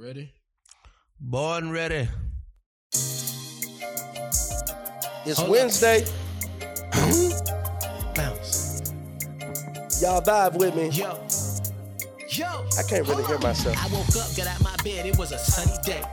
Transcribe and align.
Ready? 0.00 0.32
Born 1.18 1.72
ready. 1.72 2.08
It's 5.26 5.42
Wednesday. 5.48 6.04
Bounce. 8.14 8.92
Y'all 10.00 10.22
vibe 10.22 10.54
with 10.54 10.76
me. 10.76 10.90
Yo. 10.90 11.18
Yo. 12.28 12.64
I 12.78 12.84
can't 12.88 13.08
really 13.08 13.24
hear 13.24 13.40
myself. 13.40 13.76
I 13.76 13.88
woke 13.92 14.06
up, 14.14 14.36
got 14.36 14.46
out 14.46 14.62
my 14.62 14.76
bed, 14.84 15.04
it 15.04 15.18
was 15.18 15.32
a 15.32 15.38
sunny 15.38 15.76
day. 15.82 16.04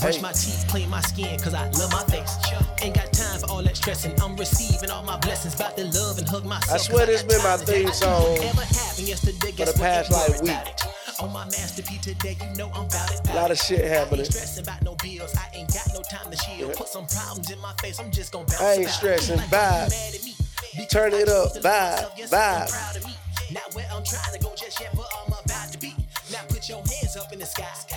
Brush 0.00 0.22
my 0.22 0.32
teeth, 0.32 0.64
clean 0.68 0.88
my 0.88 1.02
skin, 1.02 1.38
cause 1.38 1.52
I 1.52 1.68
love 1.72 1.92
my 1.92 2.02
face. 2.04 2.34
Ain't 2.80 2.94
got 2.94 3.12
time 3.12 3.40
for 3.40 3.50
all 3.50 3.62
that 3.62 3.76
stressing. 3.76 4.18
I'm 4.22 4.36
receiving 4.36 4.88
all 4.88 5.02
my 5.02 5.18
blessings, 5.18 5.54
about 5.54 5.76
to 5.76 5.84
love 5.84 6.16
and 6.16 6.26
hug 6.26 6.46
myself. 6.46 6.80
I 6.80 6.82
swear 6.82 7.04
this 7.04 7.22
been 7.22 7.36
my 7.42 7.58
got 7.58 7.60
theme 7.60 7.92
song 7.92 8.38
ever 8.38 8.62
yesterday, 9.02 9.52
for 9.52 9.66
the 9.66 9.78
past, 9.78 10.10
like, 10.10 10.30
worried 10.30 10.42
week. 10.44 10.83
On 11.24 11.32
my 11.32 11.46
masterpiece 11.46 12.02
today, 12.02 12.36
you 12.38 12.54
know 12.58 12.70
I'm 12.74 12.84
about 12.84 13.10
it. 13.10 13.30
A 13.30 13.34
lot 13.34 13.50
of 13.50 13.56
shit 13.56 13.82
happening. 13.82 14.20
I 14.20 14.24
ain't 14.24 14.32
stressing 14.34 14.62
about 14.62 14.82
no 14.82 14.94
bills. 14.96 15.34
I 15.34 15.56
ain't 15.56 15.72
got 15.72 15.88
no 15.94 16.02
time 16.02 16.30
to 16.30 16.36
chill. 16.36 16.68
Yeah. 16.68 16.74
Put 16.76 16.88
some 16.88 17.06
problems 17.06 17.50
in 17.50 17.58
my 17.60 17.72
face. 17.80 17.98
I'm 17.98 18.10
just 18.10 18.30
gonna 18.30 18.44
bounce 18.44 18.60
I 18.60 18.74
ain't 18.74 18.90
stressing. 18.90 19.38
Like, 19.38 19.48
Vibe. 19.48 20.90
Turn 20.90 21.14
it 21.14 21.30
up. 21.30 21.54
choose 21.54 21.62
to 21.62 21.68
love 21.68 21.96
Vibe. 21.96 22.04
I'm 22.04 22.28
Vibe. 22.28 22.70
proud 22.70 22.96
of 22.96 23.06
me. 23.06 23.12
Not 23.52 23.74
where 23.74 23.86
I'm 23.90 24.04
trying 24.04 24.34
to 24.34 24.38
go 24.38 24.52
just 24.54 24.78
yet, 24.78 24.90
but 24.94 25.08
I'm 25.24 25.32
about 25.32 25.72
to 25.72 25.78
be. 25.78 25.96
Now 26.30 26.40
put 26.48 26.68
your 26.68 26.84
hands 26.84 27.16
up 27.16 27.32
in 27.32 27.38
the 27.38 27.46
sky 27.46 27.64
and 27.64 27.72
be 27.72 27.88
thankful. 27.88 27.93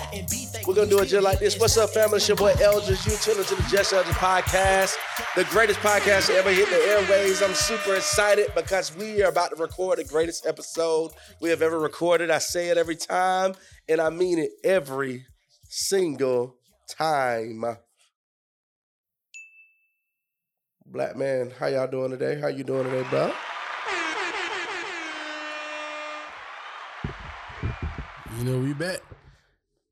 We're 0.68 0.76
gonna 0.76 0.90
do 0.90 1.00
it 1.00 1.06
just 1.06 1.24
like 1.24 1.40
this. 1.40 1.58
What's 1.58 1.78
up, 1.78 1.92
family? 1.92 2.18
It's 2.18 2.28
your 2.28 2.36
boy 2.36 2.54
Eldridge. 2.62 3.06
You 3.06 3.16
tuning 3.22 3.46
to 3.46 3.56
the 3.56 3.64
Just 3.72 3.94
Eldridge 3.94 4.18
podcast, 4.18 4.96
the 5.34 5.46
greatest 5.46 5.80
podcast 5.80 6.28
to 6.28 6.34
ever 6.34 6.52
hit 6.52 6.70
the 6.70 6.76
airways. 6.76 7.42
I'm 7.42 7.54
super 7.54 7.96
excited 7.96 8.52
because 8.54 8.94
we 8.94 9.24
are 9.24 9.30
about 9.30 9.52
to 9.52 9.56
record 9.56 10.00
the 10.00 10.04
greatest 10.04 10.46
episode 10.46 11.12
we 11.40 11.50
have 11.52 11.62
ever 11.62 11.80
recorded. 11.80 12.30
I 12.30 12.40
say 12.40 12.68
it 12.68 12.78
every 12.78 12.98
time, 12.98 13.54
and 13.88 14.02
I 14.02 14.10
mean 14.10 14.40
it 14.40 14.52
every 14.62 15.26
single 15.70 16.58
time. 16.90 17.64
Black 20.86 21.16
man, 21.16 21.54
how 21.58 21.68
y'all 21.68 21.88
doing 21.88 22.12
today? 22.12 22.42
How 22.42 22.48
you 22.48 22.66
doing 22.66 22.84
today, 22.84 23.08
bro? 23.10 23.32
You 28.38 28.44
know 28.44 28.60
we 28.60 28.74
back. 28.74 29.02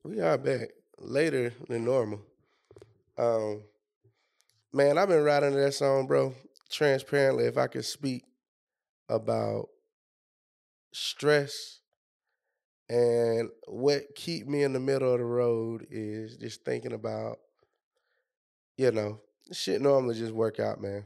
We 0.05 0.21
are 0.21 0.37
back 0.37 0.69
later 0.99 1.51
than 1.67 1.83
normal. 1.83 2.21
Um, 3.17 3.63
man, 4.71 4.99
I've 4.99 5.07
been 5.07 5.23
riding 5.23 5.55
that 5.55 5.73
song, 5.73 6.05
bro. 6.05 6.35
Transparently, 6.69 7.45
if 7.45 7.57
I 7.57 7.65
could 7.65 7.85
speak 7.85 8.23
about 9.09 9.69
stress 10.93 11.79
and 12.87 13.49
what 13.65 14.13
keep 14.15 14.45
me 14.45 14.61
in 14.61 14.73
the 14.73 14.79
middle 14.79 15.11
of 15.11 15.17
the 15.17 15.25
road 15.25 15.87
is 15.89 16.37
just 16.37 16.63
thinking 16.63 16.93
about, 16.93 17.39
you 18.77 18.91
know, 18.91 19.19
shit 19.51 19.81
normally 19.81 20.13
just 20.13 20.33
work 20.33 20.59
out, 20.59 20.79
man. 20.79 21.03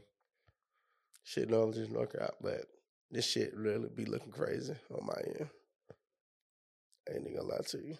Shit 1.23 1.50
normally 1.50 1.77
just 1.77 1.92
work 1.92 2.17
out, 2.20 2.36
but 2.42 2.66
this 3.09 3.25
shit 3.25 3.55
really 3.55 3.88
be 3.88 4.03
looking 4.03 4.33
crazy 4.33 4.75
on 4.92 5.05
my 5.05 5.22
end. 5.39 5.50
ain't 7.09 7.22
even 7.22 7.38
gonna 7.38 7.47
lie 7.47 7.61
to 7.66 7.77
you. 7.77 7.97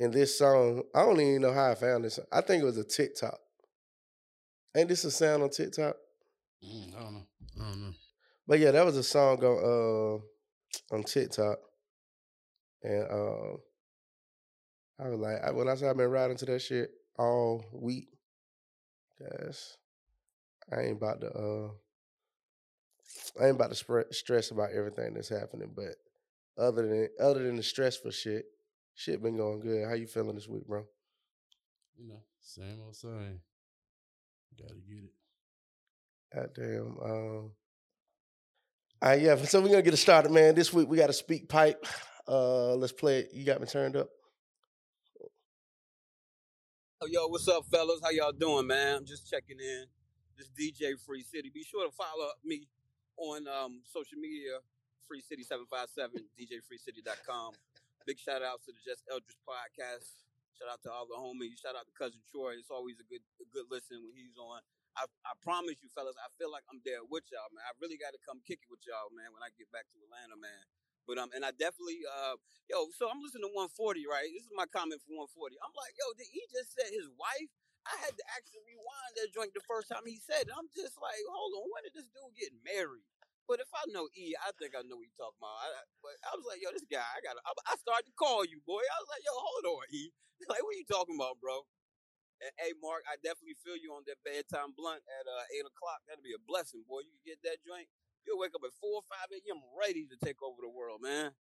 And 0.00 0.14
this 0.14 0.38
song, 0.38 0.82
I 0.94 1.02
don't 1.02 1.20
even 1.20 1.42
know 1.42 1.52
how 1.52 1.70
I 1.70 1.74
found 1.74 2.04
this. 2.04 2.18
I 2.32 2.40
think 2.40 2.62
it 2.62 2.66
was 2.66 2.78
a 2.78 2.84
TikTok. 2.84 3.38
Ain't 4.74 4.88
this 4.88 5.04
a 5.04 5.10
sound 5.10 5.42
on 5.42 5.50
TikTok? 5.50 5.94
Mm, 6.64 6.96
I 6.96 7.00
don't 7.02 7.12
know. 7.12 7.26
I 7.60 7.64
don't 7.68 7.80
know. 7.82 7.92
But 8.46 8.60
yeah, 8.60 8.70
that 8.70 8.86
was 8.86 8.96
a 8.96 9.02
song 9.02 9.44
on 9.44 10.22
uh 10.90 10.94
on 10.94 11.02
TikTok. 11.02 11.58
And 12.82 13.12
um 13.12 13.58
I 14.98 15.08
was 15.08 15.20
like, 15.20 15.36
I, 15.44 15.50
when 15.50 15.68
I 15.68 15.74
said 15.74 15.90
I've 15.90 15.98
been 15.98 16.10
riding 16.10 16.36
to 16.38 16.46
that 16.46 16.62
shit 16.62 16.90
all 17.18 17.62
week, 17.72 18.08
guys, 19.18 19.76
I 20.72 20.80
ain't 20.80 20.96
about 20.96 21.20
to 21.20 21.30
uh 21.30 21.68
I 23.38 23.48
ain't 23.48 23.56
about 23.56 23.70
to 23.70 23.76
spread, 23.76 24.14
stress 24.14 24.50
about 24.50 24.70
everything 24.72 25.12
that's 25.12 25.28
happening, 25.28 25.72
but 25.76 25.96
other 26.56 26.86
than 26.86 27.08
other 27.20 27.42
than 27.42 27.56
the 27.56 27.62
stressful 27.62 28.12
shit, 28.12 28.46
shit 28.94 29.22
been 29.22 29.36
going 29.36 29.60
good. 29.60 29.86
How 29.88 29.94
you 29.94 30.06
feeling 30.06 30.34
this 30.34 30.48
week, 30.48 30.66
bro? 30.66 30.84
You 31.96 32.08
know, 32.08 32.22
same 32.40 32.80
old 32.84 32.96
same. 32.96 33.40
Gotta 34.58 34.74
get 34.74 35.04
it. 35.04 35.12
Goddamn. 36.34 36.96
Um, 37.02 37.52
uh, 39.02 39.16
yeah, 39.18 39.36
so 39.36 39.60
we're 39.60 39.68
gonna 39.68 39.82
get 39.82 39.94
it 39.94 39.98
started, 39.98 40.30
man. 40.30 40.54
This 40.54 40.72
week 40.72 40.88
we 40.88 40.96
got 40.96 41.10
a 41.10 41.12
SpeakPipe. 41.12 41.76
Uh, 42.28 42.76
let's 42.76 42.92
play 42.92 43.20
it. 43.20 43.30
You 43.32 43.44
got 43.44 43.60
me 43.60 43.66
turned 43.66 43.96
up. 43.96 44.08
Oh, 47.00 47.06
Yo, 47.08 47.26
what's 47.26 47.48
up, 47.48 47.64
fellas? 47.72 47.98
How 48.04 48.10
y'all 48.10 48.30
doing, 48.30 48.68
man? 48.68 48.98
I'm 48.98 49.04
just 49.04 49.28
checking 49.28 49.58
in. 49.58 49.86
This 50.38 50.48
DJ 50.50 51.00
Free 51.04 51.24
City. 51.24 51.50
Be 51.52 51.64
sure 51.64 51.84
to 51.88 51.90
follow 51.90 52.28
me 52.44 52.68
on 53.16 53.48
um, 53.48 53.80
social 53.84 54.18
media, 54.18 54.60
Free 55.08 55.22
City 55.22 55.42
seven 55.42 55.66
five 55.68 55.88
seven, 55.88 56.24
DJFreeCity.com. 56.38 57.52
Big 58.08 58.16
shout 58.16 58.40
out 58.40 58.64
to 58.64 58.72
the 58.72 58.80
Just 58.80 59.04
Eldridge 59.12 59.36
podcast. 59.44 60.24
Shout 60.56 60.72
out 60.72 60.80
to 60.84 60.90
all 60.92 61.04
the 61.04 61.16
homies. 61.20 61.60
Shout 61.60 61.76
out 61.76 61.84
to 61.84 61.94
cousin 61.96 62.20
Troy. 62.32 62.56
It's 62.56 62.72
always 62.72 62.96
a 62.96 63.06
good 63.08 63.20
a 63.40 63.46
good 63.52 63.68
listen 63.68 64.00
when 64.04 64.16
he's 64.16 64.40
on. 64.40 64.64
I, 64.96 65.04
I 65.24 65.32
promise 65.44 65.78
you, 65.84 65.92
fellas, 65.92 66.18
I 66.18 66.32
feel 66.40 66.50
like 66.50 66.66
I'm 66.66 66.82
there 66.82 67.04
with 67.06 67.28
y'all, 67.30 67.46
man. 67.54 67.62
I 67.62 67.72
really 67.78 68.00
got 68.00 68.10
to 68.16 68.20
come 68.26 68.42
kick 68.42 68.64
it 68.66 68.70
with 68.72 68.82
y'all, 68.88 69.12
man, 69.14 69.30
when 69.30 69.44
I 69.44 69.54
get 69.54 69.70
back 69.70 69.86
to 69.92 69.96
Atlanta, 70.02 70.34
man. 70.34 70.62
But 71.04 71.20
um, 71.20 71.30
and 71.36 71.44
I 71.44 71.52
definitely 71.52 72.02
uh, 72.08 72.40
yo, 72.72 72.88
so 72.96 73.10
I'm 73.10 73.20
listening 73.20 73.50
to 73.50 73.52
140, 73.52 74.06
right? 74.08 74.28
This 74.32 74.48
is 74.48 74.54
my 74.56 74.68
comment 74.70 75.04
for 75.04 75.12
140. 75.12 75.60
I'm 75.60 75.74
like, 75.76 75.92
yo, 75.98 76.06
did 76.16 76.30
he 76.30 76.46
just 76.48 76.72
say 76.72 76.88
his 76.88 77.08
wife? 77.20 77.52
I 77.88 77.96
had 78.00 78.12
to 78.16 78.24
actually 78.36 78.64
rewind 78.64 79.12
that 79.16 79.32
joint 79.32 79.52
the 79.56 79.64
first 79.64 79.88
time 79.88 80.04
he 80.04 80.20
said 80.20 80.48
it. 80.48 80.54
I'm 80.54 80.68
just 80.72 81.00
like, 81.00 81.20
hold 81.32 81.52
on, 81.56 81.66
when 81.72 81.82
did 81.84 81.96
this 81.96 82.08
dude 82.12 82.36
get 82.36 82.52
married? 82.60 83.08
But 83.50 83.58
if 83.58 83.66
I 83.74 83.82
know 83.90 84.06
E, 84.14 84.30
I 84.38 84.54
think 84.62 84.78
I 84.78 84.86
know 84.86 85.02
what 85.02 85.10
you 85.10 85.16
talking 85.18 85.42
about. 85.42 85.58
I, 85.58 85.82
but 85.98 86.14
I 86.22 86.38
was 86.38 86.46
like, 86.46 86.62
yo, 86.62 86.70
this 86.70 86.86
guy, 86.86 87.02
I 87.02 87.18
got. 87.18 87.34
to 87.34 87.42
I 87.66 87.74
started 87.82 88.06
to 88.06 88.14
call 88.14 88.46
you, 88.46 88.62
boy. 88.62 88.78
I 88.78 88.96
was 89.02 89.10
like, 89.10 89.26
yo, 89.26 89.34
hold 89.34 89.66
on, 89.82 89.86
E. 89.90 90.14
Like, 90.48 90.62
what 90.64 90.72
you 90.72 90.86
talking 90.88 91.18
about, 91.20 91.36
bro? 91.42 91.66
And, 92.40 92.48
hey, 92.62 92.72
Mark, 92.80 93.04
I 93.04 93.20
definitely 93.20 93.60
feel 93.60 93.76
you 93.76 93.92
on 93.92 94.08
that 94.08 94.16
bedtime 94.24 94.72
blunt 94.72 95.04
at 95.04 95.26
uh, 95.28 95.44
eight 95.52 95.68
o'clock. 95.68 96.00
That'd 96.08 96.24
be 96.24 96.32
a 96.32 96.40
blessing, 96.40 96.80
boy. 96.88 97.04
You 97.04 97.12
can 97.20 97.36
get 97.36 97.40
that 97.44 97.60
joint. 97.60 97.90
You'll 98.24 98.40
wake 98.40 98.56
up 98.56 98.64
at 98.64 98.72
four 98.80 99.02
or 99.02 99.06
five 99.10 99.28
a.m. 99.34 99.60
ready 99.76 100.08
to 100.08 100.16
take 100.24 100.40
over 100.40 100.62
the 100.64 100.72
world, 100.72 101.04
man. 101.04 101.36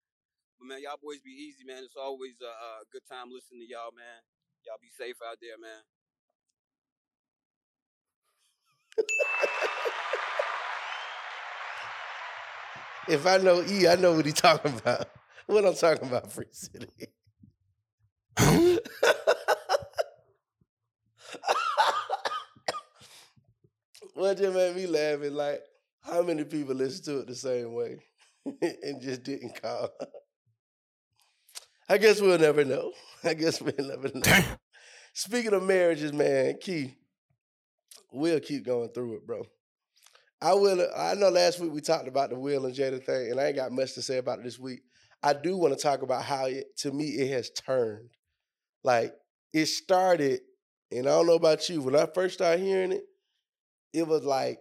But 0.61 0.65
man, 0.71 0.79
y'all 0.85 1.01
boys 1.01 1.19
be 1.19 1.35
easy, 1.35 1.67
man. 1.67 1.83
It's 1.83 1.99
always 1.99 2.39
a 2.39 2.53
uh, 2.53 2.81
good 2.93 3.03
time 3.09 3.33
listening 3.33 3.65
to 3.65 3.69
y'all, 3.69 3.91
man. 3.91 4.23
Y'all 4.63 4.79
be 4.79 4.93
safe 4.95 5.19
out 5.25 5.41
there, 5.43 5.59
man. 5.59 5.83
If 13.07 13.27
I 13.27 13.37
know 13.37 13.63
E, 13.63 13.87
I 13.87 13.95
know 13.95 14.13
what 14.13 14.25
he's 14.25 14.33
talking 14.35 14.77
about. 14.77 15.07
What 15.47 15.65
I'm 15.65 15.75
talking 15.75 16.07
about, 16.07 16.31
Free 16.31 16.45
City. 16.51 16.87
what 24.15 24.37
just 24.37 24.55
made 24.55 24.75
me 24.75 24.87
laugh 24.87 25.21
is 25.21 25.31
like 25.31 25.61
how 26.01 26.23
many 26.23 26.43
people 26.45 26.73
listen 26.73 27.05
to 27.05 27.19
it 27.19 27.27
the 27.27 27.35
same 27.35 27.73
way 27.73 27.99
and 28.61 29.01
just 29.01 29.23
didn't 29.23 29.61
call. 29.61 29.89
I 31.87 31.99
guess 31.99 32.19
we'll 32.19 32.39
never 32.39 32.65
know. 32.65 32.91
I 33.23 33.35
guess 33.35 33.61
we'll 33.61 33.73
never 33.77 34.09
know. 34.13 34.43
Speaking 35.13 35.53
of 35.53 35.63
marriages, 35.63 36.11
man, 36.11 36.55
Key, 36.59 36.95
we'll 38.11 38.39
keep 38.39 38.65
going 38.65 38.89
through 38.89 39.17
it, 39.17 39.27
bro. 39.27 39.43
I 40.41 40.53
will. 40.53 40.87
I 40.95 41.15
know 41.15 41.29
last 41.29 41.59
week 41.59 41.71
we 41.71 41.81
talked 41.81 42.07
about 42.07 42.29
the 42.29 42.39
Will 42.39 42.65
and 42.65 42.75
Jada 42.75 43.03
thing, 43.03 43.31
and 43.31 43.39
I 43.39 43.47
ain't 43.47 43.55
got 43.55 43.71
much 43.71 43.93
to 43.93 44.01
say 44.01 44.17
about 44.17 44.39
it 44.39 44.43
this 44.43 44.59
week. 44.59 44.81
I 45.23 45.33
do 45.33 45.57
want 45.57 45.75
to 45.75 45.81
talk 45.81 46.01
about 46.01 46.23
how 46.23 46.45
it, 46.45 46.77
to 46.79 46.91
me, 46.91 47.05
it 47.05 47.31
has 47.31 47.49
turned. 47.49 48.09
Like 48.83 49.13
it 49.53 49.65
started, 49.67 50.41
and 50.91 51.07
I 51.07 51.11
don't 51.11 51.27
know 51.27 51.33
about 51.33 51.67
you. 51.69 51.81
When 51.81 51.95
I 51.95 52.05
first 52.13 52.35
started 52.35 52.63
hearing 52.63 52.91
it, 52.91 53.03
it 53.93 54.07
was 54.07 54.23
like 54.23 54.59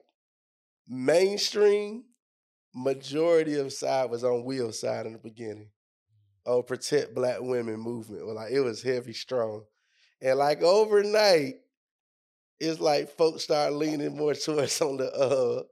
mainstream. 0.88 2.04
Majority 2.76 3.54
of 3.56 3.72
side 3.72 4.10
was 4.10 4.24
on 4.24 4.44
Will's 4.44 4.80
side 4.80 5.06
in 5.06 5.12
the 5.12 5.18
beginning. 5.18 5.68
Oh, 6.46 6.62
protect 6.62 7.14
black 7.14 7.40
women 7.40 7.78
movement. 7.78 8.26
Well, 8.26 8.34
like 8.34 8.52
it 8.52 8.60
was 8.60 8.82
heavy, 8.82 9.12
strong, 9.12 9.64
and 10.20 10.38
like 10.38 10.62
overnight, 10.62 11.54
it's 12.64 12.80
like 12.80 13.10
folks 13.10 13.44
start 13.44 13.72
leaning 13.72 14.16
more 14.16 14.34
towards 14.34 14.80
on 14.80 14.96
the 14.96 15.12
uh 15.12 15.62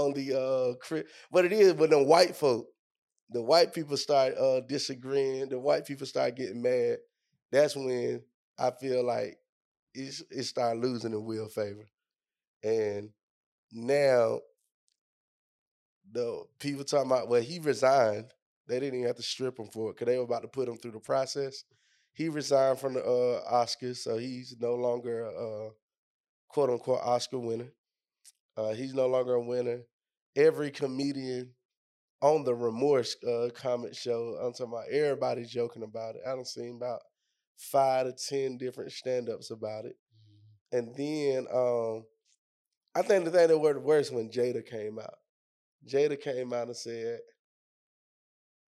on 0.00 0.12
the 0.14 0.34
uh 0.38 0.74
cri- 0.84 1.04
what 1.30 1.44
it 1.44 1.52
is 1.52 1.74
but 1.74 1.90
the 1.90 2.02
white 2.02 2.36
folk 2.36 2.66
the 3.30 3.42
white 3.42 3.74
people 3.74 3.96
start 3.96 4.36
uh 4.38 4.60
disagreeing 4.60 5.48
the 5.48 5.58
white 5.58 5.86
people 5.86 6.06
start 6.06 6.36
getting 6.36 6.62
mad 6.62 6.98
that's 7.52 7.76
when 7.76 8.22
i 8.58 8.70
feel 8.70 9.04
like 9.04 9.38
it's, 9.94 10.22
it 10.30 10.44
start 10.44 10.78
losing 10.78 11.12
in 11.12 11.24
will 11.24 11.48
favor. 11.48 11.86
And 12.64 13.10
now 13.72 14.40
the 16.12 16.42
people 16.58 16.84
talking 16.84 17.10
about 17.10 17.28
well 17.28 17.40
he 17.42 17.58
resigned 17.58 18.26
they 18.66 18.78
didn't 18.80 18.94
even 18.98 19.06
have 19.06 19.16
to 19.16 19.22
strip 19.22 19.58
him 19.58 19.66
for 19.66 19.90
it 19.90 19.94
because 19.94 20.06
they 20.06 20.18
were 20.18 20.24
about 20.24 20.42
to 20.42 20.48
put 20.48 20.68
him 20.68 20.76
through 20.76 20.92
the 20.92 21.00
process. 21.00 21.64
He 22.12 22.28
resigned 22.28 22.78
from 22.78 22.94
the 22.94 23.00
uh, 23.04 23.52
Oscars, 23.52 23.96
so 23.96 24.16
he's 24.16 24.54
no 24.60 24.74
longer 24.74 25.26
uh, 25.26 25.70
quote 26.50 26.70
unquote 26.70 27.00
Oscar 27.02 27.38
winner. 27.38 27.72
Uh, 28.56 28.72
he's 28.72 28.94
no 28.94 29.06
longer 29.06 29.34
a 29.34 29.40
winner. 29.40 29.80
Every 30.36 30.70
comedian 30.70 31.54
on 32.20 32.44
the 32.44 32.54
Remorse 32.54 33.16
uh, 33.26 33.48
comment 33.54 33.96
show, 33.96 34.36
I'm 34.42 34.52
talking 34.52 34.72
about 34.72 34.92
everybody 34.92 35.44
joking 35.44 35.82
about 35.82 36.16
it. 36.16 36.22
I 36.26 36.30
don't 36.30 36.46
see 36.46 36.68
about 36.68 37.00
five 37.56 38.06
to 38.06 38.12
ten 38.12 38.58
different 38.58 38.92
stand-ups 38.92 39.50
about 39.50 39.86
it. 39.86 39.96
And 40.72 40.94
then 40.96 41.46
um, 41.52 42.04
I 42.94 43.02
think 43.02 43.24
the 43.24 43.30
thing 43.30 43.48
that 43.48 43.58
was 43.58 43.76
worse 43.78 44.10
when 44.10 44.30
Jada 44.30 44.64
came 44.64 44.98
out. 44.98 45.14
Jada 45.88 46.20
came 46.20 46.52
out 46.52 46.66
and 46.66 46.76
said, 46.76 47.20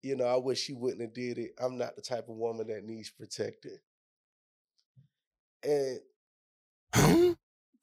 you 0.02 0.17
know, 0.17 0.25
I 0.25 0.37
wish 0.37 0.61
she 0.61 0.73
wouldn't 0.73 1.02
have 1.02 1.14
did 1.14 1.38
it. 1.38 1.52
I'm 1.61 1.78
not 1.78 1.94
the 1.94 2.02
type 2.02 2.28
of 2.28 2.37
woman 2.37 2.67
that 2.69 2.85
needs 2.85 3.11
protected. 3.11 3.78
And 5.62 6.00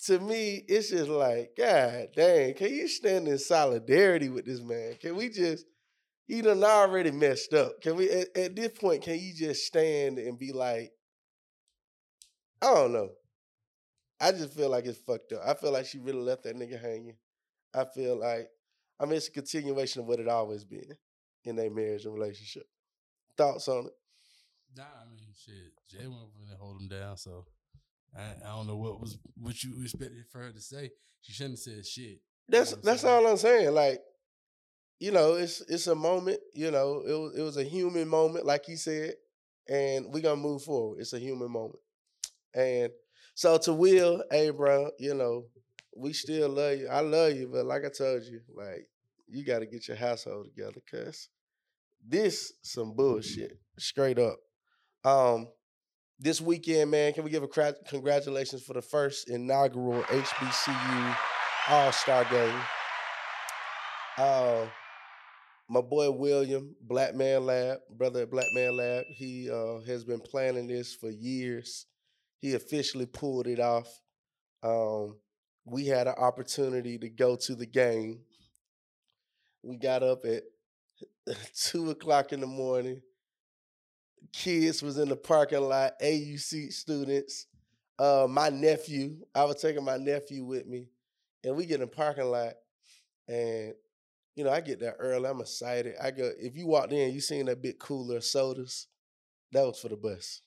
to 0.06 0.19
me, 0.19 0.63
it's 0.68 0.90
just 0.90 1.10
like, 1.10 1.51
God 1.57 2.10
dang, 2.16 2.54
can 2.54 2.69
you 2.74 2.88
stand 2.88 3.28
in 3.28 3.38
solidarity 3.38 4.30
with 4.30 4.46
this 4.46 4.62
man? 4.62 4.96
Can 5.00 5.16
we 5.16 5.30
just, 5.30 5.66
he 6.28 6.42
done 6.42 6.63
already 6.63 7.12
messed 7.12 7.54
up. 7.54 7.81
Can 7.81 7.96
we, 7.96 8.10
at, 8.10 8.28
at 8.38 8.56
this 8.56 8.69
point, 8.69 9.01
can 9.01 9.19
you 9.19 9.34
just 9.34 9.66
stand 9.66 10.19
and 10.19 10.38
be 10.38 10.54
like, 10.54 10.92
I 12.62 12.74
don't 12.74 12.94
know. 12.94 13.10
I 14.22 14.31
just 14.31 14.54
feel 14.54 14.69
like 14.69 14.86
it's 14.86 15.00
fucked 15.00 15.34
up. 15.34 15.42
I 15.46 15.54
feel 15.54 15.72
like 15.72 15.86
she 15.86 15.98
really 15.98 16.19
left 16.19 16.44
that 16.44 16.56
nigga 16.56 16.80
hanging. 16.80 17.16
I 17.74 17.86
feel 17.86 18.19
like, 18.19 18.50
I 19.00 19.06
mean, 19.06 19.16
it's 19.16 19.28
a 19.28 19.31
continuation 19.31 20.02
of 20.02 20.07
what 20.07 20.19
it 20.19 20.28
always 20.28 20.66
been 20.66 20.98
in 21.45 21.56
their 21.56 21.72
marriage 21.72 22.06
and 22.06 22.13
relationship. 22.13 22.63
Thoughts 23.38 23.68
on 23.68 23.86
it? 23.86 23.94
Nah, 24.75 24.84
I 24.84 25.10
mean, 25.10 25.34
shit. 25.34 25.74
Jay 25.90 26.06
over 26.06 26.28
there 26.48 26.57
hold 26.60 26.81
him 26.81 26.90
down, 26.90 27.18
so 27.18 27.45
I, 28.18 28.22
I 28.46 28.56
don't 28.56 28.68
know 28.68 28.78
what 28.78 29.00
was 29.00 29.18
what 29.38 29.64
you 29.64 29.82
expected 29.82 30.26
for 30.32 30.40
her 30.40 30.52
to 30.52 30.62
say. 30.62 30.92
She 31.22 31.34
shouldn't 31.34 31.54
have 31.54 31.60
said 31.60 31.86
shit. 31.86 32.20
That's 32.48 32.72
know 32.72 32.82
that's 32.84 33.04
all 33.04 33.28
I'm 33.28 33.38
saying. 33.38 33.74
Like, 33.74 34.00
you 35.00 35.12
know, 35.12 35.34
it's 35.34 35.62
it's 35.62 35.88
a 35.88 35.96
moment. 35.96 36.40
You 36.54 36.72
know, 36.72 37.04
it 37.08 37.14
was 37.14 37.38
it 37.38 37.42
was 37.42 37.58
a 37.58 37.64
human 37.64 38.08
moment, 38.08 38.46
like 38.46 38.66
he 38.66 38.76
said, 38.76 39.14
and 39.68 40.08
we 40.12 40.22
gonna 40.22 40.38
move 40.38 40.64
forward. 40.64 41.00
It's 41.00 41.14
a 41.14 41.20
human 41.20 41.52
moment, 41.52 41.80
and 42.54 42.92
so 43.36 43.58
to 43.60 43.74
Will, 43.74 44.24
hey, 44.32 44.50
bro, 44.50 44.92
you 45.00 45.14
know, 45.14 45.46
we 45.96 46.14
still 46.14 46.50
love 46.50 46.78
you. 46.78 46.88
I 46.88 47.02
love 47.02 47.34
you, 47.34 47.50
but 47.52 47.66
like 47.66 47.86
I 47.86 47.90
told 47.90 48.24
you, 48.24 48.42
like 48.56 48.90
you 49.28 49.46
got 49.46 49.60
to 49.60 49.66
get 49.66 49.88
your 49.88 49.98
household 49.98 50.48
together, 50.48 50.82
cause 50.90 51.30
this 52.06 52.54
some 52.62 52.94
bullshit, 52.96 53.60
straight 53.78 54.20
up. 54.20 54.40
Um, 55.04 55.48
this 56.19 56.42
weekend, 56.42 56.92
man, 56.92 57.13
can 57.13 57.24
we 57.24 57.30
give 57.30 57.44
a 57.44 57.48
cra- 57.48 57.75
congratulations 57.88 58.62
for 58.63 58.74
the 58.74 58.81
first 58.81 59.30
inaugural 59.30 60.04
HBCU 60.04 61.18
All 61.69 61.92
Star 61.92 62.25
game? 62.25 62.60
Uh, 64.18 64.66
my 65.69 65.81
boy 65.81 66.12
William, 66.12 66.75
Black 66.81 67.16
Man 67.16 67.45
Lab, 67.45 67.77
brother 67.89 68.24
at 68.24 68.31
Black 68.31 68.48
Man 68.54 68.75
Lab, 68.75 69.06
he 69.07 69.50
uh, 69.50 69.80
has 69.88 70.04
been 70.04 70.19
planning 70.19 70.68
this 70.68 70.94
for 70.94 71.10
years. 71.10 71.86
He 72.39 72.54
officially 72.54 73.06
pulled 73.06 73.48
it 73.48 73.60
off. 73.60 73.88
Um, 74.62 75.18
we 75.66 75.86
had 75.86 76.07
an 76.07 76.16
opportunity 76.18 76.98
to 76.98 77.10
go 77.10 77.38
to 77.38 77.56
the 77.56 77.66
game. 77.66 78.21
We 79.63 79.77
got 79.77 80.04
up 80.04 80.25
at 80.25 80.44
two 81.56 81.92
o'clock 81.92 82.33
in 82.33 82.42
the 82.42 82.48
morning. 82.48 83.01
Kids 84.31 84.81
was 84.81 84.98
in 84.98 85.10
the 85.10 85.16
parking 85.16 85.62
lot, 85.62 85.94
AUC 86.01 86.71
students. 86.71 87.48
Uh, 87.98 88.27
my 88.30 88.50
nephew, 88.50 89.18
I 89.36 89.44
was 89.44 89.62
taking 89.62 89.83
my 89.83 89.98
nephew 89.98 90.45
with 90.45 90.66
me, 90.66 90.89
and 91.44 91.56
we 91.56 91.66
get 91.66 91.75
in 91.75 91.81
the 91.81 91.88
parking 91.88 92.25
lot, 92.25 92.54
and 93.27 93.74
you 94.36 94.45
know, 94.45 94.51
I 94.51 94.62
get 94.62 94.80
there 94.80 94.95
early. 95.00 95.27
I'm 95.27 95.42
excited. 95.42 95.95
I 96.01 96.12
go. 96.12 96.31
If 96.39 96.56
you 96.56 96.68
walked 96.68 96.94
in, 96.94 97.13
you 97.13 97.19
seen 97.19 97.48
that 97.48 97.62
big 97.62 97.77
cooler 97.77 98.18
of 98.18 98.24
sodas. 98.24 98.88
That 99.51 99.66
was 99.66 99.80
for 99.80 99.89
the 99.89 99.98
bus. 99.98 100.42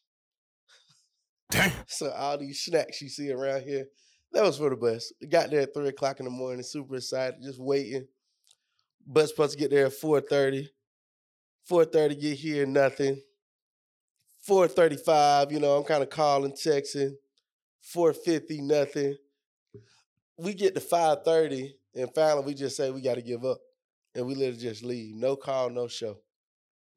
Damn. 1.50 1.72
So 1.86 2.10
all 2.10 2.38
these 2.38 2.60
snacks 2.60 3.02
you 3.02 3.08
see 3.08 3.30
around 3.30 3.64
here, 3.64 3.86
that 4.32 4.42
was 4.42 4.56
for 4.56 4.70
the 4.70 4.76
bus. 4.76 5.12
We 5.20 5.26
got 5.26 5.50
there 5.50 5.60
at 5.60 5.74
three 5.74 5.88
o'clock 5.88 6.20
in 6.20 6.24
the 6.24 6.30
morning, 6.30 6.62
super 6.62 6.96
excited, 6.96 7.42
just 7.42 7.60
waiting. 7.60 8.06
Bus 9.06 9.28
supposed 9.28 9.52
to 9.52 9.58
get 9.58 9.70
there 9.70 9.86
at 9.86 9.92
4.30. 9.92 10.69
4.30 11.70 12.20
get 12.20 12.38
here, 12.38 12.66
nothing. 12.66 13.20
4.35, 14.49 15.53
you 15.53 15.61
know, 15.61 15.77
I'm 15.77 15.85
kind 15.85 16.03
of 16.03 16.11
calling, 16.11 16.53
texting. 16.53 17.12
4.50, 17.94 18.61
nothing. 18.61 19.17
We 20.39 20.55
get 20.55 20.75
to 20.75 20.81
5.30, 20.81 21.71
and 21.94 22.15
finally 22.15 22.47
we 22.47 22.55
just 22.55 22.77
say 22.77 22.91
we 22.91 23.03
got 23.03 23.17
to 23.17 23.23
give 23.23 23.44
up. 23.44 23.59
And 24.15 24.27
we 24.27 24.35
literally 24.35 24.59
just 24.59 24.85
leave. 24.85 25.15
No 25.15 25.37
call, 25.37 25.71
no 25.71 25.89
show. 25.89 26.19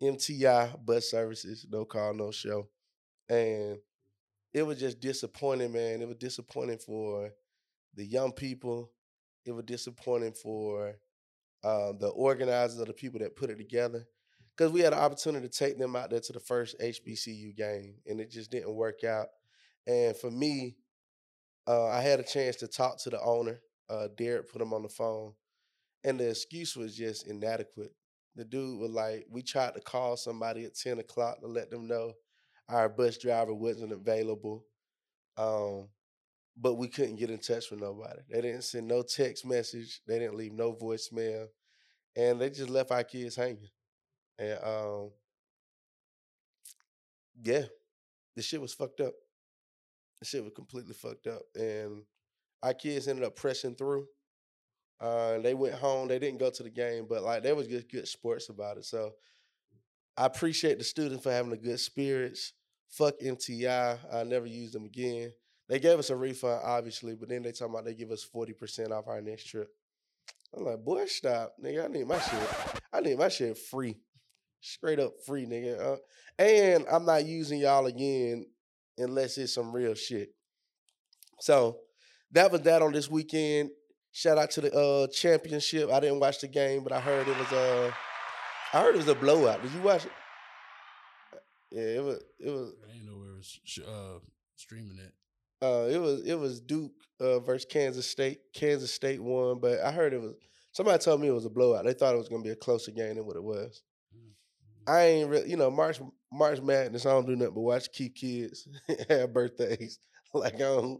MTI, 0.01 0.83
bus 0.85 1.09
services, 1.09 1.65
no 1.69 1.85
call, 1.85 2.13
no 2.13 2.31
show. 2.31 2.67
And 3.29 3.77
it 4.53 4.63
was 4.63 4.79
just 4.79 4.99
disappointing, 4.99 5.71
man. 5.71 6.01
It 6.01 6.07
was 6.07 6.17
disappointing 6.17 6.79
for 6.79 7.31
the 7.93 8.05
young 8.05 8.31
people. 8.31 8.91
It 9.45 9.51
was 9.51 9.65
disappointing 9.65 10.33
for 10.33 10.95
uh, 11.63 11.93
the 11.99 12.09
organizers 12.09 12.79
of 12.79 12.87
the 12.87 12.93
people 12.93 13.19
that 13.19 13.35
put 13.35 13.49
it 13.49 13.57
together. 13.57 14.05
Because 14.55 14.71
we 14.71 14.79
had 14.81 14.93
an 14.93 14.99
opportunity 14.99 15.47
to 15.47 15.53
take 15.53 15.77
them 15.77 15.95
out 15.95 16.09
there 16.09 16.21
to 16.21 16.33
the 16.33 16.39
first 16.39 16.79
HBCU 16.79 17.55
game, 17.55 17.95
and 18.07 18.21
it 18.21 18.31
just 18.31 18.51
didn't 18.51 18.73
work 18.73 19.03
out. 19.03 19.27
And 19.85 20.15
for 20.15 20.31
me, 20.31 20.77
uh, 21.67 21.87
I 21.87 22.01
had 22.01 22.19
a 22.19 22.23
chance 22.23 22.55
to 22.57 22.67
talk 22.67 22.97
to 22.99 23.09
the 23.09 23.21
owner. 23.21 23.59
Uh, 23.89 24.07
Derek 24.17 24.51
put 24.51 24.61
him 24.61 24.73
on 24.73 24.83
the 24.83 24.89
phone, 24.89 25.33
and 26.03 26.19
the 26.19 26.29
excuse 26.29 26.75
was 26.75 26.95
just 26.95 27.27
inadequate. 27.27 27.93
The 28.35 28.45
dude 28.45 28.79
was 28.79 28.91
like, 28.91 29.25
"We 29.29 29.41
tried 29.41 29.75
to 29.75 29.81
call 29.81 30.17
somebody 30.17 30.65
at 30.65 30.75
ten 30.75 30.99
o'clock 30.99 31.41
to 31.41 31.47
let 31.47 31.69
them 31.69 31.87
know 31.87 32.13
our 32.69 32.89
bus 32.89 33.17
driver 33.17 33.53
wasn't 33.53 33.91
available, 33.91 34.65
um, 35.37 35.89
but 36.57 36.75
we 36.75 36.87
couldn't 36.87 37.17
get 37.17 37.29
in 37.29 37.39
touch 37.39 37.69
with 37.69 37.81
nobody. 37.81 38.21
They 38.29 38.41
didn't 38.41 38.63
send 38.63 38.87
no 38.87 39.03
text 39.03 39.45
message. 39.45 40.01
They 40.07 40.19
didn't 40.19 40.37
leave 40.37 40.53
no 40.53 40.73
voicemail, 40.73 41.47
and 42.15 42.39
they 42.39 42.49
just 42.49 42.69
left 42.69 42.91
our 42.91 43.03
kids 43.03 43.35
hanging. 43.35 43.69
And 44.37 44.59
um, 44.63 45.09
yeah, 47.43 47.63
the 48.35 48.41
shit 48.41 48.61
was 48.61 48.73
fucked 48.73 49.01
up. 49.01 49.13
The 50.19 50.25
shit 50.25 50.43
was 50.43 50.53
completely 50.55 50.93
fucked 50.93 51.27
up, 51.27 51.43
and 51.55 52.03
our 52.63 52.73
kids 52.73 53.07
ended 53.07 53.25
up 53.25 53.35
pressing 53.35 53.75
through. 53.75 54.07
Uh, 54.99 55.39
they 55.39 55.53
went 55.53 55.75
home. 55.75 56.07
They 56.07 56.19
didn't 56.19 56.39
go 56.39 56.49
to 56.49 56.63
the 56.63 56.69
game, 56.69 57.05
but 57.09 57.23
like 57.23 57.43
they 57.43 57.53
was 57.53 57.67
just 57.67 57.91
good 57.91 58.07
sports 58.07 58.49
about 58.49 58.77
it. 58.77 58.85
So 58.85 59.11
I 60.17 60.25
appreciate 60.25 60.77
the 60.77 60.83
students 60.83 61.23
for 61.23 61.31
having 61.31 61.51
the 61.51 61.57
good 61.57 61.79
spirits. 61.79 62.53
Fuck 62.89 63.19
MTI. 63.19 63.97
I 64.13 64.23
never 64.23 64.45
use 64.45 64.71
them 64.71 64.85
again. 64.85 65.33
They 65.67 65.79
gave 65.79 65.99
us 65.99 66.11
a 66.11 66.15
refund, 66.15 66.61
obviously, 66.63 67.15
but 67.15 67.27
then 67.27 67.41
they 67.41 67.51
talking 67.51 67.73
about 67.73 67.85
they 67.85 67.95
give 67.95 68.11
us 68.11 68.25
40% 68.25 68.91
off 68.91 69.07
our 69.07 69.21
next 69.21 69.45
trip. 69.45 69.67
I'm 70.55 70.63
like, 70.63 70.83
boy, 70.83 71.05
stop. 71.07 71.55
Nigga, 71.61 71.85
I 71.85 71.87
need 71.87 72.07
my 72.07 72.19
shit. 72.19 72.49
I 72.93 73.01
need 73.01 73.17
my 73.17 73.29
shit 73.29 73.57
free. 73.57 73.97
Straight 74.65 74.99
up 74.99 75.13
free, 75.25 75.45
nigga. 75.45 75.79
Uh, 75.79 75.97
and 76.39 76.85
I'm 76.91 77.05
not 77.05 77.25
using 77.25 77.59
y'all 77.59 77.85
again 77.85 78.47
unless 78.97 79.37
it's 79.37 79.53
some 79.53 79.71
real 79.71 79.93
shit. 79.93 80.29
So 81.39 81.77
that 82.31 82.51
was 82.51 82.61
that 82.61 82.81
on 82.81 82.91
this 82.91 83.09
weekend. 83.09 83.69
Shout 84.11 84.39
out 84.39 84.49
to 84.51 84.61
the 84.61 84.73
uh, 84.73 85.07
championship. 85.07 85.91
I 85.91 85.99
didn't 85.99 86.19
watch 86.19 86.39
the 86.39 86.47
game, 86.47 86.83
but 86.83 86.93
I 86.93 86.99
heard 86.99 87.27
it 87.27 87.37
was 87.37 87.51
uh 87.53 87.91
I 88.73 88.81
heard 88.81 88.95
it 88.95 88.97
was 88.97 89.07
a 89.07 89.15
blowout. 89.15 89.61
Did 89.61 89.71
you 89.71 89.81
watch 89.81 90.05
it? 90.05 90.11
Yeah, 91.71 91.83
it 91.83 92.03
was. 92.03 92.23
It 92.39 92.49
was. 92.49 92.73
I 92.89 92.95
ain't 92.95 93.05
know 93.05 93.17
where 93.17 93.33
it 93.33 93.37
was 93.37 93.59
sh- 93.63 93.79
uh, 93.87 94.19
streaming 94.55 94.97
at. 94.99 95.67
Uh, 95.67 95.87
it 95.89 95.99
was. 95.99 96.25
It 96.25 96.39
was 96.39 96.59
Duke 96.59 96.93
uh, 97.19 97.39
versus 97.39 97.67
Kansas 97.69 98.09
State. 98.09 98.39
Kansas 98.53 98.91
State 98.91 99.21
won, 99.21 99.59
but 99.59 99.79
I 99.81 99.91
heard 99.91 100.13
it 100.13 100.21
was. 100.21 100.33
Somebody 100.71 100.97
told 101.03 101.21
me 101.21 101.27
it 101.27 101.33
was 101.33 101.45
a 101.45 101.49
blowout. 101.49 101.85
They 101.85 101.93
thought 101.93 102.15
it 102.15 102.17
was 102.17 102.29
gonna 102.29 102.43
be 102.43 102.49
a 102.49 102.55
closer 102.55 102.91
game 102.91 103.15
than 103.15 103.25
what 103.25 103.35
it 103.35 103.43
was. 103.43 103.83
I 104.87 105.01
ain't 105.03 105.29
really, 105.29 105.49
you 105.49 105.57
know, 105.57 105.71
March 105.71 105.99
March 106.31 106.61
Madness. 106.61 107.05
I 107.05 107.09
don't 107.11 107.25
do 107.25 107.35
nothing 107.35 107.53
but 107.53 107.61
watch 107.61 107.91
keep 107.91 108.15
kids 108.15 108.67
have 109.09 109.33
birthdays. 109.33 109.99
Like 110.33 110.55
I 110.55 110.57
don't, 110.57 110.99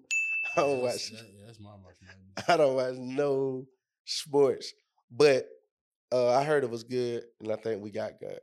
I 0.56 0.62
don't 0.62 0.82
That's- 0.82 1.12
watch. 1.12 1.12
that- 1.12 1.27
yeah, 1.38 1.46
that's 1.46 1.60
my 1.60 1.72
March 1.84 1.98
Madness. 2.01 2.50
I 2.50 2.56
don't 2.56 2.75
watch 2.75 2.96
no 2.98 3.65
sports. 4.06 4.72
But 5.12 5.46
uh, 6.10 6.30
I 6.30 6.46
heard 6.46 6.63
it 6.63 6.70
was 6.70 6.86
good, 6.86 7.24
and 7.42 7.51
I 7.51 7.58
think 7.58 7.82
we 7.84 7.92
got 7.92 8.18
good. 8.20 8.39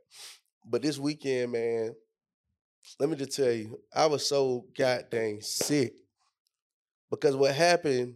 But 0.69 0.83
this 0.83 0.99
weekend, 0.99 1.51
man, 1.53 1.95
let 2.99 3.09
me 3.09 3.15
just 3.15 3.35
tell 3.35 3.51
you, 3.51 3.79
I 3.95 4.05
was 4.05 4.27
so 4.29 4.65
goddamn 4.77 5.41
sick 5.41 5.93
because 7.09 7.35
what 7.35 7.55
happened 7.55 8.13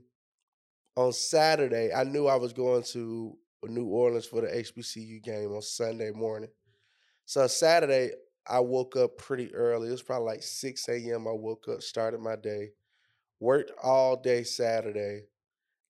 on 0.95 1.11
Saturday, 1.13 1.91
I 1.91 2.03
knew 2.03 2.27
I 2.27 2.35
was 2.35 2.53
going 2.53 2.83
to 2.91 3.35
New 3.63 3.85
Orleans 3.87 4.27
for 4.27 4.41
the 4.41 4.47
HBCU 4.47 5.23
game 5.23 5.51
on 5.51 5.61
Sunday 5.63 6.11
morning. 6.11 6.49
So 7.27 7.47
Saturday, 7.47 8.13
I 8.47 8.61
woke 8.61 8.97
up 8.97 9.19
pretty 9.19 9.53
early. 9.53 9.89
It 9.89 9.93
was 9.93 10.03
probably 10.03 10.27
like 10.27 10.43
6 10.43 10.95
a.m. 11.13 11.27
I 11.27 11.33
woke 11.33 11.67
up, 11.69 11.83
started 11.83 12.21
my 12.21 12.37
day, 12.37 12.71
worked 13.39 13.71
all 13.83 14.17
day 14.21 14.43
Saturday, 14.43 15.23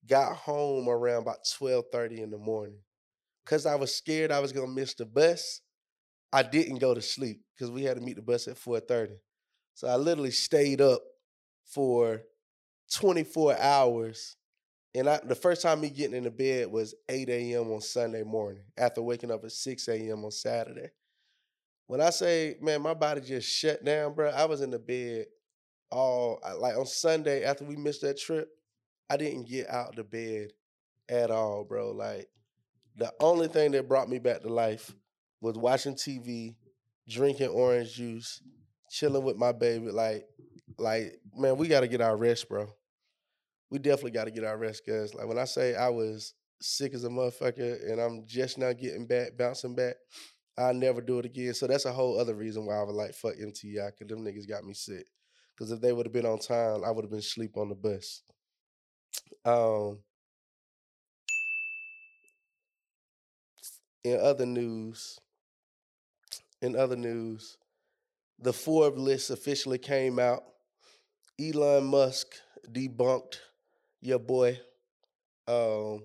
got 0.06 0.36
home 0.36 0.88
around 0.88 1.22
about 1.22 1.46
12:30 1.58 2.22
in 2.22 2.30
the 2.30 2.38
morning. 2.38 2.80
Cause 3.46 3.66
I 3.66 3.76
was 3.76 3.94
scared 3.94 4.32
I 4.32 4.40
was 4.40 4.52
gonna 4.52 4.68
miss 4.68 4.94
the 4.94 5.06
bus. 5.06 5.62
I 6.32 6.42
didn't 6.44 6.78
go 6.78 6.94
to 6.94 7.02
sleep 7.02 7.42
because 7.56 7.70
we 7.70 7.84
had 7.84 7.96
to 7.98 8.02
meet 8.02 8.16
the 8.16 8.22
bus 8.22 8.48
at 8.48 8.58
4:30. 8.58 9.14
So 9.74 9.88
I 9.88 9.96
literally 9.96 10.32
stayed 10.32 10.80
up 10.80 11.02
for 11.66 12.22
24 12.92 13.58
hours. 13.58 14.36
And 14.94 15.08
I, 15.08 15.20
the 15.24 15.36
first 15.36 15.62
time 15.62 15.80
me 15.80 15.90
getting 15.90 16.16
into 16.16 16.30
bed 16.32 16.68
was 16.72 16.94
8 17.08 17.54
a.m. 17.54 17.72
on 17.72 17.80
Sunday 17.82 18.24
morning 18.24 18.64
after 18.78 19.02
waking 19.02 19.30
up 19.30 19.44
at 19.44 19.52
6 19.52 19.96
a.m. 20.10 20.24
on 20.24 20.32
Saturday. 20.32 20.90
When 21.88 22.02
I 22.02 22.10
say, 22.10 22.56
man, 22.60 22.82
my 22.82 22.92
body 22.92 23.22
just 23.22 23.48
shut 23.48 23.82
down, 23.82 24.12
bro, 24.14 24.28
I 24.28 24.44
was 24.44 24.60
in 24.60 24.70
the 24.70 24.78
bed 24.78 25.24
all 25.90 26.38
like 26.58 26.76
on 26.76 26.84
Sunday 26.84 27.44
after 27.44 27.64
we 27.64 27.76
missed 27.76 28.02
that 28.02 28.18
trip. 28.18 28.46
I 29.08 29.16
didn't 29.16 29.48
get 29.48 29.70
out 29.70 29.96
the 29.96 30.04
bed 30.04 30.50
at 31.08 31.30
all, 31.30 31.64
bro. 31.64 31.92
Like 31.92 32.28
the 32.94 33.10
only 33.20 33.48
thing 33.48 33.70
that 33.72 33.88
brought 33.88 34.10
me 34.10 34.18
back 34.18 34.42
to 34.42 34.48
life 34.48 34.94
was 35.40 35.56
watching 35.56 35.94
TV, 35.94 36.56
drinking 37.08 37.48
orange 37.48 37.94
juice, 37.94 38.42
chilling 38.90 39.24
with 39.24 39.38
my 39.38 39.52
baby. 39.52 39.90
Like, 39.90 40.26
like, 40.76 41.18
man, 41.34 41.56
we 41.56 41.68
gotta 41.68 41.88
get 41.88 42.02
our 42.02 42.18
rest, 42.18 42.50
bro. 42.50 42.68
We 43.70 43.78
definitely 43.78 44.10
gotta 44.10 44.30
get 44.30 44.44
our 44.44 44.58
rest, 44.58 44.82
cause 44.86 45.14
like 45.14 45.26
when 45.26 45.38
I 45.38 45.46
say 45.46 45.74
I 45.74 45.88
was 45.88 46.34
sick 46.60 46.92
as 46.92 47.04
a 47.04 47.08
motherfucker 47.08 47.90
and 47.90 47.98
I'm 47.98 48.26
just 48.26 48.58
now 48.58 48.74
getting 48.74 49.06
back, 49.06 49.38
bouncing 49.38 49.74
back, 49.74 49.94
I'll 50.58 50.74
never 50.74 51.00
do 51.00 51.20
it 51.20 51.24
again. 51.26 51.54
So 51.54 51.68
that's 51.68 51.84
a 51.84 51.92
whole 51.92 52.18
other 52.18 52.34
reason 52.34 52.66
why 52.66 52.74
I 52.74 52.82
was 52.82 52.96
like, 52.96 53.14
fuck 53.14 53.36
MTI, 53.36 53.96
cause 53.96 54.08
them 54.08 54.24
niggas 54.24 54.48
got 54.48 54.64
me 54.64 54.74
sick. 54.74 55.06
Cause 55.56 55.70
if 55.70 55.80
they 55.80 55.92
would 55.92 56.06
have 56.06 56.12
been 56.12 56.26
on 56.26 56.38
time, 56.38 56.84
I 56.84 56.90
would 56.90 57.04
have 57.04 57.10
been 57.10 57.20
asleep 57.20 57.56
on 57.56 57.68
the 57.68 57.74
bus. 57.74 58.22
Um, 59.44 60.00
in 64.04 64.20
other 64.20 64.46
news, 64.46 65.18
in 66.60 66.76
other 66.76 66.96
news, 66.96 67.56
the 68.38 68.52
Forbes 68.52 68.98
list 68.98 69.30
officially 69.30 69.78
came 69.78 70.18
out. 70.18 70.44
Elon 71.40 71.84
Musk 71.84 72.34
debunked 72.70 73.38
your 74.00 74.18
boy, 74.18 74.58
um, 75.46 76.02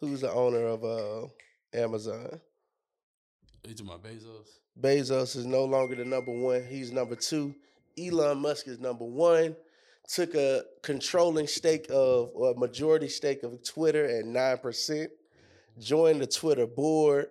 who's 0.00 0.20
the 0.20 0.32
owner 0.32 0.66
of 0.66 0.84
uh, 0.84 1.26
Amazon. 1.72 2.40
You 3.64 3.74
talking 3.74 3.92
about 3.92 4.02
Bezos? 4.02 4.58
Bezos 4.80 5.36
is 5.36 5.46
no 5.46 5.64
longer 5.64 5.94
the 5.94 6.04
number 6.04 6.32
one. 6.32 6.64
He's 6.68 6.90
number 6.90 7.14
two. 7.14 7.54
Elon 7.96 8.38
Musk 8.38 8.66
is 8.66 8.80
number 8.80 9.04
one. 9.04 9.54
Took 10.08 10.34
a 10.34 10.64
controlling 10.82 11.46
stake 11.46 11.86
of, 11.88 12.30
or 12.34 12.50
a 12.50 12.58
majority 12.58 13.08
stake 13.08 13.44
of 13.44 13.62
Twitter 13.62 14.04
at 14.04 14.24
9%. 14.24 15.06
Joined 15.78 16.20
the 16.20 16.26
Twitter 16.26 16.66
board. 16.66 17.26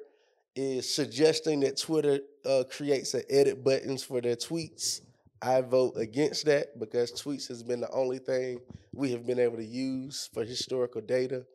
Is 0.53 0.93
suggesting 0.93 1.61
that 1.61 1.77
Twitter 1.77 2.19
uh, 2.45 2.63
creates 2.69 3.13
an 3.13 3.23
edit 3.29 3.63
buttons 3.63 4.03
for 4.03 4.19
their 4.19 4.35
tweets. 4.35 4.99
I 5.41 5.61
vote 5.61 5.93
against 5.95 6.45
that 6.45 6.77
because 6.77 7.13
tweets 7.13 7.47
has 7.47 7.63
been 7.63 7.79
the 7.79 7.89
only 7.91 8.19
thing 8.19 8.59
we 8.93 9.11
have 9.13 9.25
been 9.25 9.39
able 9.39 9.55
to 9.55 9.65
use 9.65 10.29
for 10.33 10.43
historical 10.43 10.99
data 10.99 11.45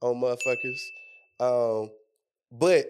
on 0.00 0.20
motherfuckers. 0.22 0.80
Um, 1.40 1.90
but 2.52 2.86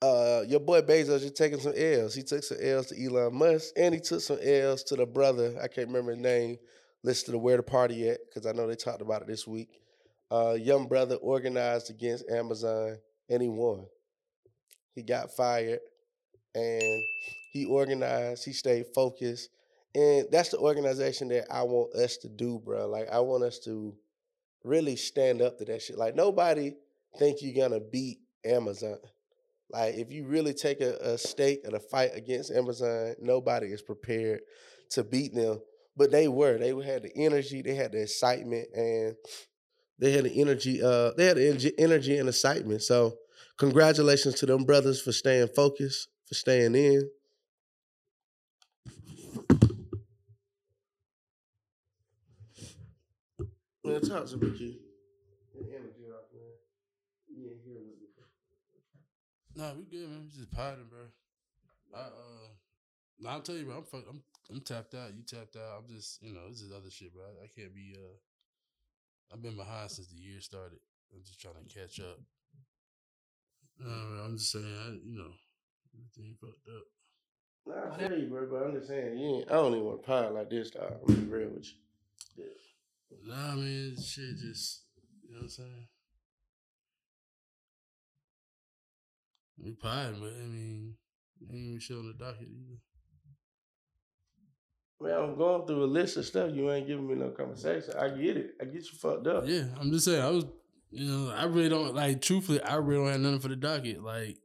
uh, 0.00 0.44
your 0.46 0.60
boy 0.60 0.80
Bezos 0.80 1.24
is 1.24 1.32
taking 1.32 1.60
some 1.60 1.74
L's. 1.76 2.14
He 2.14 2.22
took 2.22 2.44
some 2.44 2.58
L's 2.60 2.86
to 2.86 3.04
Elon 3.04 3.34
Musk, 3.34 3.72
and 3.76 3.94
he 3.94 4.00
took 4.00 4.20
some 4.20 4.38
L's 4.40 4.84
to 4.84 4.96
the 4.96 5.06
brother. 5.06 5.54
I 5.62 5.68
can't 5.68 5.88
remember 5.88 6.12
his 6.12 6.20
name. 6.20 6.58
Listed 7.04 7.32
to 7.32 7.38
where 7.38 7.56
the 7.56 7.62
party 7.62 8.08
at 8.08 8.18
because 8.28 8.44
I 8.44 8.52
know 8.52 8.66
they 8.66 8.74
talked 8.74 9.02
about 9.02 9.22
it 9.22 9.28
this 9.28 9.46
week. 9.46 9.68
Uh, 10.30 10.54
young 10.54 10.88
brother 10.88 11.14
organized 11.16 11.90
against 11.90 12.28
Amazon, 12.28 12.98
and 13.28 13.40
he 13.40 13.48
won. 13.48 13.86
He 14.94 15.02
got 15.02 15.30
fired, 15.30 15.78
and 16.54 17.02
he 17.52 17.66
organized. 17.66 18.44
He 18.44 18.52
stayed 18.52 18.86
focused, 18.94 19.48
and 19.94 20.26
that's 20.30 20.48
the 20.50 20.58
organization 20.58 21.28
that 21.28 21.46
I 21.50 21.62
want 21.62 21.94
us 21.94 22.16
to 22.18 22.28
do, 22.28 22.60
bro. 22.64 22.88
Like 22.88 23.08
I 23.10 23.20
want 23.20 23.44
us 23.44 23.60
to 23.60 23.94
really 24.64 24.96
stand 24.96 25.40
up 25.40 25.58
to 25.58 25.64
that 25.66 25.82
shit. 25.82 25.96
Like 25.98 26.16
nobody 26.16 26.74
think 27.16 27.38
you're 27.40 27.68
gonna 27.68 27.80
beat 27.80 28.18
Amazon. 28.44 28.98
Like 29.70 29.94
if 29.96 30.10
you 30.10 30.26
really 30.26 30.54
take 30.54 30.80
a, 30.80 30.96
a 30.96 31.18
stake 31.18 31.60
and 31.64 31.74
a 31.74 31.80
fight 31.80 32.10
against 32.14 32.50
Amazon, 32.50 33.14
nobody 33.20 33.66
is 33.66 33.82
prepared 33.82 34.40
to 34.90 35.04
beat 35.04 35.34
them. 35.34 35.60
But 35.96 36.10
they 36.10 36.28
were. 36.28 36.58
They 36.58 36.68
had 36.84 37.02
the 37.02 37.12
energy. 37.16 37.60
They 37.60 37.74
had 37.74 37.92
the 37.92 38.02
excitement, 38.02 38.68
and 38.74 39.16
they 39.98 40.12
had 40.12 40.24
the 40.24 40.40
energy. 40.40 40.80
Uh, 40.82 41.10
they 41.16 41.26
had 41.26 41.36
the 41.36 41.48
energy, 41.48 41.72
energy 41.76 42.18
and 42.18 42.28
excitement. 42.28 42.82
So 42.82 43.16
congratulations 43.58 44.36
to 44.36 44.46
them 44.46 44.64
brothers 44.64 45.02
for 45.02 45.12
staying 45.12 45.48
focused, 45.48 46.08
for 46.26 46.34
staying 46.34 46.74
in. 46.76 47.10
Man, 53.84 54.00
talk 54.02 54.26
to 54.26 54.36
me, 54.36 54.56
Key. 54.56 54.78
The 55.54 55.64
energy 55.74 56.06
off, 56.12 56.30
man. 56.32 56.42
You 57.28 57.50
ain't 57.50 57.60
here 57.64 57.74
with 57.76 57.86
me. 57.86 58.08
Nah, 59.58 59.74
we 59.74 59.82
good, 59.90 60.08
man. 60.08 60.22
We 60.22 60.30
just 60.30 60.52
potting, 60.52 60.86
bro. 60.88 61.10
I 61.92 61.98
uh, 61.98 62.48
nah, 63.18 63.30
I'll 63.32 63.40
tell 63.40 63.56
you, 63.56 63.64
bro. 63.64 63.78
I'm 63.78 63.82
fuck, 63.82 64.04
I'm 64.08 64.22
I'm 64.48 64.60
tapped 64.60 64.94
out. 64.94 65.10
You 65.16 65.24
tapped 65.26 65.56
out. 65.56 65.82
I'm 65.82 65.92
just, 65.92 66.22
you 66.22 66.32
know, 66.32 66.48
this 66.48 66.60
is 66.60 66.70
other 66.70 66.90
shit, 66.90 67.12
bro. 67.12 67.24
I, 67.24 67.44
I 67.44 67.48
can't 67.48 67.74
be 67.74 67.96
uh. 67.96 68.14
I've 69.34 69.42
been 69.42 69.56
behind 69.56 69.90
since 69.90 70.06
the 70.06 70.16
year 70.16 70.40
started. 70.40 70.78
I'm 71.12 71.24
just 71.24 71.40
trying 71.40 71.54
to 71.54 71.74
catch 71.74 71.98
up. 71.98 72.20
Uh, 73.84 74.24
I'm 74.24 74.36
just 74.38 74.52
saying, 74.52 74.64
I, 74.64 74.90
you 75.04 75.18
know, 75.18 75.32
everything 75.92 76.36
fucked 76.40 76.68
up. 76.68 76.86
Nah, 77.66 77.94
I 77.94 78.08
feel 78.08 78.18
you, 78.18 78.28
bro, 78.28 78.46
but 78.48 78.62
I'm 78.64 78.74
just 78.74 78.86
saying, 78.86 79.18
you 79.18 79.38
ain't, 79.38 79.50
I 79.50 79.54
don't 79.54 79.74
even 79.74 79.84
want 79.84 80.02
to 80.02 80.06
pile 80.06 80.32
like 80.34 80.50
this, 80.50 80.70
dog. 80.70 80.94
I'm 81.06 81.28
real 81.28 81.48
with 81.48 81.66
you. 82.36 82.44
Nah, 83.26 83.52
I 83.52 83.54
mean, 83.56 83.96
shit 83.96 84.38
just, 84.38 84.82
you 85.28 85.34
know 85.34 85.38
what 85.38 85.42
I'm 85.42 85.48
saying? 85.50 85.88
We 89.62 89.72
potting, 89.72 90.20
but 90.20 90.30
I 90.30 90.46
mean, 90.46 90.94
ain't 91.42 91.54
even 91.54 91.80
showing 91.80 92.06
the 92.06 92.24
docket 92.24 92.48
either. 92.48 92.78
Man, 95.00 95.30
I'm 95.30 95.38
going 95.38 95.66
through 95.66 95.84
a 95.84 95.86
list 95.86 96.16
of 96.16 96.26
stuff. 96.26 96.50
You 96.52 96.70
ain't 96.72 96.86
giving 96.86 97.06
me 97.06 97.14
no 97.14 97.30
conversation. 97.30 97.94
I 97.98 98.08
get 98.08 98.36
it. 98.36 98.54
I 98.60 98.64
get 98.64 98.82
you 98.82 98.98
fucked 99.00 99.26
up. 99.28 99.44
Yeah, 99.46 99.64
I'm 99.80 99.92
just 99.92 100.06
saying. 100.06 100.22
I 100.22 100.30
was, 100.30 100.44
you 100.90 101.06
know, 101.08 101.32
I 101.32 101.44
really 101.44 101.68
don't 101.68 101.94
like. 101.94 102.20
Truthfully, 102.20 102.60
I 102.62 102.76
really 102.76 103.04
don't 103.04 103.12
have 103.12 103.20
nothing 103.20 103.40
for 103.40 103.48
the 103.48 103.56
docket. 103.56 104.02
Like 104.02 104.38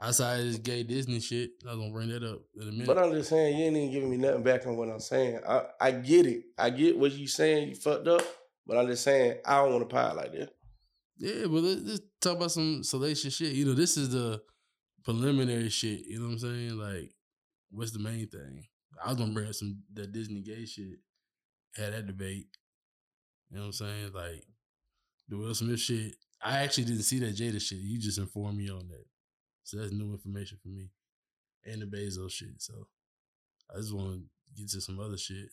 outside 0.00 0.40
of 0.40 0.46
this 0.46 0.58
gay 0.58 0.82
Disney 0.82 1.20
shit, 1.20 1.52
I 1.66 1.70
was 1.70 1.78
gonna 1.78 1.92
bring 1.92 2.08
that 2.10 2.22
up 2.22 2.40
in 2.56 2.68
a 2.68 2.72
minute. 2.72 2.86
But 2.86 2.98
I'm 2.98 3.12
just 3.12 3.30
saying, 3.30 3.56
you 3.56 3.64
ain't 3.64 3.76
even 3.76 3.92
giving 3.92 4.10
me 4.10 4.18
nothing 4.18 4.42
back 4.42 4.66
on 4.66 4.76
what 4.76 4.90
I'm 4.90 5.00
saying. 5.00 5.40
I, 5.48 5.62
I 5.80 5.90
get 5.92 6.26
it. 6.26 6.44
I 6.58 6.68
get 6.70 6.98
what 6.98 7.12
you 7.12 7.26
saying. 7.26 7.68
You 7.70 7.74
fucked 7.74 8.08
up. 8.08 8.22
But 8.66 8.78
I'm 8.78 8.86
just 8.86 9.04
saying, 9.04 9.38
I 9.44 9.62
don't 9.62 9.72
want 9.72 9.88
to 9.88 9.94
pile 9.94 10.16
like 10.16 10.32
that. 10.32 10.50
yeah, 11.18 11.42
but 11.42 11.62
let's, 11.62 11.82
let's 11.82 12.00
talk 12.20 12.36
about 12.36 12.50
some 12.50 12.82
salacious 12.82 13.34
shit. 13.34 13.52
You 13.52 13.66
know, 13.66 13.74
this 13.74 13.96
is 13.96 14.10
the 14.10 14.42
preliminary 15.04 15.68
shit. 15.68 16.06
You 16.06 16.18
know 16.18 16.26
what 16.26 16.32
I'm 16.32 16.38
saying? 16.38 16.78
Like, 16.78 17.12
what's 17.70 17.92
the 17.92 17.98
main 17.98 18.26
thing? 18.28 18.64
I 19.02 19.08
was 19.08 19.18
gonna 19.18 19.32
bring 19.32 19.48
up 19.48 19.54
some 19.54 19.82
that 19.94 20.12
Disney 20.12 20.40
gay 20.40 20.64
shit. 20.64 20.98
Had 21.76 21.92
that 21.92 22.06
debate. 22.06 22.46
You 23.50 23.56
know 23.56 23.62
what 23.62 23.66
I'm 23.66 23.72
saying? 23.72 24.12
Like 24.14 24.44
the 25.28 25.36
Will 25.36 25.54
Smith 25.54 25.80
shit. 25.80 26.16
I 26.42 26.58
actually 26.58 26.84
didn't 26.84 27.02
see 27.02 27.18
that 27.20 27.36
Jada 27.36 27.60
shit. 27.60 27.78
You 27.78 27.98
just 27.98 28.18
informed 28.18 28.58
me 28.58 28.70
on 28.70 28.88
that. 28.88 29.04
So 29.64 29.78
that's 29.78 29.92
new 29.92 30.12
information 30.12 30.58
for 30.62 30.68
me. 30.68 30.90
And 31.64 31.82
the 31.82 31.86
Bezos 31.86 32.32
shit. 32.32 32.60
So 32.60 32.86
I 33.72 33.78
just 33.78 33.94
want 33.94 34.20
to 34.20 34.22
get 34.56 34.70
to 34.70 34.80
some 34.80 35.00
other 35.00 35.16
shit. 35.16 35.48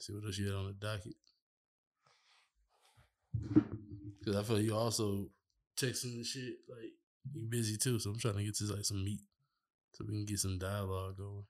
See 0.00 0.12
what 0.12 0.24
else 0.24 0.36
you 0.36 0.46
had 0.46 0.56
on 0.56 0.66
the 0.66 0.72
docket. 0.72 1.14
Cause 4.24 4.36
I 4.36 4.42
feel 4.42 4.60
you 4.60 4.74
also 4.74 5.28
texting 5.78 6.18
the 6.18 6.24
shit. 6.24 6.54
Like 6.68 6.92
you 7.34 7.42
busy 7.48 7.76
too. 7.76 7.98
So 7.98 8.10
I'm 8.10 8.18
trying 8.18 8.36
to 8.36 8.44
get 8.44 8.56
to 8.56 8.64
like 8.72 8.84
some 8.84 9.04
meat. 9.04 9.20
So 9.94 10.04
we 10.06 10.14
can 10.14 10.24
get 10.24 10.38
some 10.38 10.58
dialogue 10.58 11.18
going. 11.18 11.44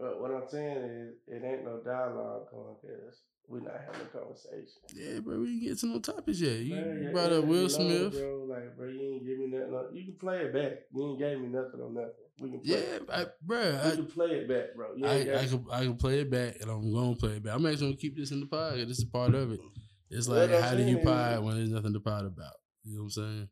But 0.00 0.20
what 0.20 0.30
I'm 0.30 0.48
saying 0.48 0.76
is, 0.78 1.14
it 1.26 1.42
ain't 1.44 1.64
no 1.64 1.80
dialogue 1.84 2.50
going 2.50 2.76
because 2.80 3.22
we're 3.48 3.60
not 3.60 3.74
having 3.84 4.06
a 4.06 4.18
conversation. 4.18 4.80
Yeah, 4.94 5.18
bro, 5.20 5.40
we 5.40 5.46
didn't 5.46 5.62
get 5.62 5.78
to 5.80 5.86
no 5.86 5.98
topics 5.98 6.40
yet. 6.40 6.60
You 6.60 6.76
Man, 6.76 7.10
brought 7.12 7.32
up 7.32 7.44
Will 7.44 7.68
Smith. 7.68 8.12
bro. 8.12 8.46
Like, 8.48 8.76
bro, 8.76 8.86
you 8.86 9.14
ain't 9.14 9.26
give 9.26 9.38
me 9.38 9.48
nothing. 9.48 9.74
on- 9.74 9.94
You 9.94 10.04
can 10.04 10.14
play 10.14 10.38
it 10.42 10.52
back. 10.54 10.72
You 10.94 11.10
ain't 11.10 11.18
gave 11.18 11.40
me 11.40 11.48
nothing 11.48 11.80
on 11.80 11.94
nothing. 11.94 12.10
We 12.40 12.50
can 12.50 12.60
play. 12.60 12.76
Yeah, 12.78 12.98
I, 13.12 13.26
bro. 13.42 13.60
we 13.60 13.90
I, 13.90 13.96
can 13.96 14.06
play 14.06 14.26
it 14.28 14.48
back, 14.48 14.74
bro. 14.76 14.94
You 14.96 15.04
I, 15.06 15.40
I 15.42 15.46
can 15.46 15.66
I 15.70 15.80
can 15.82 15.96
play 15.96 16.20
it 16.20 16.30
back, 16.30 16.56
and 16.60 16.70
I'm 16.70 16.92
gonna 16.92 17.16
play 17.16 17.32
it 17.32 17.42
back. 17.42 17.54
I'm 17.56 17.66
actually 17.66 17.88
gonna 17.88 17.96
keep 18.00 18.16
this 18.16 18.30
in 18.30 18.40
the 18.40 18.46
pod. 18.46 18.74
This 18.78 18.98
is 18.98 19.04
part 19.04 19.34
of 19.34 19.52
it. 19.52 19.60
It's 20.08 20.28
like, 20.28 20.50
how 20.50 20.74
do 20.74 20.82
you 20.84 20.98
pod 20.98 21.42
when 21.44 21.56
there's 21.56 21.70
nothing 21.70 21.92
to 21.92 22.00
pod 22.00 22.24
about? 22.24 22.54
You 22.84 22.96
know 22.96 23.02
what 23.02 23.06
I'm 23.06 23.10
saying? 23.10 23.48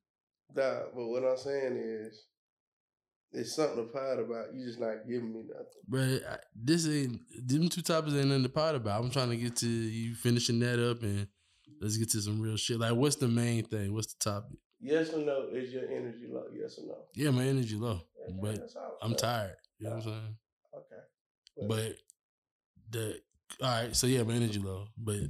Nah, 0.55 0.81
but 0.95 1.07
what 1.07 1.25
I'm 1.25 1.37
saying 1.37 1.77
is, 1.77 2.25
It's 3.31 3.55
something 3.55 3.77
to 3.87 3.93
pod 3.93 4.21
about. 4.21 4.55
You 4.55 4.65
just 4.65 4.81
not 4.81 5.07
giving 5.07 5.35
me 5.35 5.43
nothing. 5.43 5.83
But 5.87 6.27
I- 6.27 6.41
this 6.55 6.89
ain't 6.89 7.21
them 7.47 7.69
two 7.69 7.83
topics 7.83 8.15
ain't 8.15 8.29
nothing 8.29 8.45
to 8.45 8.49
pot 8.49 8.75
about. 8.75 9.05
I'm 9.05 9.11
trying 9.11 9.29
to 9.29 9.37
get 9.37 9.55
to 9.57 9.69
you 9.69 10.15
finishing 10.15 10.59
that 10.61 10.79
up 10.79 11.03
and 11.03 11.29
let's 11.79 11.99
get 11.99 12.09
to 12.13 12.23
some 12.23 12.41
real 12.41 12.57
shit. 12.57 12.79
Like, 12.81 12.95
what's 12.95 13.17
the 13.17 13.29
main 13.29 13.65
thing? 13.65 13.93
What's 13.93 14.15
the 14.15 14.19
topic? 14.19 14.57
Yes 14.81 15.13
or 15.13 15.19
no? 15.19 15.49
Is 15.53 15.71
your 15.75 15.85
energy 15.91 16.27
low? 16.27 16.47
Yes 16.59 16.79
or 16.79 16.87
no? 16.87 17.05
Yeah, 17.15 17.31
my 17.31 17.45
energy 17.45 17.77
low, 17.77 18.01
Okay, 18.27 18.39
but. 18.41 18.75
I'm 19.03 19.15
tired. 19.15 19.57
You 19.79 19.89
know 19.91 19.97
what 19.97 20.07
I'm 20.07 20.11
saying? 20.11 20.37
Okay. 20.75 21.67
But 21.69 21.97
the 22.91 23.21
all 23.61 23.83
right, 23.83 23.95
so 23.97 24.07
yeah, 24.07 24.23
my 24.23 24.35
energy 24.35 24.59
low. 24.59 24.87
But 24.97 25.21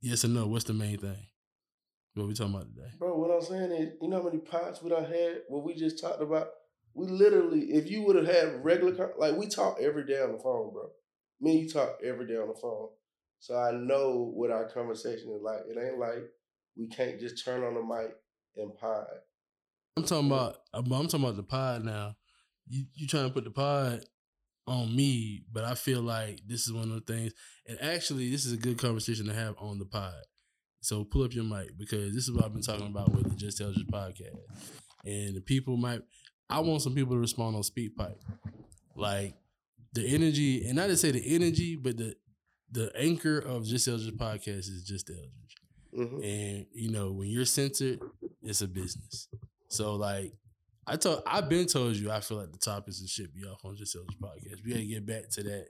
yes 0.00 0.24
or 0.24 0.28
no? 0.28 0.48
What's 0.48 0.64
the 0.64 0.72
main 0.74 0.98
thing? 0.98 1.26
What 2.18 2.28
we 2.28 2.34
talking 2.34 2.54
about 2.54 2.74
today? 2.74 2.88
Bro, 2.98 3.16
what 3.16 3.30
I'm 3.30 3.42
saying 3.42 3.70
is, 3.70 3.94
you 4.02 4.08
know 4.08 4.18
how 4.18 4.28
many 4.28 4.38
pods 4.38 4.82
we 4.82 4.90
done 4.90 5.04
had? 5.04 5.42
What 5.48 5.64
we 5.64 5.74
just 5.74 6.00
talked 6.00 6.20
about. 6.20 6.48
We 6.94 7.06
literally, 7.06 7.60
if 7.74 7.88
you 7.88 8.02
would 8.02 8.16
have 8.16 8.26
had 8.26 8.64
regular, 8.64 9.12
like 9.18 9.36
we 9.36 9.46
talk 9.46 9.78
every 9.80 10.04
day 10.04 10.20
on 10.20 10.32
the 10.32 10.38
phone, 10.38 10.72
bro. 10.72 10.90
Me 11.40 11.52
and 11.52 11.60
you 11.60 11.68
talk 11.68 11.98
every 12.04 12.26
day 12.26 12.34
on 12.34 12.48
the 12.48 12.58
phone, 12.60 12.88
so 13.38 13.56
I 13.56 13.70
know 13.70 14.32
what 14.34 14.50
our 14.50 14.68
conversation 14.68 15.30
is 15.30 15.42
like. 15.42 15.60
It 15.68 15.78
ain't 15.78 16.00
like 16.00 16.24
we 16.76 16.88
can't 16.88 17.20
just 17.20 17.44
turn 17.44 17.62
on 17.62 17.74
the 17.74 17.82
mic 17.82 18.16
and 18.56 18.74
pod. 18.74 19.06
I'm 19.96 20.02
talking 20.04 20.26
about. 20.26 20.56
I'm 20.74 20.90
I'm 20.90 21.06
talking 21.06 21.22
about 21.22 21.36
the 21.36 21.44
pod 21.44 21.84
now. 21.84 22.16
You 22.66 22.86
you 22.94 23.06
trying 23.06 23.28
to 23.28 23.32
put 23.32 23.44
the 23.44 23.52
pod 23.52 24.04
on 24.66 24.94
me, 24.94 25.44
but 25.52 25.64
I 25.64 25.74
feel 25.74 26.02
like 26.02 26.40
this 26.46 26.66
is 26.66 26.72
one 26.72 26.90
of 26.90 27.06
the 27.06 27.12
things. 27.12 27.32
And 27.66 27.80
actually, 27.80 28.30
this 28.30 28.44
is 28.44 28.52
a 28.52 28.56
good 28.56 28.78
conversation 28.78 29.26
to 29.26 29.34
have 29.34 29.54
on 29.58 29.78
the 29.78 29.86
pod. 29.86 30.14
So 30.80 31.04
pull 31.04 31.24
up 31.24 31.34
your 31.34 31.44
mic 31.44 31.76
because 31.76 32.14
this 32.14 32.24
is 32.28 32.32
what 32.32 32.44
I've 32.44 32.52
been 32.52 32.62
talking 32.62 32.86
about 32.86 33.12
with 33.12 33.28
the 33.28 33.36
Just 33.36 33.58
Tell 33.58 33.72
You 33.72 33.84
podcast. 33.86 34.38
And 35.04 35.36
the 35.36 35.40
people 35.40 35.76
might. 35.76 36.00
I 36.50 36.60
want 36.60 36.82
some 36.82 36.94
people 36.94 37.14
to 37.14 37.18
respond 37.20 37.56
on 37.56 37.62
SpeakPipe, 37.62 38.16
like 38.96 39.34
the 39.92 40.06
energy, 40.14 40.64
and 40.66 40.76
not 40.76 40.86
to 40.86 40.96
say 40.96 41.10
the 41.10 41.34
energy, 41.34 41.76
but 41.76 41.96
the 41.96 42.14
the 42.70 42.92
anchor 42.96 43.38
of 43.38 43.64
Just 43.64 43.88
Eldridge 43.88 44.16
podcast 44.16 44.58
is 44.58 44.84
Just 44.86 45.10
Eldridge. 45.10 46.10
hmm 46.10 46.22
And 46.22 46.66
you 46.72 46.90
know, 46.90 47.12
when 47.12 47.28
you're 47.28 47.44
censored, 47.44 48.00
it's 48.42 48.62
a 48.62 48.68
business. 48.68 49.28
So 49.68 49.96
like 49.96 50.32
I 50.86 50.96
told 50.96 51.22
I've 51.26 51.48
been 51.48 51.66
told 51.66 51.96
you 51.96 52.10
I 52.10 52.20
feel 52.20 52.38
like 52.38 52.52
the 52.52 52.58
topics 52.58 53.00
and 53.00 53.08
shit 53.08 53.34
be 53.34 53.44
off 53.44 53.64
on 53.64 53.76
Just 53.76 53.96
Eldridge 53.96 54.18
podcast. 54.18 54.64
We 54.64 54.70
gotta 54.72 54.84
get 54.84 55.06
back 55.06 55.28
to 55.32 55.42
that 55.44 55.66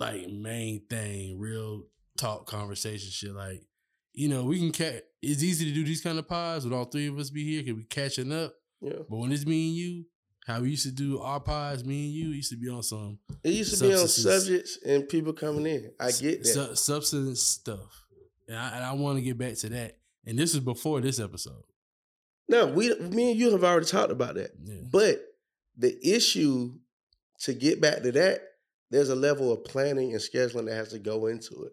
like 0.00 0.28
main 0.28 0.82
thing, 0.88 1.38
real 1.38 1.84
talk 2.16 2.46
conversation 2.46 3.10
shit. 3.10 3.34
Like, 3.34 3.62
you 4.14 4.28
know, 4.28 4.44
we 4.44 4.58
can 4.58 4.72
catch 4.72 5.02
it's 5.20 5.42
easy 5.42 5.64
to 5.66 5.74
do 5.74 5.84
these 5.84 6.00
kind 6.00 6.18
of 6.18 6.28
pods 6.28 6.64
with 6.64 6.72
all 6.74 6.84
three 6.84 7.06
of 7.08 7.18
us 7.18 7.30
be 7.30 7.44
here 7.44 7.62
because 7.62 7.76
we 7.78 7.84
catching 7.84 8.32
up. 8.32 8.54
Yeah, 8.80 8.92
But 9.08 9.16
when 9.16 9.32
it's 9.32 9.46
me 9.46 9.68
and 9.68 9.76
you, 9.76 10.04
how 10.46 10.60
we 10.60 10.70
used 10.70 10.84
to 10.84 10.92
do 10.92 11.20
our 11.20 11.40
pods, 11.40 11.84
me 11.84 12.04
and 12.04 12.12
you 12.12 12.28
used 12.28 12.50
to 12.50 12.56
be 12.58 12.68
on 12.68 12.82
some 12.82 13.18
it 13.42 13.50
used 13.50 13.78
to 13.78 13.82
be 13.88 13.94
on 13.94 14.06
subjects 14.06 14.78
and 14.84 15.08
people 15.08 15.32
coming 15.32 15.66
in. 15.66 15.90
I 15.98 16.10
get 16.10 16.42
that. 16.42 16.48
su- 16.48 16.76
substance 16.76 17.40
stuff. 17.42 18.04
And 18.46 18.58
I, 18.58 18.76
and 18.76 18.84
I 18.84 18.92
want 18.92 19.16
to 19.16 19.22
get 19.22 19.38
back 19.38 19.54
to 19.56 19.68
that. 19.70 19.96
And 20.26 20.38
this 20.38 20.52
is 20.52 20.60
before 20.60 21.00
this 21.00 21.18
episode. 21.18 21.64
no, 22.48 22.66
we, 22.66 22.94
me 22.98 23.30
and 23.30 23.40
you 23.40 23.50
have 23.52 23.64
already 23.64 23.86
talked 23.86 24.12
about 24.12 24.34
that. 24.34 24.50
Yeah. 24.62 24.82
But 24.92 25.22
the 25.78 25.96
issue 26.06 26.74
to 27.40 27.54
get 27.54 27.80
back 27.80 28.02
to 28.02 28.12
that, 28.12 28.40
there's 28.90 29.08
a 29.08 29.16
level 29.16 29.50
of 29.50 29.64
planning 29.64 30.12
and 30.12 30.20
scheduling 30.20 30.66
that 30.66 30.74
has 30.74 30.90
to 30.90 30.98
go 30.98 31.26
into 31.26 31.64
it. 31.64 31.72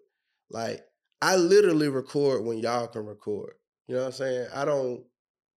Like 0.50 0.82
I 1.22 1.36
literally 1.36 1.88
record 1.88 2.44
when 2.44 2.58
y'all 2.58 2.88
can 2.88 3.06
record. 3.06 3.54
You 3.86 3.94
know 3.94 4.00
what 4.02 4.06
I'm 4.08 4.12
saying? 4.12 4.48
I 4.52 4.64
don't 4.64 5.04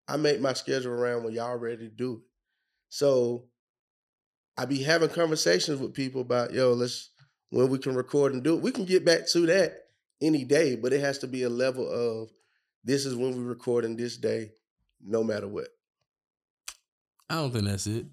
I 0.08 0.16
make 0.16 0.40
my 0.40 0.52
schedule 0.52 0.92
around 0.92 1.24
when 1.24 1.34
y'all 1.34 1.56
ready 1.56 1.88
to 1.88 1.94
do 1.94 2.12
it. 2.14 2.20
So 2.88 3.46
I 4.56 4.64
be 4.64 4.82
having 4.82 5.08
conversations 5.08 5.80
with 5.80 5.92
people 5.92 6.20
about, 6.20 6.54
yo, 6.54 6.72
let's 6.72 7.10
when 7.50 7.68
we 7.68 7.78
can 7.78 7.96
record 7.96 8.32
and 8.32 8.44
do 8.44 8.54
it. 8.56 8.62
We 8.62 8.70
can 8.70 8.84
get 8.84 9.04
back 9.04 9.26
to 9.28 9.46
that 9.46 9.72
any 10.22 10.44
day, 10.44 10.76
but 10.76 10.92
it 10.92 11.00
has 11.00 11.18
to 11.18 11.26
be 11.26 11.42
a 11.42 11.50
level 11.50 11.90
of 11.90 12.30
this 12.84 13.04
is 13.04 13.16
when 13.16 13.36
we 13.36 13.42
record 13.42 13.84
in 13.84 13.96
this 13.96 14.16
day, 14.16 14.52
no 15.04 15.24
matter 15.24 15.48
what. 15.48 15.68
I 17.28 17.34
don't 17.34 17.52
think 17.52 17.64
that's 17.64 17.88
it. 17.88 18.06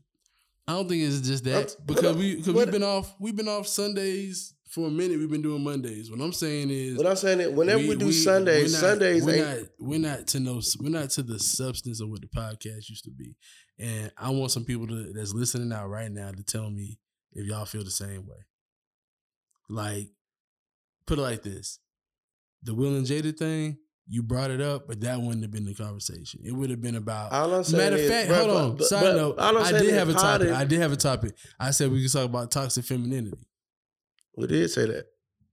I 0.68 0.74
don't 0.74 0.90
think 0.90 1.04
it's 1.04 1.22
just 1.22 1.46
I'm- 1.46 1.62
that 1.62 1.76
because 1.86 2.16
uh, 2.16 2.18
we 2.18 2.38
because 2.38 2.54
we've 2.54 2.72
been 2.72 2.84
off 2.84 3.14
we've 3.20 3.36
been 3.36 3.48
off 3.48 3.68
Sundays 3.68 4.56
for 4.74 4.88
a 4.88 4.92
minute. 4.92 5.20
We've 5.20 5.30
been 5.30 5.42
doing 5.42 5.64
Mondays. 5.64 6.10
What 6.10 6.20
I'm 6.20 6.34
saying 6.34 6.70
is, 6.72 6.98
What 6.98 7.06
I'm 7.08 7.16
saying 7.16 7.40
is, 7.42 7.50
whenever 7.50 7.88
we, 7.88 7.96
do 7.96 8.12
Sundays, 8.12 8.74
we're 8.74 8.82
not- 8.82 8.88
Sundays 8.90 9.24
we're 9.24 9.36
ain't. 9.36 9.60
not 9.62 9.70
we're 9.80 10.00
not 10.00 10.28
to 10.28 10.40
know 10.40 10.62
we're 10.80 10.90
not 10.90 11.10
to 11.12 11.24
the 11.24 11.38
substance 11.40 12.02
of 12.02 12.10
what 12.10 12.22
the 12.22 12.28
podcast 12.28 12.90
used 12.90 13.04
to 13.04 13.12
be. 13.12 13.36
And 13.80 14.12
I 14.18 14.30
want 14.32 14.52
some 14.52 14.66
people 14.66 14.88
to, 14.88 15.14
that's 15.14 15.34
listening 15.34 15.72
out 15.72 15.90
right 15.90 16.12
now 16.12 16.32
to 16.32 16.44
tell 16.44 16.70
me 16.70 16.98
if 17.34 17.46
y'all 17.46 17.66
feel 17.66 17.84
the 17.84 17.92
same 17.92 18.26
way. 18.28 18.46
Like, 19.70 20.10
put 21.06 21.20
it 21.20 21.22
like 21.22 21.44
this: 21.44 21.80
the 22.64 22.74
Will 22.74 22.96
and 22.96 23.06
Jada 23.06 23.38
thing. 23.38 23.78
You 24.06 24.22
brought 24.22 24.52
it 24.52 24.60
up, 24.60 24.86
but 24.90 25.00
that 25.00 25.22
wouldn't 25.22 25.44
have 25.44 25.52
been 25.52 25.64
the 25.64 25.74
conversation. 25.74 26.42
It 26.44 26.52
would 26.52 26.70
have 26.70 26.82
been 26.82 26.96
about 26.96 27.32
all 27.32 27.54
I'm 27.54 27.72
Matter 27.72 27.96
of 27.96 28.06
fact, 28.08 28.30
hold 28.30 28.48
but- 28.50 28.56
on. 28.58 28.76
but- 28.76 28.86
Side 28.88 29.02
but 29.02 29.16
note, 29.16 29.36
I 29.40 29.72
did 29.80 29.94
have 29.94 30.10
a 30.10 30.14
topic. 30.14 30.24
potting- 30.50 30.54
I 30.54 30.66
did 30.66 30.80
have 30.82 30.92
a 30.92 30.98
topic. 30.98 31.36
I 31.58 31.72
said 31.72 31.90
we 31.90 32.02
could 32.04 32.12
talk 32.12 32.26
about 32.26 32.52
toxic 32.52 32.84
femininity. 32.84 33.38
We 34.36 34.48
did 34.48 34.70
say 34.70 34.88
that. 34.88 35.06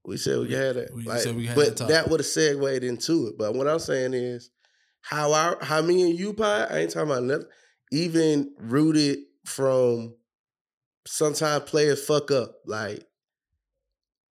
We 0.04 0.16
said 0.16 0.38
we 0.38 0.52
had 0.52 0.76
that. 0.76 0.94
We 0.94 1.04
Like, 1.04 1.20
said 1.20 1.36
we 1.36 1.46
have 1.46 1.56
but 1.56 1.76
that 1.76 1.88
that 1.88 2.08
would 2.08 2.20
have 2.20 2.26
segued 2.26 2.84
into 2.84 3.26
it. 3.28 3.34
But 3.38 3.54
what 3.54 3.68
I'm 3.68 3.78
saying 3.78 4.14
is, 4.14 4.50
how 5.02 5.32
our 5.32 5.58
how 5.62 5.82
me 5.82 6.02
and 6.02 6.18
you 6.18 6.32
pie, 6.32 6.66
I 6.70 6.78
ain't 6.78 6.90
talking 6.90 7.10
about 7.10 7.24
nothing. 7.24 7.46
Even 7.92 8.54
rooted 8.58 9.18
from 9.44 10.14
sometimes 11.06 11.68
players 11.68 12.04
fuck 12.04 12.30
up. 12.30 12.56
Like 12.66 13.04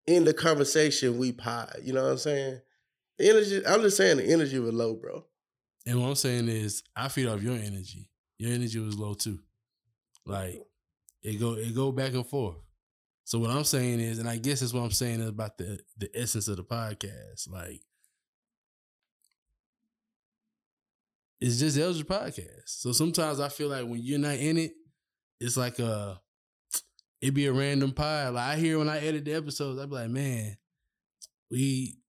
in 0.07 0.23
the 0.23 0.33
conversation, 0.33 1.17
we 1.17 1.31
pie. 1.31 1.71
You 1.83 1.93
know 1.93 2.03
what 2.03 2.11
I'm 2.11 2.17
saying? 2.17 2.59
The 3.17 3.29
energy. 3.29 3.65
I'm 3.65 3.81
just 3.81 3.97
saying 3.97 4.17
the 4.17 4.31
energy 4.31 4.59
was 4.59 4.73
low, 4.73 4.95
bro. 4.95 5.25
And 5.85 6.01
what 6.01 6.07
I'm 6.07 6.15
saying 6.15 6.47
is, 6.47 6.83
I 6.95 7.07
feed 7.09 7.27
off 7.27 7.41
your 7.41 7.55
energy. 7.55 8.09
Your 8.37 8.53
energy 8.53 8.79
was 8.79 8.97
low 8.97 9.13
too. 9.13 9.39
Like 10.25 10.63
it 11.21 11.39
go 11.39 11.53
it 11.53 11.75
go 11.75 11.91
back 11.91 12.13
and 12.13 12.25
forth. 12.25 12.55
So 13.29 13.37
what 13.37 13.51
I'm 13.51 13.63
saying 13.63 13.99
is, 13.99 14.17
and 14.17 14.27
I 14.27 14.37
guess 14.37 14.61
that's 14.61 14.73
what 14.73 14.81
I'm 14.81 14.89
saying 14.89 15.21
about 15.21 15.59
the 15.59 15.79
the 15.99 16.09
essence 16.15 16.47
of 16.47 16.57
the 16.57 16.63
podcast. 16.63 17.47
Like 17.47 17.79
it's 21.39 21.59
just 21.59 21.77
Elder 21.77 22.03
podcast. 22.03 22.63
So 22.65 22.91
sometimes 22.91 23.39
I 23.39 23.49
feel 23.49 23.67
like 23.67 23.85
when 23.85 24.01
you're 24.01 24.17
not 24.17 24.33
in 24.33 24.57
it, 24.57 24.71
it's 25.39 25.57
like 25.57 25.77
a 25.77 26.19
it'd 27.21 27.35
be 27.35 27.45
a 27.45 27.53
random 27.53 27.91
pie. 27.91 28.29
Like 28.29 28.45
I 28.45 28.55
hear 28.55 28.79
when 28.79 28.89
I 28.89 28.97
edit 28.97 29.25
the 29.25 29.35
episodes, 29.35 29.79
I'd 29.79 29.89
be 29.89 29.95
like, 29.95 30.09
man, 30.09 30.57
we 31.51 31.99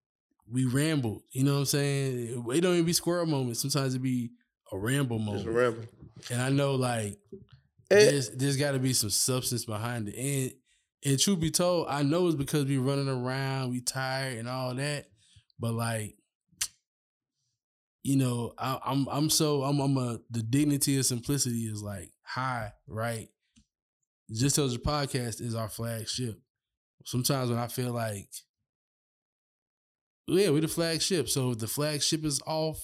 we 0.50 0.64
rambled. 0.64 1.24
You 1.32 1.44
know 1.44 1.52
what 1.52 1.58
I'm 1.58 1.64
saying? 1.66 2.46
It 2.50 2.60
don't 2.62 2.72
even 2.72 2.86
be 2.86 2.94
squirrel 2.94 3.26
moments. 3.26 3.60
Sometimes 3.60 3.94
it 3.94 3.98
be 3.98 4.30
a 4.72 4.78
ramble 4.78 5.18
Just 5.18 5.26
moment. 5.26 5.46
remember. 5.48 5.88
And 6.30 6.40
I 6.40 6.48
know 6.48 6.76
like 6.76 7.18
And, 7.90 8.00
there's 8.00 8.30
there's 8.30 8.56
got 8.56 8.72
to 8.72 8.78
be 8.78 8.94
some 8.94 9.10
substance 9.10 9.66
behind 9.66 10.08
it. 10.08 10.14
And 10.16 10.52
and 11.04 11.18
truth 11.18 11.40
be 11.40 11.50
told, 11.50 11.86
I 11.88 12.02
know 12.02 12.26
it's 12.26 12.36
because 12.36 12.66
we 12.66 12.78
running 12.78 13.08
around, 13.08 13.70
we 13.70 13.80
tired 13.80 14.38
and 14.38 14.48
all 14.48 14.74
that. 14.74 15.06
But 15.58 15.72
like, 15.72 16.16
you 18.02 18.16
know, 18.16 18.52
I, 18.58 18.78
I'm 18.84 19.06
I'm 19.10 19.30
so 19.30 19.62
I'm 19.62 19.80
I'm 19.80 19.96
a 19.96 20.18
the 20.30 20.42
dignity 20.42 20.98
of 20.98 21.06
simplicity 21.06 21.64
is 21.64 21.82
like 21.82 22.10
high, 22.22 22.72
right? 22.86 23.28
Just 24.32 24.56
Tells 24.56 24.72
Your 24.72 24.82
podcast 24.82 25.40
is 25.40 25.54
our 25.54 25.68
flagship. 25.68 26.38
Sometimes 27.04 27.50
when 27.50 27.58
I 27.58 27.66
feel 27.66 27.92
like, 27.92 28.28
yeah, 30.26 30.50
we're 30.50 30.60
the 30.60 30.68
flagship. 30.68 31.28
So 31.28 31.50
if 31.50 31.58
the 31.58 31.66
flagship 31.66 32.24
is 32.24 32.40
off, 32.46 32.78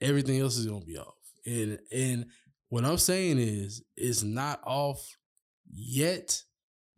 everything 0.00 0.40
else 0.40 0.56
is 0.56 0.66
gonna 0.66 0.84
be 0.84 0.98
off. 0.98 1.14
And 1.46 1.78
and 1.92 2.26
what 2.68 2.84
I'm 2.84 2.98
saying 2.98 3.38
is, 3.38 3.82
it's 3.96 4.22
not 4.22 4.60
off 4.64 4.98
yet 5.70 6.42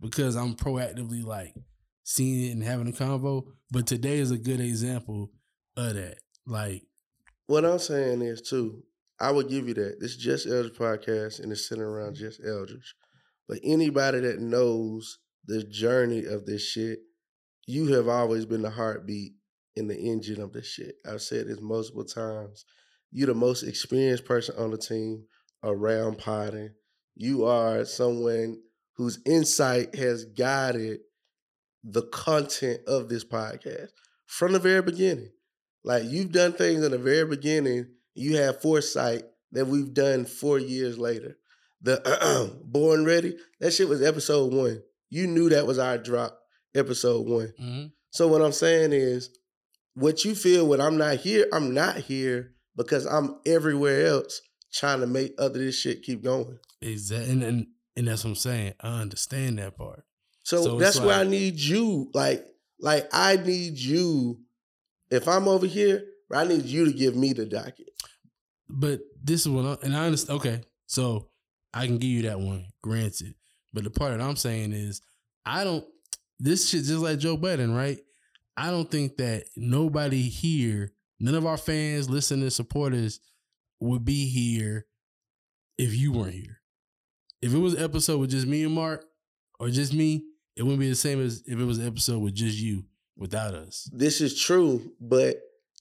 because 0.00 0.36
I'm 0.36 0.54
proactively 0.54 1.24
like 1.24 1.54
seeing 2.04 2.48
it 2.48 2.52
and 2.52 2.62
having 2.62 2.88
a 2.88 2.92
convo. 2.92 3.44
But 3.70 3.86
today 3.86 4.18
is 4.18 4.30
a 4.30 4.38
good 4.38 4.60
example 4.60 5.30
of 5.76 5.94
that. 5.94 6.18
Like, 6.46 6.82
What 7.46 7.64
I'm 7.64 7.78
saying 7.78 8.22
is 8.22 8.42
too, 8.42 8.84
I 9.18 9.30
would 9.30 9.48
give 9.48 9.68
you 9.68 9.74
that. 9.74 9.98
This 10.00 10.16
just 10.16 10.46
Eldridge 10.46 10.74
podcast 10.74 11.40
and 11.40 11.50
it's 11.50 11.68
centered 11.68 11.88
around 11.88 12.14
mm-hmm. 12.14 12.24
just 12.24 12.40
Eldridge. 12.44 12.94
But 13.48 13.58
anybody 13.64 14.20
that 14.20 14.40
knows 14.40 15.18
the 15.46 15.62
journey 15.62 16.24
of 16.24 16.46
this 16.46 16.62
shit, 16.62 17.00
you 17.66 17.92
have 17.94 18.08
always 18.08 18.46
been 18.46 18.62
the 18.62 18.70
heartbeat 18.70 19.32
and 19.76 19.90
the 19.90 19.98
engine 19.98 20.40
of 20.40 20.52
this 20.52 20.66
shit. 20.66 20.96
I've 21.08 21.22
said 21.22 21.46
this 21.48 21.60
multiple 21.60 22.04
times. 22.04 22.64
You're 23.12 23.28
the 23.28 23.34
most 23.34 23.62
experienced 23.62 24.24
person 24.24 24.54
on 24.58 24.70
the 24.70 24.78
team 24.78 25.24
around 25.62 26.18
potting. 26.18 26.70
You 27.14 27.46
are 27.46 27.84
someone 27.84 28.60
whose 28.96 29.18
insight 29.26 29.94
has 29.94 30.24
guided 30.24 31.00
the 31.84 32.02
content 32.02 32.80
of 32.86 33.08
this 33.08 33.24
podcast 33.24 33.88
from 34.26 34.52
the 34.52 34.58
very 34.58 34.82
beginning. 34.82 35.30
Like 35.84 36.04
you've 36.04 36.32
done 36.32 36.52
things 36.52 36.84
in 36.84 36.90
the 36.90 36.98
very 36.98 37.26
beginning, 37.28 37.86
you 38.14 38.36
have 38.36 38.60
foresight 38.62 39.24
that 39.52 39.66
we've 39.66 39.94
done 39.94 40.24
four 40.24 40.58
years 40.58 40.98
later. 40.98 41.36
the 41.82 42.00
Born 42.64 43.04
Ready, 43.04 43.36
that 43.60 43.70
shit 43.72 43.88
was 43.88 44.02
episode 44.02 44.52
one. 44.52 44.82
You 45.10 45.26
knew 45.28 45.48
that 45.50 45.66
was 45.66 45.78
our 45.78 45.98
drop, 45.98 46.38
episode 46.74 47.28
one. 47.28 47.52
Mhm. 47.60 47.92
So 48.10 48.26
what 48.26 48.42
I'm 48.42 48.52
saying 48.52 48.92
is, 48.92 49.30
what 49.94 50.24
you 50.24 50.34
feel 50.34 50.66
when 50.66 50.80
I'm 50.80 50.96
not 50.96 51.18
here, 51.18 51.46
I'm 51.52 51.72
not 51.74 51.96
here 51.98 52.54
because 52.76 53.06
I'm 53.06 53.38
everywhere 53.46 54.06
else 54.06 54.40
trying 54.72 55.00
to 55.00 55.06
make 55.06 55.34
other 55.38 55.58
this 55.58 55.78
shit 55.78 56.02
keep 56.02 56.22
going. 56.24 56.58
Exactly, 56.82 57.30
and, 57.32 57.42
and 57.42 57.66
and 57.96 58.06
that's 58.06 58.24
what 58.24 58.30
I'm 58.30 58.36
saying. 58.36 58.74
I 58.80 59.00
understand 59.00 59.58
that 59.58 59.76
part. 59.76 60.04
So, 60.44 60.62
So 60.62 60.78
that's 60.78 61.00
where 61.00 61.18
I 61.18 61.24
need 61.24 61.54
you. 61.56 62.10
Like, 62.14 62.44
like 62.80 63.08
I 63.12 63.36
need 63.36 63.78
you. 63.78 64.38
If 65.10 65.28
I'm 65.28 65.48
over 65.48 65.66
here, 65.66 66.04
I 66.32 66.44
need 66.44 66.64
you 66.64 66.84
to 66.84 66.92
give 66.92 67.16
me 67.16 67.32
the 67.32 67.46
docket. 67.46 67.90
But 68.68 69.00
this 69.22 69.42
is 69.42 69.48
what 69.48 69.64
I, 69.64 69.86
and 69.86 69.96
I 69.96 70.06
understand. 70.06 70.38
Okay, 70.38 70.60
so 70.86 71.28
I 71.72 71.86
can 71.86 71.98
give 71.98 72.10
you 72.10 72.22
that 72.22 72.40
one, 72.40 72.66
granted. 72.82 73.34
But 73.72 73.84
the 73.84 73.90
part 73.90 74.16
that 74.16 74.24
I'm 74.24 74.36
saying 74.36 74.72
is, 74.72 75.02
I 75.44 75.64
don't. 75.64 75.84
This 76.38 76.68
shit 76.68 76.84
just 76.84 77.00
like 77.00 77.18
Joe 77.18 77.36
Budden, 77.36 77.74
right? 77.74 77.98
I 78.56 78.70
don't 78.70 78.90
think 78.90 79.16
that 79.18 79.44
nobody 79.56 80.22
here, 80.22 80.92
none 81.20 81.34
of 81.34 81.46
our 81.46 81.56
fans, 81.56 82.10
listeners, 82.10 82.54
supporters, 82.54 83.20
would 83.80 84.04
be 84.04 84.28
here 84.28 84.86
if 85.78 85.94
you 85.94 86.12
weren't 86.12 86.34
here. 86.34 86.60
If 87.46 87.54
it 87.54 87.58
was 87.58 87.74
an 87.74 87.84
episode 87.84 88.18
with 88.18 88.30
just 88.30 88.44
me 88.44 88.64
and 88.64 88.74
Mark, 88.74 89.04
or 89.60 89.68
just 89.70 89.94
me, 89.94 90.24
it 90.56 90.64
wouldn't 90.64 90.80
be 90.80 90.88
the 90.88 90.96
same 90.96 91.24
as 91.24 91.44
if 91.46 91.60
it 91.60 91.64
was 91.64 91.78
an 91.78 91.86
episode 91.86 92.18
with 92.18 92.34
just 92.34 92.58
you 92.58 92.82
without 93.16 93.54
us. 93.54 93.88
This 93.92 94.20
is 94.20 94.36
true, 94.36 94.90
but 95.00 95.36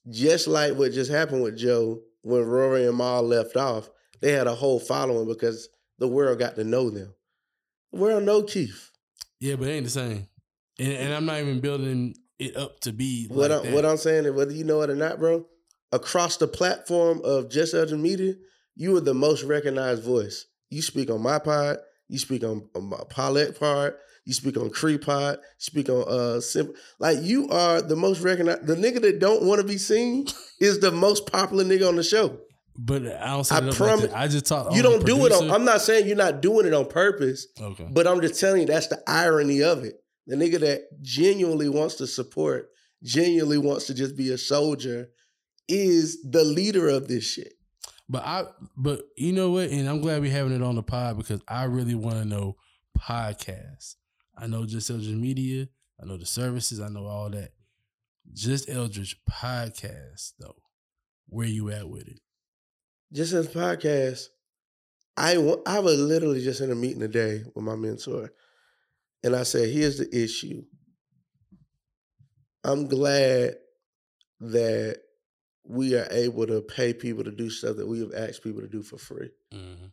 just 0.07 0.47
like 0.47 0.75
what 0.75 0.91
just 0.91 1.09
happened 1.09 1.41
with 1.41 1.57
Joe 1.57 2.01
when 2.21 2.43
Rory 2.43 2.85
and 2.85 2.95
Mal 2.95 3.23
left 3.23 3.55
off, 3.57 3.89
they 4.21 4.31
had 4.31 4.45
a 4.45 4.53
whole 4.53 4.79
following 4.79 5.27
because 5.27 5.67
the 5.97 6.07
world 6.07 6.37
got 6.37 6.53
to 6.53 6.63
know 6.63 6.91
them. 6.91 7.15
The 7.91 7.99
world 7.99 8.23
know 8.25 8.43
Keith. 8.43 8.91
Yeah, 9.39 9.55
but 9.55 9.67
it 9.67 9.71
ain't 9.71 9.85
the 9.85 9.89
same. 9.89 10.27
And, 10.77 10.93
and 10.93 11.13
I'm 11.15 11.25
not 11.25 11.39
even 11.39 11.61
building 11.61 12.13
it 12.37 12.55
up 12.55 12.79
to 12.81 12.93
be 12.93 13.25
What 13.27 13.49
like 13.49 13.59
I'm, 13.59 13.65
that. 13.65 13.73
what 13.73 13.85
I'm 13.87 13.97
saying 13.97 14.25
is 14.25 14.33
whether 14.33 14.53
you 14.53 14.65
know 14.65 14.83
it 14.83 14.91
or 14.91 14.95
not, 14.95 15.17
bro, 15.17 15.47
across 15.91 16.37
the 16.37 16.47
platform 16.47 17.21
of 17.23 17.49
Just 17.49 17.73
Eldridge 17.73 17.99
Media, 17.99 18.35
you 18.75 18.95
are 18.97 19.01
the 19.01 19.15
most 19.15 19.41
recognized 19.41 20.03
voice. 20.03 20.45
You 20.69 20.81
speak 20.81 21.09
on 21.09 21.21
my 21.21 21.39
pod, 21.39 21.77
you 22.07 22.19
speak 22.19 22.43
on, 22.43 22.67
on 22.75 22.89
my 22.89 23.01
Paulette 23.09 23.59
pod, 23.59 23.93
you 24.25 24.33
speak 24.33 24.57
on 24.57 24.69
Cree 24.69 24.97
pod, 24.97 25.37
you 25.37 25.41
speak 25.59 25.89
on 25.89 26.05
uh 26.07 26.41
Simp- 26.41 26.75
like 26.99 27.19
you 27.21 27.47
are 27.49 27.81
the 27.81 27.95
most 27.95 28.21
recognized. 28.21 28.65
The 28.67 28.75
nigga 28.75 29.01
that 29.01 29.19
don't 29.19 29.43
want 29.43 29.61
to 29.61 29.67
be 29.67 29.77
seen 29.77 30.27
is 30.59 30.79
the 30.79 30.91
most 30.91 31.31
popular 31.31 31.63
nigga 31.63 31.87
on 31.87 31.95
the 31.95 32.03
show. 32.03 32.39
But 32.77 33.03
I 33.07 33.27
don't 33.31 33.51
I 33.51 33.57
up 33.57 33.63
like 33.63 33.75
promise- 33.75 34.13
I 34.13 34.27
just 34.27 34.47
talk. 34.47 34.75
you 34.75 34.81
don't 34.81 35.05
do 35.05 35.25
it 35.25 35.31
on. 35.31 35.49
I'm 35.49 35.63
not 35.63 35.81
saying 35.81 36.07
you're 36.07 36.17
not 36.17 36.41
doing 36.41 36.65
it 36.65 36.73
on 36.73 36.87
purpose, 36.87 37.47
okay. 37.59 37.87
but 37.89 38.05
I'm 38.05 38.19
just 38.19 38.39
telling 38.39 38.61
you 38.61 38.67
that's 38.67 38.87
the 38.87 39.01
irony 39.07 39.63
of 39.63 39.83
it. 39.85 39.95
The 40.27 40.35
nigga 40.35 40.59
that 40.59 40.81
genuinely 41.01 41.69
wants 41.69 41.95
to 41.95 42.07
support, 42.07 42.67
genuinely 43.03 43.59
wants 43.59 43.85
to 43.87 43.93
just 43.93 44.17
be 44.17 44.31
a 44.31 44.37
soldier, 44.37 45.07
is 45.69 46.21
the 46.29 46.43
leader 46.43 46.89
of 46.89 47.07
this 47.07 47.23
shit. 47.23 47.53
But 48.07 48.23
I, 48.23 48.45
but 48.77 49.01
you 49.17 49.33
know 49.33 49.51
what? 49.51 49.69
And 49.69 49.89
I'm 49.89 50.01
glad 50.01 50.21
we're 50.21 50.31
having 50.31 50.53
it 50.53 50.61
on 50.61 50.75
the 50.75 50.83
pod 50.83 51.17
because 51.17 51.41
I 51.47 51.63
really 51.63 51.95
want 51.95 52.17
to 52.17 52.25
know 52.25 52.55
podcasts. 52.97 53.95
I 54.37 54.47
know 54.47 54.65
just 54.65 54.89
Eldridge 54.89 55.15
Media. 55.15 55.67
I 56.01 56.05
know 56.05 56.17
the 56.17 56.25
services. 56.25 56.79
I 56.79 56.89
know 56.89 57.05
all 57.05 57.29
that. 57.31 57.51
Just 58.33 58.69
Eldridge 58.69 59.17
podcast 59.29 60.33
though. 60.39 60.55
Where 61.27 61.47
you 61.47 61.71
at 61.71 61.89
with 61.89 62.07
it? 62.07 62.19
Just 63.11 63.33
as 63.33 63.47
podcast, 63.47 64.27
I 65.17 65.35
I 65.65 65.79
was 65.79 65.99
literally 65.99 66.43
just 66.43 66.61
in 66.61 66.71
a 66.71 66.75
meeting 66.75 66.99
today 66.99 67.43
with 67.55 67.63
my 67.63 67.75
mentor, 67.75 68.31
and 69.23 69.35
I 69.35 69.43
said, 69.43 69.69
"Here's 69.69 69.97
the 69.97 70.09
issue. 70.15 70.63
I'm 72.63 72.87
glad 72.87 73.55
that 74.41 74.97
we 75.67 75.95
are 75.95 76.07
able 76.11 76.47
to 76.47 76.61
pay 76.61 76.93
people 76.93 77.23
to 77.23 77.31
do 77.31 77.49
stuff 77.49 77.77
that 77.77 77.87
we 77.87 77.99
have 77.99 78.13
asked 78.13 78.43
people 78.43 78.61
to 78.61 78.67
do 78.67 78.83
for 78.83 78.97
free." 78.97 79.29
Mm-hmm. 79.53 79.87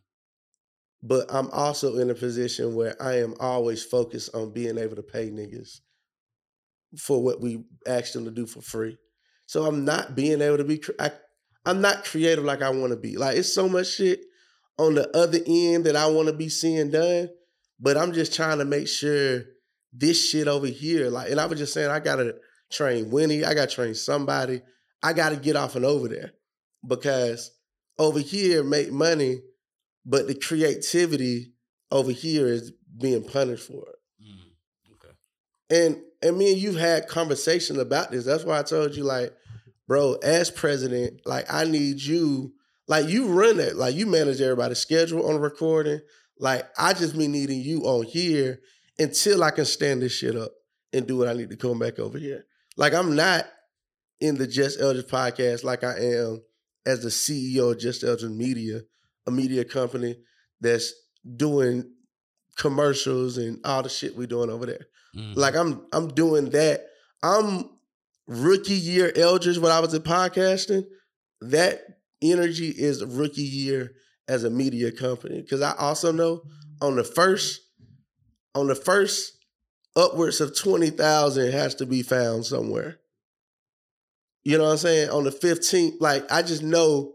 But 1.01 1.25
I'm 1.29 1.49
also 1.49 1.97
in 1.97 2.09
a 2.09 2.15
position 2.15 2.75
where 2.75 2.95
I 3.01 3.19
am 3.19 3.35
always 3.39 3.83
focused 3.83 4.33
on 4.33 4.53
being 4.53 4.77
able 4.77 4.95
to 4.95 5.03
pay 5.03 5.29
niggas 5.29 5.81
for 6.97 7.21
what 7.21 7.41
we 7.41 7.65
asked 7.85 8.13
them 8.13 8.23
to 8.25 8.31
do 8.31 8.45
for 8.45 8.61
free. 8.61 8.97
So 9.45 9.65
I'm 9.65 9.83
not 9.83 10.15
being 10.15 10.41
able 10.41 10.57
to 10.57 10.63
be, 10.63 10.81
I, 10.99 11.11
I'm 11.65 11.81
not 11.81 12.05
creative 12.05 12.45
like 12.45 12.61
I 12.61 12.69
want 12.69 12.91
to 12.91 12.97
be. 12.97 13.17
Like 13.17 13.37
it's 13.37 13.53
so 13.53 13.67
much 13.67 13.87
shit 13.87 14.21
on 14.77 14.95
the 14.95 15.15
other 15.15 15.39
end 15.45 15.85
that 15.85 15.97
I 15.97 16.07
want 16.07 16.27
to 16.27 16.33
be 16.33 16.49
seeing 16.49 16.89
done, 16.89 17.29
but 17.79 17.97
I'm 17.97 18.13
just 18.13 18.33
trying 18.33 18.59
to 18.59 18.65
make 18.65 18.87
sure 18.87 19.43
this 19.91 20.29
shit 20.29 20.47
over 20.47 20.67
here, 20.67 21.09
like, 21.09 21.29
and 21.29 21.39
I 21.39 21.45
was 21.45 21.59
just 21.59 21.73
saying, 21.73 21.91
I 21.91 21.99
gotta 21.99 22.35
train 22.71 23.11
Winnie, 23.11 23.45
I 23.45 23.53
gotta 23.53 23.73
train 23.73 23.93
somebody, 23.93 24.61
I 25.03 25.13
gotta 25.13 25.35
get 25.35 25.55
off 25.55 25.75
and 25.75 25.85
over 25.85 26.07
there 26.07 26.31
because 26.87 27.51
over 27.99 28.19
here 28.19 28.63
make 28.63 28.91
money 28.91 29.41
but 30.05 30.27
the 30.27 30.35
creativity 30.35 31.53
over 31.91 32.11
here 32.11 32.47
is 32.47 32.71
being 32.99 33.23
punished 33.23 33.67
for 33.67 33.87
it. 33.89 33.95
Mm. 34.23 34.93
Okay. 34.93 35.13
And 35.69 36.01
and 36.21 36.37
me 36.37 36.53
and 36.53 36.61
you've 36.61 36.77
had 36.77 37.07
conversations 37.07 37.79
about 37.79 38.11
this. 38.11 38.25
That's 38.25 38.43
why 38.43 38.59
I 38.59 38.63
told 38.63 38.95
you, 38.95 39.03
like, 39.03 39.33
bro, 39.87 40.15
as 40.23 40.49
president, 40.51 41.21
like 41.25 41.45
I 41.51 41.65
need 41.65 42.01
you, 42.01 42.53
like 42.87 43.07
you 43.07 43.27
run 43.27 43.59
it, 43.59 43.75
like 43.75 43.95
you 43.95 44.05
manage 44.05 44.41
everybody's 44.41 44.79
schedule 44.79 45.27
on 45.27 45.35
the 45.35 45.39
recording. 45.39 46.01
Like 46.39 46.67
I 46.77 46.93
just 46.93 47.17
be 47.17 47.27
needing 47.27 47.61
you 47.61 47.83
on 47.83 48.05
here 48.05 48.59
until 48.99 49.43
I 49.43 49.51
can 49.51 49.65
stand 49.65 50.01
this 50.01 50.13
shit 50.13 50.35
up 50.35 50.51
and 50.91 51.07
do 51.07 51.17
what 51.17 51.27
I 51.27 51.33
need 51.33 51.49
to 51.49 51.57
come 51.57 51.79
back 51.79 51.99
over 51.99 52.17
here. 52.17 52.45
Like 52.75 52.93
I'm 52.93 53.15
not 53.15 53.45
in 54.19 54.35
the 54.37 54.47
Just 54.47 54.79
Eldridge 54.79 55.07
podcast 55.07 55.63
like 55.63 55.83
I 55.83 55.97
am 55.99 56.41
as 56.85 57.01
the 57.01 57.09
CEO 57.09 57.71
of 57.71 57.79
Just 57.79 58.03
Eldridge 58.03 58.31
Media, 58.31 58.81
a 59.27 59.31
media 59.31 59.63
company 59.65 60.17
that's 60.61 60.93
doing 61.35 61.89
commercials 62.57 63.37
and 63.37 63.59
all 63.65 63.83
the 63.83 63.89
shit 63.89 64.15
we're 64.15 64.27
doing 64.27 64.49
over 64.49 64.65
there. 64.65 64.87
Mhm. 65.15 65.35
Like 65.35 65.55
I'm 65.55 65.85
I'm 65.91 66.09
doing 66.09 66.49
that. 66.51 66.85
I'm 67.21 67.69
rookie 68.27 68.73
year 68.73 69.11
Eldridge 69.15 69.57
when 69.57 69.71
I 69.71 69.79
was 69.79 69.93
in 69.93 70.01
podcasting. 70.01 70.85
That 71.41 71.81
energy 72.21 72.69
is 72.69 73.03
rookie 73.03 73.41
year 73.41 73.93
as 74.27 74.43
a 74.43 74.49
media 74.49 74.91
company. 74.91 75.43
Cause 75.43 75.61
I 75.61 75.73
also 75.77 76.11
know 76.11 76.43
on 76.81 76.95
the 76.95 77.03
first, 77.03 77.61
on 78.55 78.67
the 78.67 78.75
first 78.75 79.33
upwards 79.95 80.39
of 80.41 80.57
20,000 80.57 81.51
has 81.51 81.75
to 81.75 81.85
be 81.85 82.01
found 82.01 82.45
somewhere. 82.45 82.99
You 84.43 84.57
know 84.57 84.65
what 84.65 84.71
I'm 84.71 84.77
saying? 84.77 85.09
On 85.09 85.23
the 85.23 85.31
15th, 85.31 85.95
like 85.99 86.29
I 86.31 86.41
just 86.41 86.63
know 86.63 87.13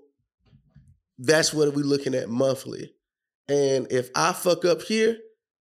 that's 1.18 1.52
what 1.52 1.74
we 1.74 1.82
looking 1.82 2.14
at 2.14 2.28
monthly. 2.28 2.92
And 3.48 3.90
if 3.90 4.10
I 4.14 4.32
fuck 4.32 4.64
up 4.64 4.82
here, 4.82 5.16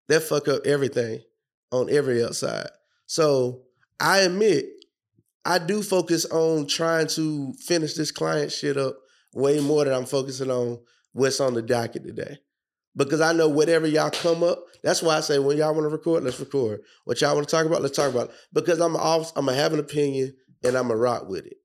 that 0.07 0.23
fuck 0.23 0.47
up 0.47 0.65
everything 0.65 1.21
on 1.71 1.89
every 1.89 2.23
outside. 2.23 2.69
So 3.05 3.63
I 3.99 4.19
admit 4.19 4.65
I 5.45 5.59
do 5.59 5.81
focus 5.81 6.25
on 6.25 6.67
trying 6.67 7.07
to 7.07 7.53
finish 7.65 7.93
this 7.93 8.11
client 8.11 8.51
shit 8.51 8.77
up 8.77 8.97
way 9.33 9.59
more 9.59 9.85
than 9.85 9.93
I'm 9.93 10.05
focusing 10.05 10.51
on 10.51 10.79
what's 11.13 11.39
on 11.39 11.53
the 11.53 11.61
docket 11.61 12.03
today. 12.03 12.37
Because 12.95 13.21
I 13.21 13.31
know 13.31 13.47
whatever 13.47 13.87
y'all 13.87 14.09
come 14.09 14.43
up, 14.43 14.63
that's 14.83 15.03
why 15.03 15.17
I 15.17 15.19
say 15.19 15.39
when 15.39 15.57
y'all 15.57 15.73
want 15.73 15.85
to 15.85 15.89
record, 15.89 16.23
let's 16.23 16.39
record. 16.39 16.81
What 17.05 17.21
y'all 17.21 17.35
want 17.35 17.47
to 17.47 17.55
talk 17.55 17.65
about, 17.65 17.81
let's 17.81 17.95
talk 17.95 18.11
about 18.11 18.29
it. 18.29 18.35
Because 18.53 18.79
I'm 18.79 18.95
off, 18.95 19.31
I'm 19.35 19.45
gonna 19.45 19.57
have 19.57 19.73
an 19.73 19.79
opinion 19.79 20.33
and 20.63 20.75
I'm 20.75 20.87
gonna 20.87 20.97
rock 20.97 21.29
with 21.29 21.45
it. 21.45 21.56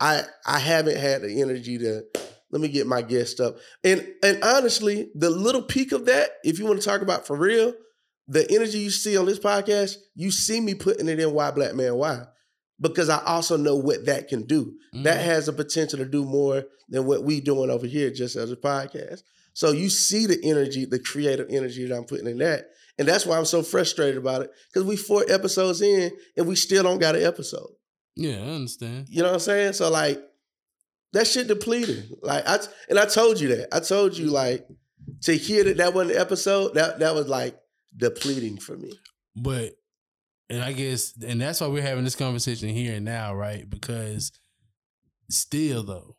I 0.00 0.22
I 0.46 0.58
haven't 0.58 0.96
had 0.96 1.22
the 1.22 1.40
energy 1.40 1.78
to 1.78 2.02
let 2.50 2.60
me 2.60 2.68
get 2.68 2.86
my 2.86 3.02
guest 3.02 3.40
up. 3.40 3.56
And 3.82 4.06
and 4.22 4.42
honestly, 4.42 5.10
the 5.14 5.30
little 5.30 5.62
peak 5.62 5.92
of 5.92 6.06
that, 6.06 6.30
if 6.44 6.58
you 6.58 6.66
want 6.66 6.80
to 6.80 6.86
talk 6.86 7.02
about 7.02 7.26
for 7.26 7.36
real, 7.36 7.74
the 8.28 8.50
energy 8.50 8.78
you 8.78 8.90
see 8.90 9.16
on 9.16 9.26
this 9.26 9.38
podcast, 9.38 9.96
you 10.14 10.30
see 10.30 10.60
me 10.60 10.74
putting 10.74 11.08
it 11.08 11.20
in 11.20 11.32
Why 11.32 11.50
Black 11.50 11.74
Man 11.74 11.94
Why. 11.96 12.24
Because 12.80 13.08
I 13.08 13.22
also 13.24 13.56
know 13.56 13.76
what 13.76 14.06
that 14.06 14.28
can 14.28 14.42
do. 14.42 14.74
That 15.04 15.20
Mhm. 15.20 15.24
has 15.24 15.46
the 15.46 15.52
potential 15.52 15.98
to 16.00 16.04
do 16.04 16.24
more 16.24 16.64
than 16.88 17.06
what 17.06 17.22
we 17.22 17.40
doing 17.40 17.70
over 17.70 17.86
here 17.86 18.10
just 18.10 18.34
as 18.36 18.50
a 18.50 18.56
podcast. 18.56 19.22
So 19.52 19.70
you 19.70 19.88
see 19.88 20.26
the 20.26 20.40
energy, 20.42 20.84
the 20.84 20.98
creative 20.98 21.46
energy 21.50 21.86
that 21.86 21.96
I'm 21.96 22.04
putting 22.04 22.26
in 22.26 22.38
that. 22.38 22.68
And 22.98 23.06
that's 23.06 23.24
why 23.26 23.38
I'm 23.38 23.44
so 23.44 23.62
frustrated 23.62 24.16
about 24.16 24.42
it. 24.42 24.50
Because 24.72 24.86
we 24.86 24.96
four 24.96 25.24
episodes 25.28 25.80
in 25.80 26.10
and 26.36 26.46
we 26.48 26.56
still 26.56 26.82
don't 26.82 26.98
got 26.98 27.14
an 27.14 27.22
episode. 27.22 27.70
Yeah, 28.16 28.36
I 28.36 28.54
understand. 28.54 29.08
You 29.08 29.22
know 29.22 29.28
what 29.28 29.34
I'm 29.34 29.40
saying? 29.40 29.72
So 29.74 29.90
like 29.90 30.20
that 31.12 31.26
shit 31.26 31.48
depleted. 31.48 32.10
Like 32.22 32.46
I 32.46 32.58
and 32.88 32.98
I 32.98 33.06
told 33.06 33.40
you 33.40 33.48
that. 33.56 33.74
I 33.74 33.80
told 33.80 34.16
you 34.16 34.26
like 34.26 34.66
to 35.22 35.36
hear 35.36 35.64
that 35.64 35.78
that 35.78 35.94
wasn't 35.94 36.18
episode, 36.18 36.74
that 36.74 36.98
that 37.00 37.14
was 37.14 37.28
like 37.28 37.58
depleting 37.96 38.58
for 38.58 38.76
me. 38.76 38.92
But 39.36 39.72
and 40.48 40.62
I 40.62 40.72
guess 40.72 41.14
and 41.24 41.40
that's 41.40 41.60
why 41.60 41.68
we're 41.68 41.82
having 41.82 42.04
this 42.04 42.16
conversation 42.16 42.68
here 42.68 42.94
and 42.94 43.04
now, 43.04 43.34
right? 43.34 43.68
Because 43.68 44.32
still 45.30 45.82
though, 45.82 46.16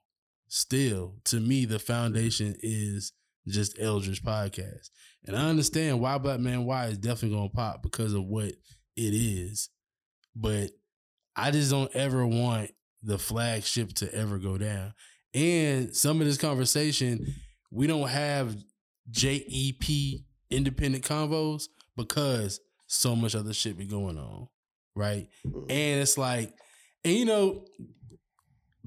still 0.47 1.15
to 1.25 1.39
me 1.39 1.65
the 1.65 1.79
foundation 1.79 2.55
is 2.61 3.13
just 3.47 3.79
Eldridge 3.79 4.23
podcast. 4.23 4.89
And 5.25 5.35
I 5.35 5.49
understand 5.49 5.99
why 5.99 6.17
Black 6.17 6.39
Man 6.39 6.65
Why 6.65 6.87
is 6.87 6.97
definitely 6.97 7.37
gonna 7.37 7.49
pop 7.49 7.83
because 7.83 8.13
of 8.13 8.25
what 8.25 8.53
it 8.95 9.13
is. 9.13 9.69
But 10.35 10.71
I 11.35 11.51
just 11.51 11.71
don't 11.71 11.93
ever 11.95 12.25
want 12.25 12.71
the 13.03 13.19
flagship 13.19 13.93
to 13.93 14.13
ever 14.13 14.37
go 14.37 14.57
down. 14.57 14.93
And 15.33 15.95
some 15.95 16.21
of 16.21 16.27
this 16.27 16.37
conversation, 16.37 17.33
we 17.71 17.87
don't 17.87 18.07
have 18.07 18.55
JEP 19.11 20.21
independent 20.49 21.03
convos 21.03 21.65
because 21.95 22.59
so 22.87 23.15
much 23.15 23.35
other 23.35 23.53
shit 23.53 23.77
be 23.77 23.85
going 23.85 24.17
on. 24.17 24.47
Right. 24.95 25.27
Mm-hmm. 25.45 25.69
And 25.69 26.01
it's 26.01 26.17
like, 26.17 26.53
and 27.03 27.13
you 27.13 27.25
know, 27.25 27.65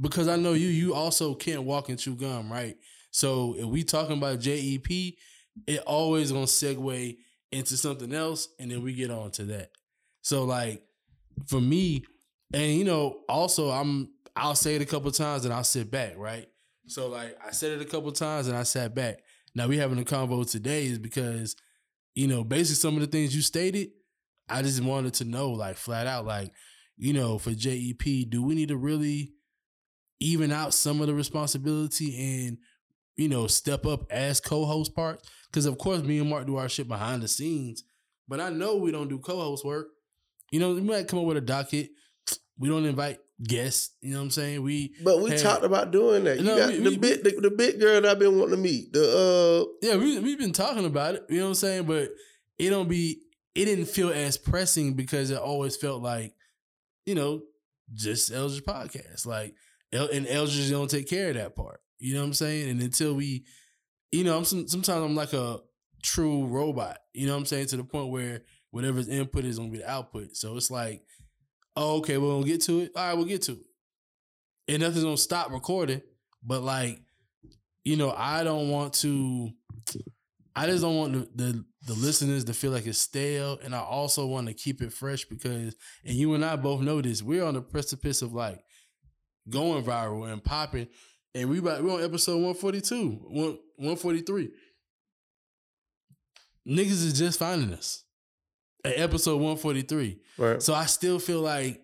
because 0.01 0.29
I 0.29 0.37
know 0.37 0.55
you, 0.55 0.69
you 0.69 0.95
also 0.95 1.35
can't 1.35 1.65
walk 1.65 1.89
and 1.89 1.99
chew 1.99 2.15
gum, 2.15 2.51
right? 2.51 2.77
So 3.11 3.57
if 3.59 3.67
we 3.67 3.85
talking 3.85 4.17
about 4.17 4.41
JEP, 4.41 5.15
it 5.67 5.81
always 5.87 6.33
gonna 6.33 6.47
segue 6.47 7.17
into 7.51 7.77
something 7.77 8.13
else, 8.13 8.49
and 8.59 8.71
then 8.71 8.83
we 8.83 8.95
get 8.95 9.11
on 9.11 9.31
to 9.33 9.45
that. 9.47 9.71
So 10.23 10.45
like 10.45 10.83
for 11.47 11.61
me, 11.61 12.05
and 12.53 12.75
you 12.75 12.85
know, 12.85 13.21
also 13.29 13.71
I'm 13.71 14.11
I'll 14.37 14.55
say 14.55 14.77
it 14.77 14.83
a 14.83 14.87
couple 14.87 15.11
times 15.11 15.45
and 15.45 15.53
I'll 15.53 15.65
sit 15.65 15.91
back, 15.91 16.17
right? 16.17 16.49
So 16.87 17.09
like 17.09 17.37
I 17.45 17.51
said 17.51 17.73
it 17.73 17.83
a 17.83 17.91
couple 17.91 18.13
times 18.13 18.49
and 18.49 18.57
I 18.57 18.63
sat 18.63 18.95
back. 18.95 19.19
Now 19.55 19.67
we 19.67 19.79
having 19.79 19.99
a 19.99 20.05
convo 20.05 20.49
today 20.49 20.87
is 20.87 20.99
because, 20.99 21.57
you 22.15 22.27
know, 22.27 22.45
basically 22.45 22.77
some 22.77 22.95
of 22.95 23.01
the 23.01 23.07
things 23.07 23.35
you 23.35 23.43
stated, 23.43 23.89
I 24.49 24.63
just 24.63 24.83
wanted 24.83 25.15
to 25.15 25.25
know, 25.25 25.51
like 25.51 25.77
flat 25.77 26.07
out, 26.07 26.25
like, 26.25 26.53
you 26.97 27.13
know, 27.13 27.39
for 27.39 27.51
JEP, 27.51 28.29
do 28.29 28.43
we 28.43 28.55
need 28.55 28.69
to 28.69 28.77
really 28.77 29.33
even 30.21 30.51
out 30.53 30.75
some 30.75 31.01
of 31.01 31.07
the 31.07 31.15
responsibility 31.15 32.47
and, 32.47 32.59
you 33.17 33.29
know, 33.29 33.47
step 33.47 33.87
up 33.87 34.11
as 34.11 34.41
co-host 34.41 34.95
parts? 34.95 35.29
Because 35.51 35.67
of 35.67 35.79
course 35.79 36.03
me 36.03 36.19
and 36.19 36.31
Mark 36.31 36.47
do 36.47 36.57
our 36.57 36.69
shit 36.69 36.89
behind 36.89 37.23
the 37.23 37.29
scenes, 37.29 37.85
but 38.29 38.41
I 38.41 38.51
know 38.51 38.77
we 38.77 38.93
don't 38.93 39.09
do 39.09 39.19
co-host 39.19 39.65
work. 39.65 39.89
You 40.51 40.61
know, 40.61 40.75
we 40.75 40.81
might 40.81 41.09
come 41.09 41.19
up 41.19 41.25
with 41.27 41.37
a 41.37 41.43
docket. 41.43 41.91
We 42.59 42.69
don't 42.69 42.85
invite 42.85 43.21
guests. 43.43 43.91
You 44.01 44.13
know 44.13 44.19
what 44.19 44.25
I'm 44.25 44.31
saying? 44.33 44.63
We 44.63 44.95
But 45.03 45.21
we 45.23 45.31
had- 45.31 45.39
talked 45.41 45.65
about 45.65 45.91
doing 45.93 46.25
that. 46.25 46.39
You 46.39 46.45
No, 46.45 46.57
got 46.57 46.69
we- 46.71 46.79
the 46.79 46.91
we- 46.91 46.97
big 46.97 47.23
the, 47.25 47.31
the 47.41 47.51
big 47.51 47.79
girl 47.81 48.01
that 48.01 48.11
I've 48.11 48.19
been 48.19 48.37
wanting 48.39 48.57
to 48.57 48.63
meet. 48.63 48.93
The 48.93 49.05
uh 49.83 49.87
Yeah, 49.87 49.97
we 49.97 50.19
we've 50.19 50.39
been 50.39 50.53
talking 50.53 50.85
about 50.85 51.15
it. 51.15 51.25
You 51.29 51.39
know 51.39 51.45
what 51.45 51.49
I'm 51.51 51.55
saying? 51.55 51.85
But 51.85 52.11
it 52.59 52.71
don't 52.71 52.89
be. 52.89 53.23
It 53.55 53.65
didn't 53.65 53.87
feel 53.87 54.11
as 54.11 54.37
pressing 54.37 54.95
because 54.95 55.31
it 55.31 55.39
always 55.39 55.77
felt 55.77 56.03
like, 56.03 56.35
you 57.07 57.15
know, 57.17 57.43
just 57.95 58.31
Eldridge 58.33 58.65
podcast. 58.65 59.27
Like, 59.27 59.55
El- 59.93 60.11
and 60.11 60.27
Eldridge 60.29 60.71
don't 60.71 60.91
take 60.91 61.09
care 61.09 61.31
of 61.31 61.35
that 61.37 61.57
part. 61.57 61.81
You 61.99 62.15
know 62.15 62.21
what 62.21 62.27
I'm 62.27 62.35
saying? 62.35 62.69
And 62.71 62.81
until 62.81 63.15
we, 63.15 63.45
you 64.13 64.23
know, 64.23 64.37
I'm 64.37 64.45
some, 64.45 64.69
sometimes 64.69 65.03
I'm 65.05 65.17
like 65.17 65.33
a 65.33 65.59
true 66.03 66.47
robot. 66.47 66.99
You 67.15 67.27
know 67.27 67.33
what 67.33 67.41
I'm 67.41 67.47
saying? 67.47 67.67
To 67.69 67.77
the 67.79 67.85
point 67.85 68.11
where 68.11 68.43
whatever's 68.71 69.09
input 69.09 69.45
is 69.45 69.59
gonna 69.59 69.71
be 69.71 69.79
the 69.79 69.91
output. 69.91 70.37
So 70.37 70.57
it's 70.57 70.71
like, 70.71 71.03
oh, 71.79 71.99
okay, 71.99 72.19
we're 72.19 72.33
gonna 72.33 72.45
get 72.45 72.61
to 72.63 72.81
it. 72.81 72.93
All 72.95 73.09
right, 73.09 73.15
we'll 73.15 73.25
get 73.25 73.43
to 73.43 73.53
it. 73.53 73.59
And 74.67 74.83
nothing's 74.83 75.05
gonna 75.05 75.17
stop 75.17 75.51
recording. 75.51 76.03
But 76.43 76.63
like, 76.63 77.01
you 77.85 77.97
know, 77.97 78.13
I 78.15 78.45
don't 78.45 78.69
want 78.69 78.95
to. 78.95 79.51
I 80.55 80.67
just 80.67 80.83
don't 80.83 80.97
want 80.97 81.13
the, 81.13 81.45
the 81.45 81.65
the 81.87 81.95
listeners 81.95 82.45
to 82.45 82.53
feel 82.53 82.73
like 82.73 82.87
it's 82.87 82.99
stale, 82.99 83.59
and 83.63 83.75
I 83.75 83.81
also 83.81 84.27
want 84.27 84.49
to 84.49 84.55
keep 84.55 84.83
it 84.83 84.93
fresh 84.93 85.25
because, 85.25 85.77
and 86.05 86.15
you 86.17 86.35
and 86.35 86.45
I 86.45 86.57
both 86.57 86.81
know 86.81 87.01
this, 87.01 87.23
we're 87.23 87.45
on 87.45 87.55
the 87.55 87.63
precipice 87.63 88.23
of 88.23 88.35
like 88.35 88.61
going 89.49 89.85
viral 89.85 90.31
and 90.31 90.43
popping, 90.43 90.89
and 91.35 91.49
we 91.49 91.59
about, 91.59 91.85
we're 91.85 91.95
on 91.95 92.03
episode 92.03 92.43
one 92.43 92.55
forty 92.55 92.81
two, 92.81 93.11
one 93.29 93.59
one 93.77 93.97
forty 93.97 94.21
three. 94.21 94.51
Niggas 96.69 97.05
is 97.07 97.19
just 97.19 97.39
finding 97.39 97.73
us 97.73 98.05
episode 98.85 99.37
one 99.41 99.57
forty 99.57 99.83
three. 99.83 100.21
right. 100.37 100.63
So 100.63 100.75
I 100.75 100.87
still 100.87 101.19
feel 101.19 101.41
like 101.41 101.83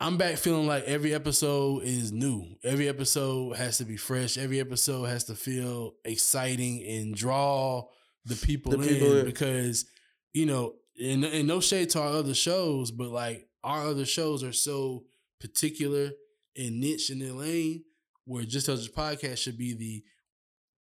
I'm 0.00 0.16
back 0.16 0.36
feeling 0.36 0.66
like 0.66 0.84
every 0.84 1.12
episode 1.12 1.82
is 1.82 2.12
new. 2.12 2.44
Every 2.62 2.88
episode 2.88 3.56
has 3.56 3.78
to 3.78 3.84
be 3.84 3.96
fresh. 3.96 4.38
Every 4.38 4.60
episode 4.60 5.04
has 5.04 5.24
to 5.24 5.34
feel 5.34 5.94
exciting 6.04 6.84
and 6.86 7.14
draw 7.14 7.84
the 8.24 8.36
people, 8.36 8.72
The 8.72 8.82
in, 8.82 8.88
people 8.88 9.16
in. 9.18 9.24
because 9.26 9.86
you 10.32 10.46
know, 10.46 10.74
and, 11.02 11.24
and 11.24 11.48
no 11.48 11.60
shade 11.60 11.90
to 11.90 12.00
our 12.00 12.08
other 12.08 12.34
shows, 12.34 12.90
but 12.90 13.08
like 13.08 13.48
our 13.64 13.86
other 13.88 14.04
shows 14.04 14.44
are 14.44 14.52
so 14.52 15.04
particular 15.40 16.10
and 16.56 16.80
niche 16.80 17.10
in 17.10 17.18
their 17.18 17.32
lane 17.32 17.82
where 18.24 18.44
just 18.44 18.68
as 18.68 18.86
a 18.86 18.90
podcast 18.90 19.38
should 19.38 19.56
be 19.58 19.74
the 19.74 20.04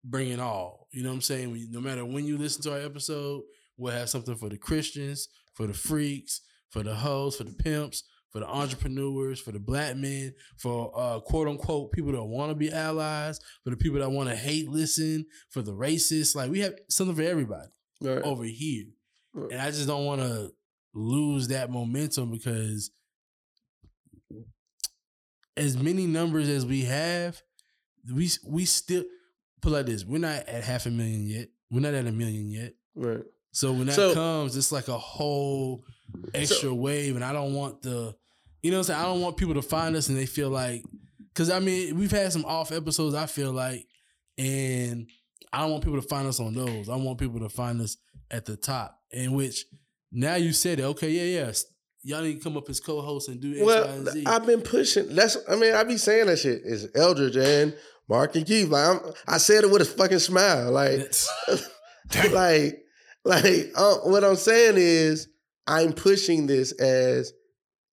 bring 0.04 0.30
it 0.30 0.40
all. 0.40 0.88
You 0.92 1.04
know 1.04 1.10
what 1.10 1.16
I'm 1.16 1.22
saying? 1.22 1.68
No 1.72 1.82
matter 1.82 2.04
when 2.06 2.26
you 2.26 2.38
listen 2.38 2.62
to 2.64 2.74
our 2.74 2.80
episode, 2.82 3.42
we'll 3.78 3.94
have 3.94 4.10
something 4.10 4.36
for 4.36 4.50
the 4.50 4.58
Christians, 4.58 5.28
for 5.54 5.68
the 5.68 5.74
freaks, 5.74 6.42
for 6.70 6.84
the 6.84 6.96
hoes, 6.96 7.36
for 7.36 7.44
the 7.44 7.54
pimps, 7.54 8.04
for 8.32 8.40
the 8.40 8.48
entrepreneurs, 8.48 9.40
for 9.40 9.52
the 9.52 9.60
black 9.60 9.96
men, 9.96 10.34
for 10.58 10.92
uh, 10.96 11.20
quote 11.20 11.48
unquote 11.48 11.92
people 11.92 12.12
that 12.12 12.24
want 12.24 12.50
to 12.50 12.56
be 12.56 12.72
allies, 12.72 13.40
for 13.64 13.70
the 13.70 13.78
people 13.78 14.00
that 14.00 14.10
want 14.10 14.30
to 14.30 14.36
hate 14.36 14.68
listen, 14.68 15.26
for 15.50 15.62
the 15.62 15.72
racists. 15.72 16.36
Like 16.36 16.50
we 16.50 16.60
have 16.62 16.74
something 16.90 17.16
for 17.16 17.22
everybody 17.22 17.68
right. 18.02 18.24
over 18.24 18.44
here. 18.44 18.86
Right. 19.34 19.52
And 19.52 19.62
I 19.62 19.68
just 19.68 19.88
don't 19.88 20.06
want 20.06 20.22
to 20.22 20.52
lose 20.96 21.48
that 21.50 21.72
momentum 21.72 22.32
because 22.32 22.92
as 25.56 25.78
many 25.78 26.08
numbers 26.08 26.50
as 26.50 26.66
we 26.66 26.82
have, 26.84 27.42
we 28.12 28.30
we 28.48 28.66
still 28.66 29.04
put 29.62 29.72
like 29.72 29.86
this. 29.86 30.06
We're 30.06 30.18
not 30.18 30.48
at 30.48 30.64
half 30.64 30.86
a 30.88 30.90
million 30.90 31.28
yet. 31.28 31.50
We're 31.70 31.82
not 31.82 31.94
at 31.94 32.08
a 32.08 32.12
million 32.12 32.50
yet. 32.50 32.74
Right. 32.96 33.24
So 33.54 33.72
when 33.72 33.86
that 33.88 33.96
So- 33.96 34.14
comes, 34.14 34.58
it's 34.58 34.72
like 34.72 34.88
a 34.90 34.98
whole 34.98 35.86
extra 36.34 36.74
wave, 36.74 37.16
and 37.16 37.24
I 37.24 37.32
don't 37.34 37.54
want 37.54 37.82
the, 37.84 38.14
you 38.62 38.72
know, 38.72 38.78
what 38.78 38.90
I'm 38.90 38.96
saying 38.96 39.00
I 39.00 39.04
don't 39.06 39.22
want 39.22 39.38
people 39.38 39.54
to 39.56 39.62
find 39.62 39.96
us 39.96 40.10
and 40.10 40.18
they 40.18 40.26
feel 40.26 40.50
like, 40.50 40.84
because 41.34 41.50
I 41.50 41.60
mean 41.60 41.98
we've 41.98 42.12
had 42.12 42.32
some 42.34 42.46
off 42.46 42.72
episodes. 42.72 43.16
I 43.16 43.26
feel 43.28 43.52
like, 43.52 43.88
and 44.38 45.08
I 45.52 45.60
don't 45.62 45.72
want 45.72 45.84
people 45.84 46.02
to 46.02 46.08
find 46.08 46.28
us 46.28 46.40
on 46.40 46.54
those. 46.54 46.90
I 46.90 46.96
want 46.96 47.20
people 47.20 47.40
to 47.40 47.50
find 47.50 47.80
us 47.82 47.98
at 48.30 48.46
the 48.46 48.58
top. 48.58 49.00
In 49.12 49.34
which 49.34 49.66
now 50.12 50.36
you 50.36 50.52
said 50.54 50.80
it. 50.80 50.84
Okay, 50.84 51.12
yeah, 51.12 51.42
yeah. 51.46 51.52
Y'all 52.06 52.24
need 52.24 52.36
to 52.38 52.44
come 52.44 52.58
up 52.58 52.68
as 52.70 52.80
co-hosts 52.80 53.30
and 53.30 53.40
do 53.40 53.52
X, 53.52 53.60
Y, 53.60 53.66
Well, 53.66 53.84
and 53.88 54.08
Z. 54.10 54.24
I've 54.26 54.46
been 54.46 54.62
pushing. 54.62 55.16
That's. 55.16 55.38
I 55.48 55.56
mean, 55.56 55.74
I 55.74 55.84
be 55.84 55.98
saying 55.98 56.26
that 56.26 56.38
shit. 56.40 56.62
It's 56.66 56.88
Eldridge 56.96 57.38
and 57.38 57.76
Mark 58.10 58.36
and 58.36 58.46
Keith. 58.46 58.68
Like 58.70 58.90
I'm, 58.90 59.14
I 59.28 59.38
said 59.38 59.64
it 59.64 59.70
with 59.72 59.84
a 59.84 59.86
fucking 59.86 60.20
smile. 60.20 60.72
Like, 60.72 61.14
like, 62.32 62.83
like. 63.26 63.72
Uh, 63.76 63.96
what 64.04 64.24
I'm 64.24 64.36
saying 64.36 64.76
is, 64.78 65.28
I'm 65.68 65.94
pushing 65.94 66.48
this 66.48 66.72
as 66.74 67.32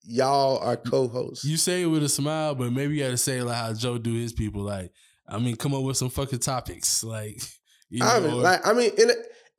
y'all 0.03 0.59
are 0.59 0.77
co-hosts. 0.77 1.45
you 1.45 1.57
say 1.57 1.83
it 1.83 1.87
with 1.87 2.03
a 2.03 2.09
smile, 2.09 2.55
but 2.55 2.73
maybe 2.73 2.97
you 2.97 3.05
got 3.05 3.11
to 3.11 3.17
say 3.17 3.39
it 3.39 3.45
like 3.45 3.57
how 3.57 3.73
Joe 3.73 3.99
do 3.99 4.13
his 4.15 4.33
people. 4.33 4.63
Like, 4.63 4.91
I 5.29 5.39
mean, 5.39 5.57
come 5.57 5.75
up 5.75 5.83
with 5.85 5.97
some 5.97 6.11
fucking 6.11 6.41
topics. 6.41 7.05
Like, 7.05 7.41
you 7.89 8.05
I 8.05 8.21
mean, 8.21 8.33
or- 8.35 8.43
like, 8.43 8.67
I 8.67 8.73
mean, 8.73 8.91
and, 8.99 9.11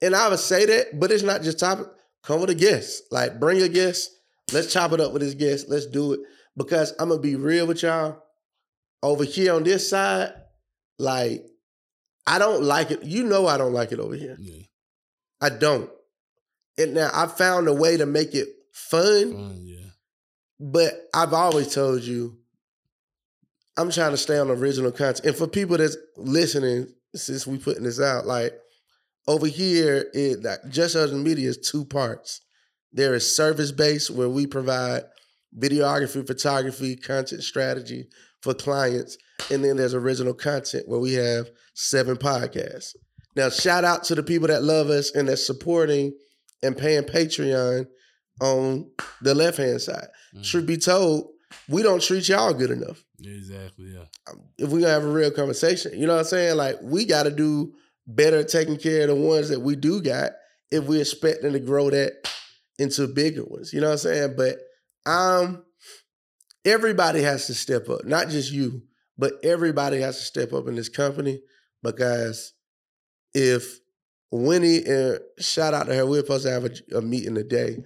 and 0.01 0.15
I 0.15 0.29
would 0.29 0.39
say 0.39 0.65
that, 0.65 0.99
but 0.99 1.11
it's 1.11 1.23
not 1.23 1.41
just 1.41 1.59
topic. 1.59 1.87
Come 2.23 2.39
with 2.41 2.49
a 2.49 2.55
guest. 2.55 3.03
Like, 3.11 3.39
bring 3.39 3.61
a 3.61 3.67
guest. 3.69 4.09
Let's 4.53 4.71
chop 4.71 4.91
it 4.93 4.99
up 5.01 5.11
with 5.13 5.21
this 5.21 5.33
guest. 5.33 5.67
Let's 5.69 5.85
do 5.85 6.13
it. 6.13 6.19
Because 6.57 6.93
I'm 6.99 7.09
gonna 7.09 7.21
be 7.21 7.35
real 7.35 7.65
with 7.67 7.81
y'all. 7.83 8.21
Over 9.03 9.23
here 9.23 9.53
on 9.53 9.63
this 9.63 9.89
side, 9.89 10.33
like, 10.99 11.43
I 12.27 12.37
don't 12.39 12.63
like 12.63 12.91
it. 12.91 13.03
You 13.03 13.23
know 13.23 13.47
I 13.47 13.57
don't 13.57 13.73
like 13.73 13.91
it 13.91 13.99
over 13.99 14.15
here. 14.15 14.35
yeah, 14.39 14.63
I 15.41 15.49
don't. 15.49 15.89
And 16.77 16.93
now 16.93 17.09
I 17.13 17.27
found 17.27 17.67
a 17.67 17.73
way 17.73 17.97
to 17.97 18.05
make 18.05 18.33
it 18.33 18.47
fun, 18.71 19.33
fun, 19.33 19.61
yeah. 19.63 19.89
but 20.59 20.93
I've 21.13 21.33
always 21.33 21.73
told 21.73 22.03
you 22.03 22.37
I'm 23.77 23.91
trying 23.91 24.11
to 24.11 24.17
stay 24.17 24.37
on 24.37 24.49
original 24.49 24.91
content. 24.91 25.25
And 25.25 25.35
for 25.35 25.47
people 25.47 25.77
that's 25.77 25.97
listening, 26.17 26.87
since 27.15 27.47
we 27.47 27.57
putting 27.57 27.83
this 27.83 27.99
out, 27.99 28.25
like 28.25 28.53
over 29.27 29.47
here, 29.47 30.07
it 30.13 30.43
like 30.43 30.59
just 30.69 30.95
other 30.95 31.15
media 31.15 31.49
is 31.49 31.57
two 31.57 31.85
parts. 31.85 32.41
There 32.93 33.13
is 33.13 33.35
service 33.35 33.71
based 33.71 34.11
where 34.11 34.29
we 34.29 34.47
provide 34.47 35.03
videography, 35.57 36.25
photography, 36.25 36.95
content 36.95 37.43
strategy 37.43 38.07
for 38.41 38.53
clients, 38.53 39.17
and 39.49 39.63
then 39.63 39.77
there's 39.77 39.93
original 39.93 40.33
content 40.33 40.87
where 40.87 40.99
we 40.99 41.13
have 41.13 41.49
seven 41.73 42.17
podcasts. 42.17 42.95
Now, 43.35 43.49
shout 43.49 43.83
out 43.83 44.03
to 44.05 44.15
the 44.15 44.23
people 44.23 44.47
that 44.47 44.63
love 44.63 44.89
us 44.89 45.15
and 45.15 45.27
that's 45.27 45.45
supporting 45.45 46.13
and 46.63 46.77
paying 46.77 47.03
Patreon 47.03 47.87
on 48.41 48.89
the 49.21 49.33
left 49.33 49.57
hand 49.57 49.81
side. 49.81 50.07
Mm. 50.35 50.43
Truth 50.43 50.65
be 50.65 50.77
told, 50.77 51.29
we 51.67 51.83
don't 51.83 52.01
treat 52.01 52.27
y'all 52.27 52.53
good 52.53 52.71
enough. 52.71 53.03
Exactly, 53.19 53.93
yeah. 53.93 54.35
If 54.57 54.69
we're 54.69 54.81
gonna 54.81 54.93
have 54.93 55.03
a 55.03 55.11
real 55.11 55.31
conversation, 55.31 55.97
you 55.97 56.07
know 56.07 56.13
what 56.13 56.21
I'm 56.21 56.25
saying? 56.25 56.57
Like 56.57 56.77
we 56.81 57.05
got 57.05 57.23
to 57.23 57.31
do 57.31 57.73
better 58.07 58.43
taking 58.43 58.77
care 58.77 59.03
of 59.03 59.09
the 59.09 59.15
ones 59.15 59.49
that 59.49 59.59
we 59.59 59.75
do 59.75 60.01
got 60.01 60.31
if 60.71 60.85
we're 60.85 61.01
expecting 61.01 61.53
to 61.53 61.59
grow 61.59 61.89
that 61.89 62.13
into 62.79 63.07
bigger 63.07 63.43
ones. 63.45 63.73
You 63.73 63.81
know 63.81 63.87
what 63.87 63.93
I'm 63.93 63.97
saying? 63.99 64.35
But 64.37 64.57
um, 65.05 65.63
everybody 66.65 67.21
has 67.21 67.47
to 67.47 67.53
step 67.53 67.89
up, 67.89 68.05
not 68.05 68.29
just 68.29 68.51
you, 68.51 68.81
but 69.17 69.33
everybody 69.43 70.01
has 70.01 70.17
to 70.17 70.23
step 70.23 70.53
up 70.53 70.67
in 70.67 70.75
this 70.75 70.89
company 70.89 71.41
because 71.83 72.53
if 73.33 73.79
Winnie 74.31 74.83
and 74.85 75.19
shout 75.39 75.73
out 75.73 75.87
to 75.87 75.95
her, 75.95 76.05
we're 76.05 76.21
supposed 76.21 76.45
to 76.45 76.51
have 76.51 76.65
a, 76.65 76.97
a 76.97 77.01
meeting 77.01 77.35
today. 77.35 77.77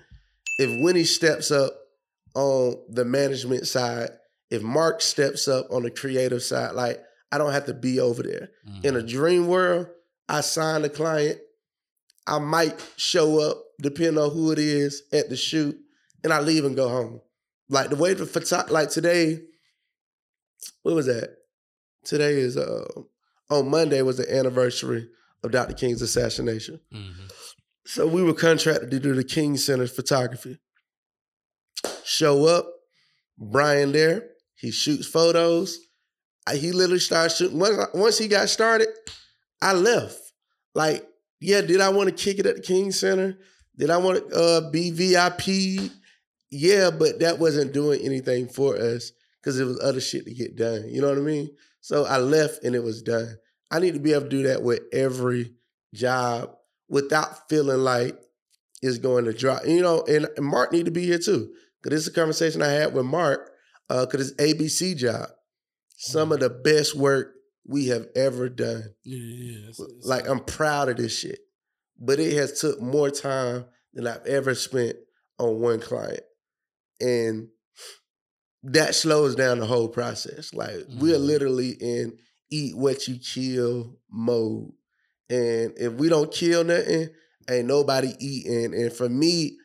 If 0.60 0.84
Winnie 0.84 1.04
steps 1.04 1.52
up 1.52 1.74
on 2.36 2.78
the 2.90 3.04
management 3.06 3.68
side, 3.68 4.10
if 4.50 4.62
Mark 4.62 5.02
steps 5.02 5.48
up 5.48 5.68
on 5.72 5.84
the 5.84 5.90
creative 5.92 6.44
side, 6.44 6.74
like 6.76 7.02
I 7.32 7.38
don't 7.38 7.52
have 7.52 7.66
to 7.66 7.74
be 7.74 8.00
over 8.00 8.22
there. 8.24 8.50
In 8.84 8.96
a 8.96 9.00
Mhm. 9.00 9.08
dream 9.10 9.48
world, 9.48 9.88
I 10.30 10.42
sign 10.42 10.84
the 10.84 10.90
client. 10.90 11.40
I 12.28 12.40
might 12.40 12.80
show 12.98 13.40
up, 13.40 13.64
depending 13.82 14.18
on 14.18 14.32
who 14.32 14.52
it 14.52 14.60
is, 14.60 15.04
at 15.12 15.30
the 15.30 15.36
shoot, 15.36 15.78
and 16.24 16.32
I 16.34 16.40
leave 16.42 16.66
and 16.66 16.76
go 16.76 16.88
home. 16.90 17.22
Like 17.70 17.90
the 17.90 17.96
way 17.96 18.14
the 18.14 18.26
photo, 18.26 18.72
like 18.72 18.90
today, 18.92 19.42
what 20.84 20.96
was 20.96 21.08
that? 21.08 21.36
Today 22.04 22.36
is 22.40 22.56
uh 22.58 22.86
on 23.50 23.70
Monday 23.70 24.02
was 24.04 24.18
the 24.18 24.32
anniversary 24.36 25.10
of 25.44 25.52
Dr. 25.52 25.74
King's 25.74 26.02
assassination. 26.02 26.80
Mhm. 26.94 27.32
So 27.86 28.08
we 28.08 28.24
were 28.24 28.34
contracted 28.34 28.90
to 28.92 29.00
do 29.00 29.14
the 29.14 29.24
King 29.24 29.58
Center 29.58 29.86
photography. 29.88 30.60
Show 32.04 32.46
up, 32.46 32.68
Brian 33.38 33.92
there. 33.92 34.30
He 34.56 34.72
shoots 34.72 35.08
photos. 35.08 35.80
I- 36.48 36.56
He 36.58 36.72
literally 36.72 37.00
starts 37.00 37.38
shooting. 37.38 37.60
Once, 37.60 37.78
once 37.94 38.18
he 38.18 38.28
got 38.28 38.50
started, 38.50 38.88
I 39.62 39.74
left. 39.74 40.20
Like, 40.74 41.08
yeah, 41.40 41.62
did 41.62 41.82
I 41.82 41.90
want 41.90 42.10
to 42.10 42.16
kick 42.24 42.40
it 42.40 42.46
at 42.46 42.56
the 42.58 42.62
King 42.62 42.92
Center? 42.92 43.38
Did 43.78 43.90
I 43.90 43.98
want 43.98 44.30
to 44.30 44.36
uh, 44.36 44.70
be 44.72 44.92
VIP? 44.92 45.92
Yeah, 46.50 46.92
but 46.92 47.20
that 47.20 47.40
wasn't 47.40 47.74
doing 47.74 48.02
anything 48.02 48.48
for 48.48 48.78
us 48.78 49.12
because 49.42 49.60
it 49.60 49.66
was 49.66 49.80
other 49.82 50.00
shit 50.00 50.26
to 50.26 50.34
get 50.34 50.56
done. 50.56 50.88
You 50.90 51.02
know 51.02 51.10
what 51.10 51.18
I 51.18 51.22
mean? 51.22 51.50
So 51.82 52.06
I 52.06 52.18
left 52.18 52.64
and 52.64 52.76
it 52.76 52.84
was 52.84 53.02
done. 53.02 53.38
I 53.72 53.80
need 53.80 53.94
to 53.94 54.00
be 54.00 54.14
able 54.14 54.24
to 54.24 54.30
do 54.30 54.44
that 54.44 54.62
with 54.64 54.82
every 54.94 55.54
job 55.94 56.52
without 56.88 57.50
feeling 57.50 57.80
like 57.80 58.18
it's 58.82 58.98
going 58.98 59.26
to 59.26 59.34
drop. 59.34 59.66
You 59.66 59.82
know, 59.82 60.04
and, 60.08 60.28
and 60.38 60.46
Mark 60.46 60.72
need 60.72 60.86
to 60.86 60.92
be 60.92 61.06
here 61.06 61.18
too. 61.20 61.52
Cause 61.84 61.92
this 61.92 62.02
is 62.02 62.08
a 62.08 62.14
conversation 62.14 62.62
I 62.62 62.70
had 62.72 62.94
with 62.94 63.06
Mark, 63.06 63.52
uh, 63.90 64.06
cause 64.08 64.32
it's 64.32 64.42
ABC 64.42 64.96
job. 64.98 65.30
Some 65.98 66.32
of 66.32 66.40
the 66.40 66.50
best 66.50 66.96
work 66.96 67.34
we 67.68 67.88
have 67.88 68.08
ever 68.16 68.50
done. 68.50 68.84
Yeah, 69.04 69.18
yeah. 69.20 69.70
It's, 69.70 69.80
it's 69.80 70.06
Like 70.06 70.28
I'm 70.28 70.40
proud 70.44 70.90
of 70.90 70.98
this 70.98 71.18
shit. 71.18 71.40
But 72.00 72.20
it 72.20 72.34
has 72.34 72.60
took 72.60 72.82
more 72.82 73.10
time 73.10 73.66
than 73.94 74.06
I've 74.08 74.26
ever 74.26 74.54
spent 74.56 74.98
on 75.40 75.60
one 75.60 75.80
client. 75.80 76.22
And 77.00 77.48
that 78.64 78.96
slows 78.96 79.36
down 79.36 79.60
the 79.60 79.66
whole 79.66 79.88
process. 79.90 80.54
Like 80.54 80.76
we're 81.00 81.18
Mhm. 81.18 81.26
literally 81.26 81.70
in 81.80 82.18
eat 82.50 82.78
what 82.78 83.08
you 83.08 83.18
kill 83.18 83.98
mode. 84.10 84.72
And 85.30 85.74
if 85.78 85.94
we 85.94 86.10
don't 86.10 86.32
kill 86.32 86.64
nothing, 86.64 87.10
ain't 87.50 87.68
nobody 87.68 88.14
eating. 88.20 88.74
And 88.74 88.92
for 88.92 89.10
me, 89.10 89.58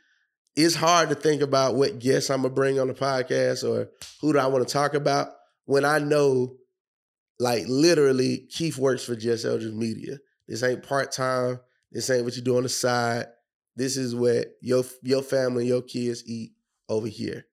it's 0.56 0.74
hard 0.74 1.08
to 1.10 1.14
think 1.14 1.42
about 1.42 1.74
what 1.74 1.98
guests 1.98 2.30
I'm 2.30 2.42
gonna 2.42 2.54
bring 2.54 2.78
on 2.80 2.88
the 2.88 2.94
podcast 2.94 3.68
or 3.68 3.90
who 4.20 4.32
do 4.32 4.38
I 4.38 4.46
want 4.46 4.66
to 4.66 4.72
talk 4.72 4.94
about 4.94 5.28
when 5.64 5.84
I 5.84 5.98
know, 5.98 6.56
like 7.38 7.64
literally, 7.68 8.46
Keith 8.50 8.76
works 8.76 9.04
for 9.04 9.14
Just 9.14 9.44
Eldridge 9.44 9.72
Media. 9.74 10.18
This 10.48 10.62
ain't 10.62 10.82
part 10.82 11.12
time. 11.12 11.60
This 11.92 12.10
ain't 12.10 12.24
what 12.24 12.36
you 12.36 12.42
do 12.42 12.56
on 12.56 12.64
the 12.64 12.68
side. 12.68 13.26
This 13.76 13.96
is 13.96 14.14
what 14.14 14.48
your 14.60 14.84
your 15.02 15.22
family, 15.22 15.66
your 15.66 15.82
kids 15.82 16.24
eat 16.26 16.52
over 16.88 17.06
here. 17.06 17.46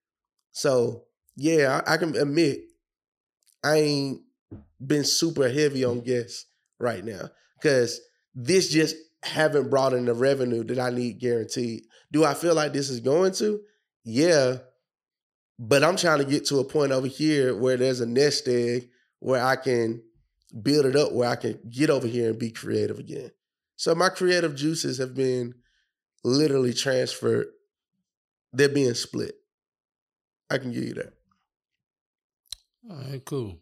So 0.52 1.04
yeah, 1.36 1.82
I, 1.86 1.94
I 1.94 1.98
can 1.98 2.16
admit 2.16 2.62
I 3.63 3.76
ain't 3.78 4.22
been 4.86 5.03
super 5.03 5.49
heavy 5.49 5.83
on 5.83 6.01
guests 6.01 6.45
right 6.79 7.03
now 7.03 7.29
because 7.60 7.99
this 8.36 8.69
just 8.69 8.95
haven't 9.23 9.69
brought 9.69 9.93
in 9.93 10.05
the 10.05 10.13
revenue 10.13 10.63
that 10.63 10.79
I 10.79 10.89
need 10.89 11.19
guaranteed. 11.19 11.83
Do 12.12 12.23
I 12.23 12.33
feel 12.33 12.55
like 12.55 12.73
this 12.73 12.89
is 12.89 12.99
going 12.99 13.33
to? 13.33 13.60
Yeah. 14.03 14.57
But 15.60 15.83
I'm 15.83 15.97
trying 15.97 16.19
to 16.19 16.25
get 16.25 16.45
to 16.45 16.60
a 16.60 16.63
point 16.63 16.91
over 16.91 17.07
here 17.07 17.55
where 17.55 17.77
there's 17.77 17.99
a 17.99 18.05
nest 18.05 18.47
egg 18.47 18.89
where 19.19 19.43
I 19.43 19.55
can 19.55 20.03
build 20.62 20.86
it 20.86 20.95
up, 20.95 21.12
where 21.12 21.29
I 21.29 21.36
can 21.36 21.60
get 21.69 21.89
over 21.89 22.07
here 22.07 22.29
and 22.29 22.39
be 22.39 22.51
creative 22.51 22.99
again. 22.99 23.31
So 23.75 23.93
my 23.95 24.10
creative 24.10 24.55
juices 24.55 24.99
have 24.99 25.15
been 25.15 25.55
literally 26.23 26.73
transferred. 26.73 27.47
They're 28.53 28.69
being 28.69 28.93
split. 28.93 29.36
I 30.49 30.57
can 30.60 30.71
give 30.71 30.83
you 30.83 30.93
that. 30.95 31.13
All 32.89 32.97
right, 32.97 33.25
cool. 33.25 33.60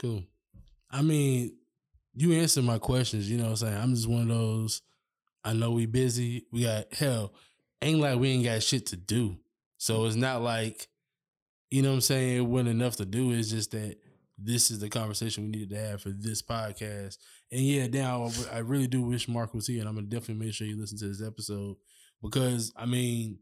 Cool. 0.00 0.24
I 0.90 1.02
mean, 1.02 1.56
you 2.14 2.32
answered 2.32 2.64
my 2.64 2.78
questions, 2.78 3.30
you 3.30 3.36
know 3.36 3.44
what 3.44 3.50
I'm 3.50 3.56
saying? 3.56 3.76
I'm 3.76 3.94
just 3.94 4.08
one 4.08 4.22
of 4.22 4.28
those, 4.28 4.82
I 5.44 5.52
know 5.52 5.72
we 5.72 5.86
busy. 5.86 6.46
We 6.52 6.62
got 6.64 6.92
hell, 6.94 7.34
ain't 7.82 8.00
like 8.00 8.18
we 8.18 8.30
ain't 8.30 8.44
got 8.44 8.62
shit 8.62 8.86
to 8.86 8.96
do. 8.96 9.36
So 9.78 10.04
it's 10.06 10.16
not 10.16 10.42
like, 10.42 10.88
you 11.70 11.82
know 11.82 11.90
what 11.90 11.96
I'm 11.96 12.00
saying, 12.02 12.36
it 12.36 12.46
wasn't 12.46 12.70
enough 12.70 12.96
to 12.96 13.04
do. 13.04 13.32
It's 13.32 13.50
just 13.50 13.72
that 13.72 13.96
this 14.38 14.70
is 14.70 14.78
the 14.78 14.88
conversation 14.88 15.44
we 15.44 15.50
needed 15.50 15.70
to 15.70 15.78
have 15.78 16.02
for 16.02 16.10
this 16.10 16.42
podcast. 16.42 17.18
And 17.52 17.60
yeah, 17.60 17.86
now 17.86 18.30
I 18.52 18.58
really 18.58 18.86
do 18.86 19.02
wish 19.02 19.28
Mark 19.28 19.54
was 19.54 19.66
here, 19.66 19.80
and 19.80 19.88
I'm 19.88 19.94
gonna 19.94 20.06
definitely 20.06 20.44
make 20.44 20.54
sure 20.54 20.66
you 20.66 20.80
listen 20.80 20.98
to 20.98 21.08
this 21.08 21.22
episode 21.22 21.76
because 22.22 22.72
I 22.76 22.86
mean, 22.86 23.38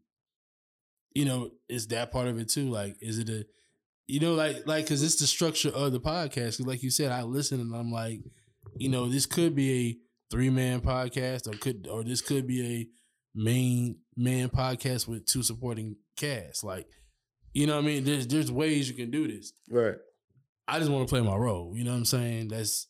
you 1.14 1.24
know, 1.24 1.50
is 1.68 1.88
that 1.88 2.10
part 2.10 2.28
of 2.28 2.38
it 2.38 2.48
too? 2.48 2.68
Like, 2.70 2.96
is 3.00 3.18
it 3.18 3.28
a 3.28 3.46
you 4.12 4.20
know, 4.20 4.34
like 4.34 4.66
like 4.66 4.84
because 4.84 5.02
it's 5.02 5.16
the 5.16 5.26
structure 5.26 5.70
of 5.70 5.90
the 5.92 5.98
podcast. 5.98 6.64
Like 6.66 6.82
you 6.82 6.90
said, 6.90 7.10
I 7.10 7.22
listen 7.22 7.62
and 7.62 7.74
I'm 7.74 7.90
like, 7.90 8.20
you 8.76 8.90
know, 8.90 9.08
this 9.08 9.24
could 9.24 9.56
be 9.56 9.72
a 9.72 9.96
three 10.30 10.50
man 10.50 10.82
podcast, 10.82 11.48
or 11.48 11.56
could 11.56 11.88
or 11.90 12.04
this 12.04 12.20
could 12.20 12.46
be 12.46 12.62
a 12.62 12.86
main 13.34 14.00
man 14.14 14.50
podcast 14.50 15.08
with 15.08 15.24
two 15.24 15.42
supporting 15.42 15.96
casts. 16.18 16.62
Like, 16.62 16.88
you 17.54 17.66
know, 17.66 17.76
what 17.76 17.84
I 17.84 17.86
mean, 17.86 18.04
there's 18.04 18.26
there's 18.26 18.52
ways 18.52 18.86
you 18.86 18.94
can 18.94 19.10
do 19.10 19.26
this. 19.26 19.54
Right. 19.70 19.94
I 20.68 20.78
just 20.78 20.90
want 20.90 21.08
to 21.08 21.10
play 21.10 21.22
my 21.22 21.34
role. 21.34 21.72
You 21.74 21.84
know 21.84 21.92
what 21.92 21.96
I'm 21.96 22.04
saying? 22.04 22.48
That's, 22.48 22.88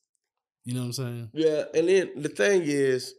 you 0.65 0.75
know 0.75 0.81
what 0.81 0.87
I'm 0.87 0.93
saying? 0.93 1.31
Yeah, 1.35 1.63
and 1.73 1.89
then 1.89 2.11
the 2.17 2.31
thing 2.31 2.63
is, 2.65 3.15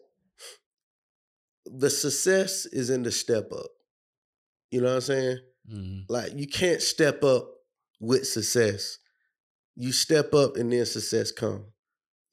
the 1.66 1.90
success 1.90 2.66
is 2.66 2.90
in 2.90 3.04
the 3.04 3.12
step 3.12 3.50
up. 3.54 3.68
You 4.72 4.82
know 4.82 4.90
what 4.90 4.96
I'm 4.96 5.02
saying? 5.02 5.38
hmm 5.72 6.00
Like 6.10 6.34
you 6.36 6.48
can't 6.50 6.82
step 6.82 7.24
up 7.24 7.48
with 8.04 8.28
success. 8.28 8.98
You 9.76 9.92
step 9.92 10.34
up 10.34 10.58
and 10.58 10.72
then 10.72 10.86
success 10.86 11.32
come. 11.32 11.66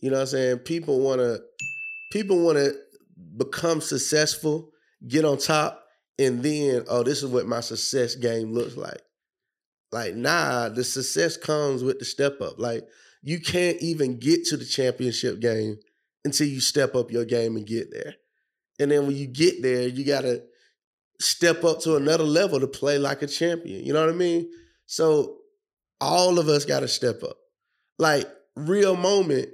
You 0.01 0.11
know 0.11 0.17
what 0.17 0.23
I'm 0.23 0.27
saying? 0.27 0.59
People 0.59 1.01
want 1.01 1.21
to 1.21 1.41
people 2.13 2.43
want 2.43 2.59
to 2.59 2.75
become 3.37 3.81
successful, 3.81 4.71
get 5.07 5.25
on 5.25 5.39
top 5.39 5.85
and 6.19 6.43
then 6.43 6.85
oh 6.89 7.03
this 7.03 7.23
is 7.23 7.31
what 7.31 7.47
my 7.47 7.61
success 7.61 8.15
game 8.15 8.53
looks 8.53 8.77
like. 8.77 9.01
Like 9.93 10.15
nah, 10.15 10.69
the 10.69 10.85
success 10.85 11.37
comes 11.37 11.83
with 11.83 11.99
the 11.99 12.05
step 12.05 12.41
up. 12.41 12.59
Like 12.59 12.87
you 13.23 13.41
can't 13.41 13.81
even 13.81 14.19
get 14.19 14.45
to 14.47 14.57
the 14.57 14.65
championship 14.65 15.41
game 15.41 15.79
until 16.25 16.47
you 16.47 16.61
step 16.61 16.95
up 16.95 17.11
your 17.11 17.25
game 17.25 17.57
and 17.57 17.67
get 17.67 17.93
there. 17.93 18.15
And 18.79 18.91
then 18.91 19.07
when 19.07 19.17
you 19.17 19.27
get 19.27 19.63
there, 19.63 19.87
you 19.89 20.05
got 20.05 20.23
to 20.23 20.43
step 21.21 21.65
up 21.65 21.81
to 21.81 21.97
another 21.97 22.25
level 22.25 22.61
to 22.61 22.67
play 22.67 22.99
like 22.99 23.21
a 23.21 23.27
champion. 23.27 23.85
You 23.85 23.93
know 23.93 24.01
what 24.01 24.09
I 24.09 24.17
mean? 24.17 24.51
So 24.87 25.40
all 26.01 26.39
of 26.39 26.49
us 26.49 26.65
got 26.65 26.81
to 26.81 26.89
step 26.89 27.23
up. 27.23 27.37
Like 27.99 28.29
real 28.57 28.97
moment, 28.97 29.49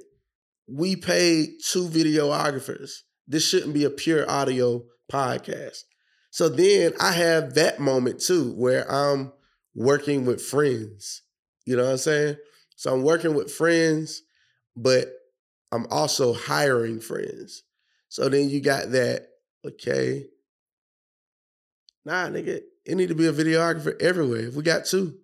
we 0.69 0.97
paid 0.97 1.51
two 1.65 1.89
videographers. 1.89 3.01
This 3.27 3.47
shouldn't 3.47 3.75
be 3.75 3.85
a 3.85 3.91
pure 3.91 4.29
audio 4.31 4.85
podcast. 5.11 5.83
So 6.31 6.49
then 6.49 6.93
I 7.01 7.13
have 7.13 7.55
that 7.55 7.81
moment 7.81 8.21
too 8.21 8.53
where 8.53 8.91
I'm 8.91 9.33
working 9.75 10.25
with 10.25 10.43
friends. 10.43 11.23
You 11.64 11.77
know 11.77 11.85
what 11.85 11.93
I'm 11.93 11.99
saying? 11.99 12.37
So 12.77 12.93
I'm 12.93 13.03
working 13.03 13.35
with 13.35 13.51
friends, 13.51 14.23
but 14.77 15.09
I'm 15.73 15.87
also 15.91 16.33
hiring 16.35 17.01
friends. 17.01 17.62
So 18.09 18.29
then 18.29 18.49
you 18.49 18.61
got 18.61 18.93
that, 18.93 19.29
okay. 19.66 20.27
Nah, 22.05 22.29
nigga, 22.29 22.61
it 22.85 22.95
need 22.95 23.09
to 23.09 23.14
be 23.14 23.27
a 23.27 23.33
videographer 23.33 24.01
everywhere. 24.01 24.47
If 24.47 24.55
we 24.55 24.62
got 24.62 24.85
two, 24.85 25.18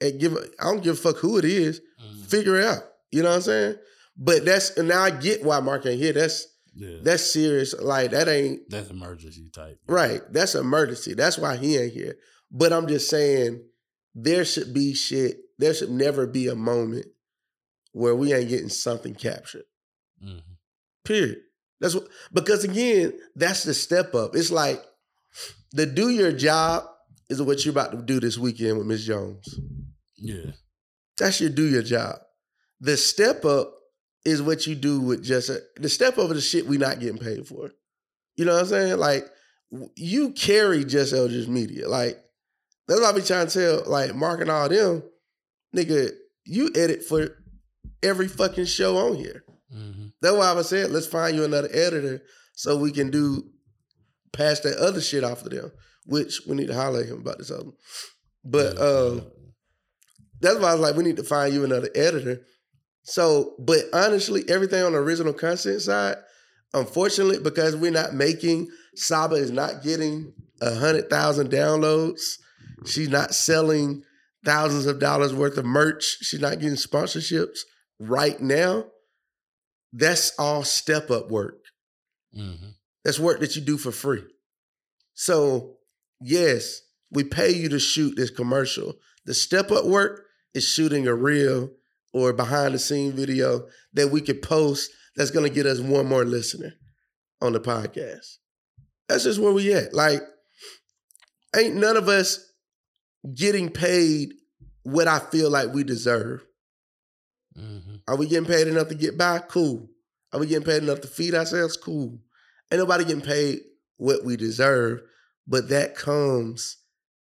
and 0.00 0.18
give 0.20 0.32
a, 0.34 0.40
I 0.60 0.64
don't 0.64 0.82
give 0.82 0.94
a 0.94 1.00
fuck 1.00 1.16
who 1.18 1.38
it 1.38 1.44
is, 1.44 1.80
Mm-hmm. 2.02 2.22
figure 2.24 2.56
it 2.58 2.64
out. 2.64 2.82
You 3.10 3.22
know 3.22 3.28
what 3.30 3.36
I'm 3.36 3.42
saying? 3.42 3.74
But 4.16 4.44
that's 4.44 4.76
and 4.76 4.88
now 4.88 5.02
I 5.02 5.10
get 5.10 5.44
why 5.44 5.60
Mark 5.60 5.84
ain't 5.86 6.00
here. 6.00 6.12
That's 6.12 6.46
Yeah, 6.74 6.98
that's 7.02 7.22
serious. 7.32 7.74
Like 7.78 8.10
that 8.12 8.28
ain't 8.28 8.68
that's 8.70 8.90
emergency 8.90 9.50
type. 9.52 9.78
right. 9.88 10.20
That's 10.32 10.54
emergency. 10.54 11.14
That's 11.14 11.38
why 11.38 11.56
he 11.56 11.76
ain't 11.78 11.92
here. 11.92 12.16
But 12.50 12.72
I'm 12.72 12.86
just 12.88 13.08
saying 13.10 13.62
there 14.14 14.44
should 14.44 14.72
be 14.74 14.94
shit. 14.94 15.38
There 15.58 15.74
should 15.74 15.90
never 15.90 16.26
be 16.26 16.48
a 16.48 16.54
moment 16.54 17.06
where 17.92 18.14
we 18.16 18.32
ain't 18.32 18.48
getting 18.48 18.68
something 18.70 19.14
captured. 19.14 19.64
hmm 20.22 20.38
Period. 21.04 21.38
That's 21.80 21.94
what 21.94 22.08
because 22.32 22.64
again, 22.64 23.12
that's 23.36 23.64
the 23.64 23.74
step 23.74 24.14
up. 24.14 24.34
It's 24.36 24.50
like 24.50 24.82
the 25.72 25.86
do 25.86 26.08
your 26.10 26.32
job 26.32 26.84
is 27.28 27.40
what 27.42 27.64
you're 27.64 27.72
about 27.72 27.92
to 27.92 28.02
do 28.02 28.20
this 28.20 28.36
weekend 28.38 28.76
with 28.78 28.86
Miss 28.86 29.04
Jones. 29.04 29.58
Yeah. 30.20 30.52
That's 31.18 31.40
your 31.40 31.50
do 31.50 31.68
your 31.68 31.82
job. 31.82 32.16
The 32.80 32.96
step 32.96 33.44
up 33.44 33.74
is 34.24 34.42
what 34.42 34.66
you 34.66 34.74
do 34.74 35.00
with 35.00 35.24
just 35.24 35.48
a, 35.48 35.60
the 35.76 35.88
step 35.88 36.18
over 36.18 36.34
the 36.34 36.40
shit 36.40 36.66
we 36.66 36.78
not 36.78 37.00
getting 37.00 37.18
paid 37.18 37.46
for. 37.46 37.70
You 38.36 38.44
know 38.44 38.54
what 38.54 38.62
I'm 38.62 38.66
saying? 38.68 38.98
Like 38.98 39.24
you 39.96 40.30
carry 40.32 40.84
just 40.84 41.12
Eldridge 41.12 41.48
Media. 41.48 41.88
Like 41.88 42.18
that's 42.86 43.00
what 43.00 43.14
I 43.14 43.18
be 43.18 43.24
trying 43.24 43.46
to 43.46 43.52
tell 43.52 43.90
like 43.90 44.14
Mark 44.14 44.40
and 44.40 44.50
all 44.50 44.68
them, 44.68 45.02
nigga. 45.74 46.10
You 46.44 46.70
edit 46.74 47.04
for 47.04 47.36
every 48.02 48.28
fucking 48.28 48.64
show 48.64 48.96
on 48.96 49.16
here. 49.16 49.44
Mm-hmm. 49.74 50.06
That's 50.20 50.36
why 50.36 50.50
I 50.50 50.52
was 50.52 50.68
saying 50.68 50.92
let's 50.92 51.06
find 51.06 51.36
you 51.36 51.44
another 51.44 51.68
editor 51.72 52.22
so 52.54 52.76
we 52.76 52.92
can 52.92 53.10
do 53.10 53.44
pass 54.32 54.60
that 54.60 54.78
other 54.78 55.00
shit 55.00 55.24
off 55.24 55.44
of 55.44 55.50
them. 55.50 55.70
Which 56.06 56.40
we 56.48 56.56
need 56.56 56.68
to 56.68 56.74
holler 56.74 57.02
at 57.02 57.08
him 57.08 57.20
about 57.20 57.38
this 57.38 57.50
album. 57.50 57.74
But 58.44 58.80
um 58.80 59.30
that's 60.40 60.58
why 60.58 60.70
I 60.70 60.74
was 60.74 60.80
like, 60.80 60.96
we 60.96 61.04
need 61.04 61.16
to 61.16 61.22
find 61.22 61.52
you 61.52 61.64
another 61.64 61.90
editor. 61.94 62.40
So, 63.02 63.54
but 63.58 63.84
honestly, 63.92 64.44
everything 64.48 64.82
on 64.82 64.92
the 64.92 64.98
original 64.98 65.32
content 65.32 65.82
side, 65.82 66.16
unfortunately, 66.74 67.38
because 67.38 67.76
we're 67.76 67.90
not 67.90 68.14
making, 68.14 68.68
Saba 68.94 69.36
is 69.36 69.50
not 69.50 69.82
getting 69.82 70.32
a 70.60 70.74
hundred 70.74 71.08
thousand 71.08 71.50
downloads. 71.50 72.38
She's 72.86 73.08
not 73.08 73.34
selling 73.34 74.02
thousands 74.44 74.86
of 74.86 74.98
dollars 74.98 75.34
worth 75.34 75.58
of 75.58 75.64
merch. 75.64 76.18
She's 76.22 76.40
not 76.40 76.60
getting 76.60 76.76
sponsorships 76.76 77.60
right 77.98 78.40
now. 78.40 78.86
That's 79.92 80.32
all 80.38 80.62
step 80.64 81.10
up 81.10 81.30
work. 81.30 81.58
Mm-hmm. 82.36 82.70
That's 83.04 83.18
work 83.18 83.40
that 83.40 83.56
you 83.56 83.62
do 83.62 83.76
for 83.76 83.92
free. 83.92 84.22
So, 85.14 85.76
yes, 86.20 86.80
we 87.10 87.24
pay 87.24 87.50
you 87.52 87.68
to 87.70 87.78
shoot 87.78 88.14
this 88.16 88.30
commercial. 88.30 88.94
The 89.24 89.34
step 89.34 89.70
up 89.70 89.84
work 89.84 90.22
is 90.54 90.64
shooting 90.64 91.06
a 91.06 91.14
reel 91.14 91.70
or 92.12 92.32
behind 92.32 92.74
the 92.74 92.78
scene 92.78 93.12
video 93.12 93.66
that 93.92 94.08
we 94.08 94.20
could 94.20 94.42
post 94.42 94.90
that's 95.16 95.30
going 95.30 95.48
to 95.48 95.54
get 95.54 95.66
us 95.66 95.80
one 95.80 96.06
more 96.06 96.24
listener 96.24 96.74
on 97.40 97.52
the 97.52 97.60
podcast. 97.60 98.36
That's 99.08 99.24
just 99.24 99.40
where 99.40 99.52
we 99.52 99.72
at. 99.72 99.92
Like, 99.92 100.22
ain't 101.56 101.76
none 101.76 101.96
of 101.96 102.08
us 102.08 102.52
getting 103.34 103.70
paid 103.70 104.34
what 104.82 105.08
I 105.08 105.18
feel 105.18 105.50
like 105.50 105.72
we 105.72 105.84
deserve. 105.84 106.44
Mm-hmm. 107.58 107.96
Are 108.08 108.16
we 108.16 108.26
getting 108.26 108.48
paid 108.48 108.68
enough 108.68 108.88
to 108.88 108.94
get 108.94 109.18
by? 109.18 109.40
Cool. 109.40 109.88
Are 110.32 110.40
we 110.40 110.46
getting 110.46 110.64
paid 110.64 110.82
enough 110.82 111.00
to 111.00 111.08
feed 111.08 111.34
ourselves? 111.34 111.76
Cool. 111.76 112.18
Ain't 112.70 112.80
nobody 112.80 113.04
getting 113.04 113.20
paid 113.20 113.60
what 113.96 114.24
we 114.24 114.36
deserve, 114.36 115.00
but 115.46 115.68
that 115.68 115.96
comes 115.96 116.78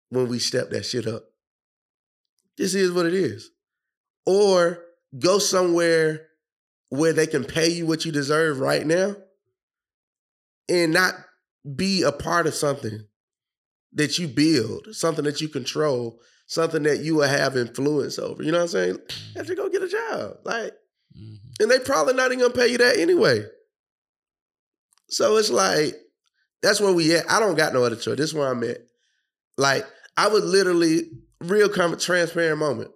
when 0.09 0.29
we 0.29 0.39
step 0.39 0.69
that 0.69 0.85
shit 0.85 1.05
up. 1.05 1.23
This 2.57 2.73
is 2.75 2.91
what 2.91 3.05
it 3.05 3.13
is. 3.13 3.49
Or 4.25 4.79
go 5.19 5.39
somewhere 5.39 6.27
where 6.89 7.13
they 7.13 7.27
can 7.27 7.43
pay 7.43 7.69
you 7.69 7.85
what 7.85 8.05
you 8.05 8.11
deserve 8.11 8.59
right 8.59 8.85
now 8.85 9.15
and 10.69 10.93
not 10.93 11.15
be 11.75 12.03
a 12.03 12.11
part 12.11 12.47
of 12.47 12.53
something 12.53 13.05
that 13.93 14.17
you 14.19 14.27
build, 14.27 14.87
something 14.91 15.25
that 15.25 15.41
you 15.41 15.49
control, 15.49 16.19
something 16.47 16.83
that 16.83 16.99
you 16.99 17.15
will 17.15 17.27
have 17.27 17.57
influence 17.57 18.17
over. 18.19 18.43
You 18.43 18.51
know 18.51 18.59
what 18.59 18.63
I'm 18.63 18.69
saying? 18.69 18.97
You 19.33 19.37
have 19.37 19.47
to 19.47 19.55
go 19.55 19.69
get 19.69 19.83
a 19.83 19.87
job. 19.89 20.37
Like, 20.43 20.73
Mm-hmm. 21.15 21.61
and 21.61 21.69
they 21.69 21.77
probably 21.77 22.15
not 22.15 22.31
even 22.31 22.39
gonna 22.39 22.55
pay 22.55 22.69
you 22.69 22.79
that 22.79 22.97
anyway. 22.97 23.43
So 25.09 25.37
it's 25.37 25.51
like 25.51 25.93
that's 26.63 26.81
where 26.81 26.91
we 26.91 27.15
at. 27.15 27.29
I 27.29 27.39
don't 27.39 27.55
got 27.55 27.71
no 27.71 27.83
other 27.83 27.95
choice. 27.95 28.17
This 28.17 28.29
is 28.29 28.33
where 28.33 28.49
I'm 28.49 28.63
at. 28.63 28.79
Like 29.55 29.85
I 30.17 30.29
was 30.29 30.43
literally 30.43 31.11
real 31.43 31.69
com- 31.69 31.97
transparent 31.97 32.59
moment. 32.59 32.91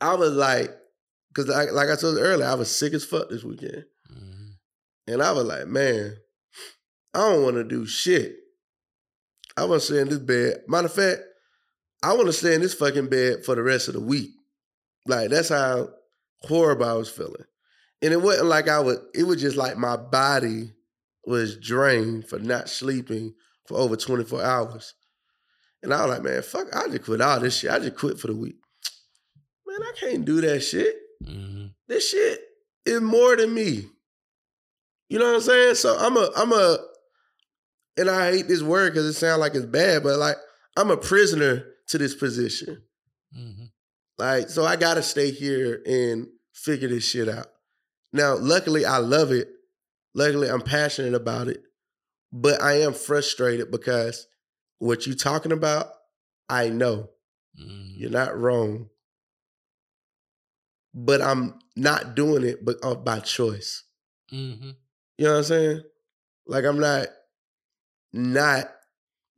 I 0.00 0.14
was 0.14 0.32
like, 0.32 0.70
because 1.28 1.50
I, 1.50 1.64
like 1.70 1.88
I 1.88 1.96
told 1.96 2.16
you 2.16 2.22
earlier, 2.22 2.46
I 2.46 2.54
was 2.54 2.74
sick 2.74 2.92
as 2.94 3.04
fuck 3.04 3.28
this 3.30 3.44
weekend, 3.44 3.84
Mm-hmm. 4.12 5.12
and 5.12 5.22
I 5.22 5.32
was 5.32 5.44
like, 5.44 5.66
man, 5.66 6.16
I 7.14 7.18
don't 7.30 7.42
want 7.42 7.56
to 7.56 7.64
do 7.64 7.86
shit. 7.86 8.36
I 9.56 9.64
want 9.64 9.80
to 9.82 9.86
stay 9.86 10.00
in 10.00 10.08
this 10.08 10.18
bed. 10.18 10.62
Matter 10.68 10.86
of 10.86 10.92
fact, 10.94 11.20
I 12.02 12.12
want 12.14 12.26
to 12.26 12.32
stay 12.32 12.54
in 12.54 12.60
this 12.62 12.74
fucking 12.74 13.08
bed 13.08 13.44
for 13.44 13.54
the 13.54 13.62
rest 13.62 13.88
of 13.88 13.94
the 13.94 14.00
week. 14.00 14.30
Like 15.06 15.30
that's 15.30 15.50
how 15.50 15.88
horrible 16.42 16.86
I 16.86 16.94
was 16.94 17.10
feeling. 17.10 17.44
And 18.02 18.12
it 18.12 18.20
wasn't 18.20 18.48
like 18.48 18.68
I 18.68 18.80
would, 18.80 18.98
it 19.14 19.24
was 19.24 19.40
just 19.40 19.56
like 19.56 19.76
my 19.76 19.96
body 19.96 20.72
was 21.26 21.56
drained 21.56 22.26
for 22.28 22.38
not 22.38 22.68
sleeping 22.68 23.34
for 23.68 23.76
over 23.78 23.96
24 23.96 24.42
hours. 24.42 24.94
And 25.82 25.92
I 25.92 26.06
was 26.06 26.10
like, 26.10 26.22
man, 26.22 26.42
fuck, 26.42 26.74
I 26.74 26.86
just 26.88 27.04
quit 27.04 27.20
all 27.20 27.40
this 27.40 27.58
shit. 27.58 27.70
I 27.70 27.78
just 27.78 27.96
quit 27.96 28.18
for 28.18 28.28
the 28.28 28.36
week. 28.36 28.56
Man, 29.66 29.82
I 29.82 29.92
can't 29.98 30.24
do 30.24 30.40
that 30.42 30.60
shit. 30.60 30.94
Mm-hmm. 31.24 31.66
This 31.88 32.10
shit 32.10 32.40
is 32.86 33.00
more 33.00 33.36
than 33.36 33.52
me. 33.52 33.86
You 35.08 35.18
know 35.18 35.26
what 35.26 35.34
I'm 35.36 35.40
saying? 35.40 35.74
So 35.74 35.96
I'm 35.98 36.16
a, 36.16 36.30
I'm 36.36 36.52
a, 36.52 36.78
and 37.96 38.08
I 38.08 38.30
hate 38.30 38.48
this 38.48 38.62
word 38.62 38.92
because 38.92 39.06
it 39.06 39.14
sounds 39.14 39.40
like 39.40 39.54
it's 39.54 39.66
bad, 39.66 40.02
but 40.02 40.18
like 40.18 40.36
I'm 40.76 40.90
a 40.90 40.96
prisoner 40.96 41.66
to 41.88 41.98
this 41.98 42.14
position. 42.14 42.82
Mm-hmm. 43.36 43.64
Like, 44.18 44.48
so 44.48 44.64
I 44.64 44.76
gotta 44.76 45.02
stay 45.02 45.30
here 45.30 45.82
and 45.84 46.28
figure 46.52 46.88
this 46.88 47.04
shit 47.04 47.28
out. 47.28 47.46
Now, 48.12 48.36
luckily, 48.36 48.84
I 48.84 48.98
love 48.98 49.32
it. 49.32 49.48
Luckily, 50.14 50.48
I'm 50.48 50.60
passionate 50.60 51.14
about 51.14 51.48
it. 51.48 51.62
But 52.32 52.62
I 52.62 52.80
am 52.80 52.94
frustrated 52.94 53.70
because 53.70 54.26
what 54.82 55.06
you 55.06 55.14
talking 55.14 55.52
about, 55.52 55.86
I 56.48 56.68
know. 56.68 57.08
Mm-hmm. 57.56 57.92
You're 57.94 58.10
not 58.10 58.36
wrong. 58.36 58.88
But 60.92 61.22
I'm 61.22 61.58
not 61.76 62.16
doing 62.16 62.44
it 62.44 62.64
but 62.64 62.76
uh, 62.82 62.96
by 62.96 63.20
choice. 63.20 63.84
Mm-hmm. 64.32 64.70
You 65.18 65.24
know 65.24 65.30
what 65.32 65.38
I'm 65.38 65.44
saying? 65.44 65.82
Like 66.46 66.64
I'm 66.64 66.80
not 66.80 67.06
not 68.12 68.70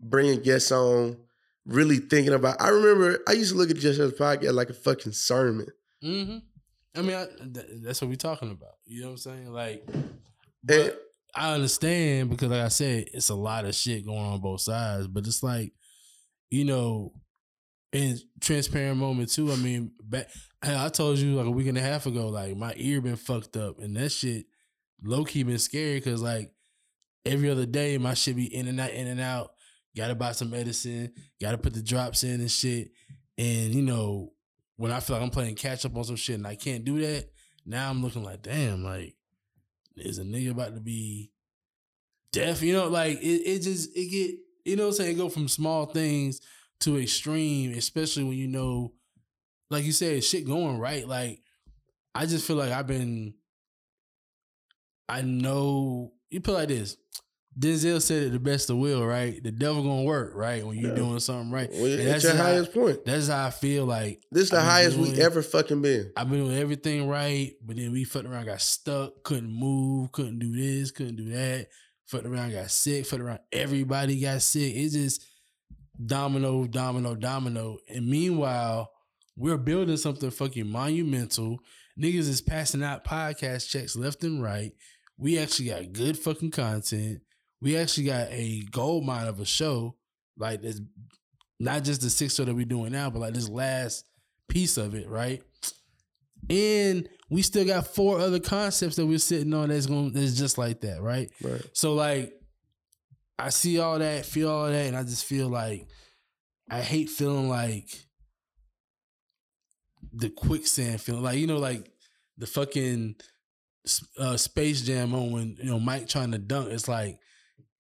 bringing 0.01 0.41
guests 0.41 0.73
on, 0.73 1.19
really 1.67 1.99
thinking 1.99 2.33
about. 2.33 2.61
I 2.61 2.71
remember 2.71 3.21
I 3.29 3.33
used 3.33 3.53
to 3.53 3.59
look 3.59 3.71
at 3.71 3.77
Just 3.77 4.01
Us 4.01 4.13
podcast 4.13 4.55
like 4.55 4.71
a 4.71 4.75
fucking 4.75 5.13
sermon. 5.13 5.67
Mm-hmm. 6.03 6.39
I 6.97 7.03
mean, 7.03 7.17
I, 7.17 7.27
th- 7.27 7.67
that's 7.83 8.01
what 8.01 8.09
we're 8.09 8.17
talking 8.17 8.51
about. 8.51 8.77
You 8.87 9.03
know 9.03 9.09
what 9.09 9.13
I'm 9.13 9.19
saying? 9.19 9.53
Like, 9.53 9.85
And- 9.93 10.21
but 10.65 11.01
I 11.37 11.55
understand 11.55 12.31
because, 12.31 12.51
like 12.51 12.61
I 12.61 12.69
said, 12.69 13.07
it's 13.13 13.29
a 13.29 13.35
lot 13.35 13.65
of 13.65 13.75
shit 13.75 14.07
going 14.07 14.19
on 14.19 14.41
both 14.41 14.61
sides. 14.61 15.09
But 15.09 15.27
it's 15.27 15.43
like, 15.43 15.73
you 16.51 16.65
know, 16.65 17.13
in 17.95 18.19
transparent 18.41 18.99
moment 18.99 19.33
too. 19.33 19.51
I 19.53 19.57
mean, 19.57 19.93
back 20.03 20.29
I 20.63 20.89
told 20.89 21.19
you 21.19 21.35
like 21.35 21.47
a 21.47 21.51
week 21.51 21.69
and 21.69 21.79
a 21.79 21.83
half 21.83 22.07
ago, 22.07 22.29
like 22.29 22.57
my 22.57 22.75
ear 22.77 23.01
been 23.01 23.17
fucked 23.17 23.57
up, 23.57 23.79
and 23.79 23.97
that 23.97 24.11
shit 24.11 24.47
low 25.03 25.25
key 25.25 25.43
been 25.43 25.59
scary 25.59 25.95
because 25.95 26.23
like 26.23 26.53
every 27.25 27.51
other 27.51 27.67
day 27.67 27.99
my 27.99 28.15
shit 28.15 28.37
be 28.37 28.53
in 28.53 28.69
and 28.69 28.81
out, 28.81 28.91
in 28.91 29.07
and 29.07 29.21
out. 29.21 29.53
Got 29.97 30.09
to 30.09 30.17
buy 30.17 30.33
some 30.33 30.51
medicine. 30.51 31.13
Got 31.41 31.53
to 31.53 31.59
put 31.59 31.73
the 31.73 31.83
drops 31.83 32.25
in 32.25 32.41
and 32.41 32.51
shit. 32.51 32.91
And 33.39 33.73
you 33.73 33.83
know, 33.83 34.33
when 34.77 34.91
I 34.91 34.99
feel 34.99 35.17
like 35.17 35.23
I'm 35.23 35.31
playing 35.31 35.55
catch 35.55 35.85
up 35.85 35.97
on 35.97 36.05
some 36.05 36.17
shit 36.17 36.37
and 36.37 36.47
I 36.47 36.57
can't 36.57 36.85
do 36.85 37.01
that, 37.01 37.31
now 37.65 37.91
I'm 37.91 38.03
looking 38.03 38.25
like, 38.25 38.43
damn, 38.43 38.83
like 38.83 39.15
is 39.97 40.19
a 40.19 40.23
nigga 40.23 40.51
about 40.51 40.75
to 40.75 40.81
be 40.81 41.31
deaf? 42.33 42.63
You 42.63 42.75
know, 42.75 42.89
like 42.89 43.21
it, 43.21 43.43
it 43.47 43.63
just 43.63 43.97
it 43.97 44.11
get 44.11 44.37
you 44.65 44.77
know 44.77 44.85
what 44.85 44.89
I'm 44.91 44.95
saying, 44.95 45.17
it 45.17 45.19
go 45.19 45.29
from 45.29 45.49
small 45.49 45.87
things 45.87 46.41
to 46.81 46.99
extreme, 46.99 47.73
especially 47.73 48.25
when 48.25 48.37
you 48.37 48.49
know, 48.49 48.93
like 49.71 49.85
you 49.85 49.93
said, 49.93 50.25
shit 50.25 50.47
going 50.47 50.79
right. 50.79 51.07
Like 51.07 51.41
I 52.15 52.27
just 52.27 52.47
feel 52.47 52.57
like 52.57 52.73
I've 52.73 52.87
been 52.87 53.35
I 55.09 55.23
know 55.23 56.13
you 56.31 56.41
put 56.41 56.55
like 56.55 56.69
this. 56.69 56.97
Denzel 57.59 58.03
said 58.03 58.25
it 58.25 58.33
the 58.33 58.41
best 58.41 58.69
of 58.69 58.79
will, 58.79 59.07
right? 59.07 59.41
The 59.43 59.53
devil 59.53 59.83
gonna 59.85 60.03
work, 60.03 60.33
right? 60.35 60.67
When 60.67 60.77
you're 60.77 60.91
Yeah. 60.91 60.97
doing 60.97 61.21
something 61.21 61.53
right. 61.53 61.71
Well, 61.71 61.85
And 61.87 62.09
that's 62.09 62.25
your 62.25 62.35
highest 62.35 62.73
point. 62.73 63.05
That's 63.05 63.29
how 63.29 63.47
I 63.47 63.51
feel 63.51 63.85
like 63.87 64.23
This 64.33 64.45
is 64.45 64.51
the 64.51 64.61
highest 64.61 64.97
we 64.97 65.13
ever 65.21 65.41
fucking 65.41 65.81
been. 65.81 66.11
I've 66.17 66.29
been 66.29 66.41
doing 66.47 66.57
everything 66.59 67.07
right, 67.07 67.53
but 67.65 67.77
then 67.77 67.93
we 67.93 68.03
fucked 68.05 68.27
around, 68.27 68.47
got 68.47 68.61
stuck, 68.61 69.23
couldn't 69.23 69.53
move, 69.53 70.11
couldn't 70.11 70.41
do 70.41 70.51
this, 70.53 70.91
couldn't 70.91 71.17
do 71.17 71.29
that. 71.31 71.69
Fucked 72.07 72.27
around, 72.27 72.51
got 72.53 72.71
sick, 72.73 73.07
fucked 73.07 73.23
around, 73.23 73.39
everybody 73.53 74.19
got 74.21 74.43
sick. 74.43 74.75
It's 74.75 74.95
just 74.95 75.25
domino, 76.05 76.67
domino, 76.67 77.15
domino. 77.15 77.79
And 77.89 78.07
meanwhile, 78.09 78.91
we're 79.37 79.57
building 79.59 79.97
something 79.97 80.31
fucking 80.31 80.69
monumental. 80.69 81.61
Niggas 81.99 82.29
is 82.29 82.41
passing 82.43 82.83
out 82.83 83.05
podcast 83.05 83.69
checks 83.69 83.95
left 83.97 84.25
and 84.25 84.43
right. 84.43 84.73
We 85.17 85.39
actually 85.39 85.69
got 85.69 85.93
good 85.93 86.19
fucking 86.19 86.51
content. 86.51 87.21
We 87.65 87.79
actually 87.79 88.05
got 88.05 88.29
a 88.31 88.63
gold 88.71 89.07
mine 89.07 89.27
of 89.27 89.41
a 89.41 89.47
show. 89.47 89.97
Like 90.37 90.63
it's 90.63 90.81
not 91.59 91.83
just 91.83 92.03
the 92.03 92.11
six 92.11 92.35
show 92.35 92.45
that 92.45 92.55
we're 92.55 92.67
doing 92.67 92.93
now, 92.93 93.09
but 93.09 93.21
like 93.21 93.33
this 93.33 93.49
last 93.49 94.05
piece 94.49 94.77
of 94.77 94.95
it, 94.95 95.09
right? 95.09 95.43
And 96.51 97.09
we 97.31 97.41
still 97.41 97.65
got 97.65 97.87
four 97.87 98.21
other 98.21 98.39
concepts 98.39 98.97
that 98.97 99.07
we're 99.07 99.17
sitting 99.17 99.55
on 99.55 99.71
that's 99.71 99.87
going 99.87 100.13
that's 100.13 100.35
just 100.35 100.59
like 100.59 100.83
that, 100.83 101.01
right? 101.01 101.31
Right. 101.43 101.63
So 101.73 101.95
like 101.95 102.35
I 103.39 103.49
see 103.49 103.79
all 103.79 103.99
that, 103.99 104.27
feel 104.27 104.51
all 104.51 104.67
that, 104.67 104.87
and 104.87 104.97
I 104.97 105.03
just 105.03 105.25
feel 105.25 105.49
like 105.49 105.89
I 106.71 106.83
hate 106.83 107.09
feeling 107.09 107.49
like 107.49 107.89
the 110.13 110.29
quicksand 110.29 111.01
feeling. 111.01 111.23
Like, 111.23 111.39
you 111.39 111.47
know, 111.47 111.57
like 111.59 111.91
the 112.37 112.47
fucking 112.47 113.17
uh, 114.19 114.37
Space 114.37 114.83
Jam 114.83 115.15
on 115.15 115.31
when 115.31 115.57
you 115.59 115.71
know 115.71 115.81
Mike 115.81 116.09
trying 116.09 116.33
to 116.33 116.39
dunk. 116.39 116.71
It's 116.71 116.89
like 116.89 117.19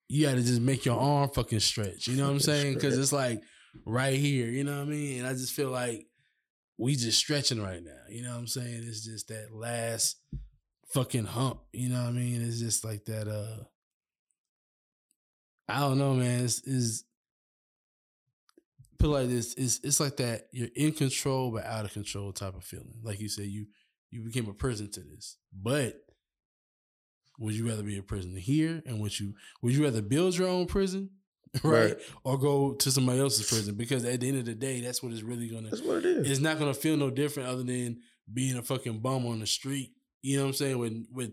you 0.09 0.26
got 0.26 0.34
to 0.34 0.42
just 0.42 0.61
make 0.61 0.84
your 0.84 0.98
arm 0.98 1.30
fucking 1.30 1.61
stretch. 1.61 2.09
You 2.09 2.16
know 2.16 2.24
what 2.24 2.32
I'm 2.32 2.40
saying? 2.40 2.74
Because 2.74 2.98
it's 2.98 3.12
like 3.12 3.42
right 3.84 4.18
here. 4.18 4.46
You 4.46 4.64
know 4.64 4.76
what 4.76 4.82
I 4.82 4.90
mean? 4.90 5.18
And 5.20 5.26
I 5.26 5.32
just 5.32 5.52
feel 5.52 5.70
like 5.70 6.07
we 6.78 6.96
just 6.96 7.18
stretching 7.18 7.62
right 7.62 7.82
now. 7.82 8.02
You 8.09 8.22
know 8.22 8.30
what 8.30 8.38
I'm 8.38 8.46
saying? 8.46 8.84
It's 8.86 9.05
just 9.05 9.28
that 9.28 9.48
last 9.52 10.16
fucking 10.92 11.26
hump. 11.26 11.61
You 11.72 11.88
know 11.88 12.02
what 12.02 12.11
I 12.11 12.12
mean? 12.12 12.42
It's 12.42 12.61
just 12.61 12.84
like 12.84 13.05
that. 13.07 13.28
Uh, 13.28 13.64
I 15.68 15.80
don't 15.80 15.98
know, 15.98 16.14
man. 16.14 16.44
It's, 16.44 16.62
it's 16.66 17.05
put 18.98 19.09
like 19.09 19.28
this. 19.28 19.55
It's 19.55 19.80
it's 19.82 20.00
like 20.00 20.16
that. 20.16 20.48
You're 20.52 20.68
in 20.74 20.92
control 20.92 21.50
but 21.50 21.64
out 21.64 21.84
of 21.84 21.92
control 21.92 22.32
type 22.32 22.57
of 22.57 22.64
feeling. 22.64 22.94
Like 23.02 23.20
you 23.20 23.28
said, 23.28 23.46
you 23.46 23.66
you 24.11 24.22
became 24.22 24.48
a 24.48 24.55
prison 24.55 24.90
to 24.92 25.00
this. 25.00 25.38
But 25.52 25.96
would 27.39 27.55
you 27.55 27.68
rather 27.68 27.82
be 27.82 27.99
a 27.99 28.03
prisoner 28.03 28.39
here? 28.39 28.82
And 28.87 29.01
would 29.01 29.18
you 29.18 29.35
would 29.62 29.72
you 29.74 29.85
rather 29.85 30.03
build 30.03 30.37
your 30.37 30.49
own 30.49 30.66
prison? 30.66 31.11
Right. 31.62 31.85
Right. 31.93 31.97
Or 32.24 32.37
go 32.37 32.72
to 32.74 32.91
somebody 32.91 33.20
else's 33.20 33.49
prison? 33.49 33.76
Because 33.76 34.05
at 34.05 34.18
the 34.20 34.28
end 34.28 34.39
of 34.39 34.45
the 34.45 34.57
day, 34.57 34.80
that's 34.80 35.01
what 35.05 35.12
it's 35.12 35.22
really 35.22 35.49
gonna 35.49 35.70
That's 35.70 35.82
what 35.82 35.99
it 35.99 36.05
is. 36.05 36.28
it's 36.30 36.41
not 36.41 36.59
gonna 36.59 36.74
feel 36.74 36.97
no 36.97 37.11
different 37.11 37.49
other 37.49 37.62
than 37.62 38.01
being 38.32 38.57
a 38.57 38.62
fucking 38.62 38.99
bum 38.99 39.24
on 39.26 39.39
the 39.39 39.47
street. 39.47 39.93
You 40.20 40.39
know 40.39 40.43
what 40.45 40.49
I'm 40.49 40.55
saying? 40.55 40.78
With 40.78 41.07
with 41.12 41.30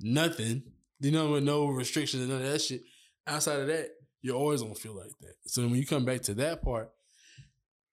nothing, 0.00 0.64
you 1.00 1.12
know, 1.12 1.30
with 1.30 1.44
no 1.44 1.66
restrictions 1.68 2.22
and 2.22 2.32
none 2.32 2.42
of 2.42 2.50
that 2.50 2.60
shit. 2.60 2.82
Outside 3.28 3.60
of 3.60 3.68
that, 3.68 3.90
you're 4.22 4.34
always 4.36 4.60
gonna 4.62 4.74
feel 4.74 4.96
like 4.96 5.12
that. 5.20 5.34
So 5.46 5.62
when 5.62 5.76
you 5.76 5.86
come 5.86 6.04
back 6.04 6.22
to 6.22 6.34
that 6.34 6.62
part, 6.62 6.90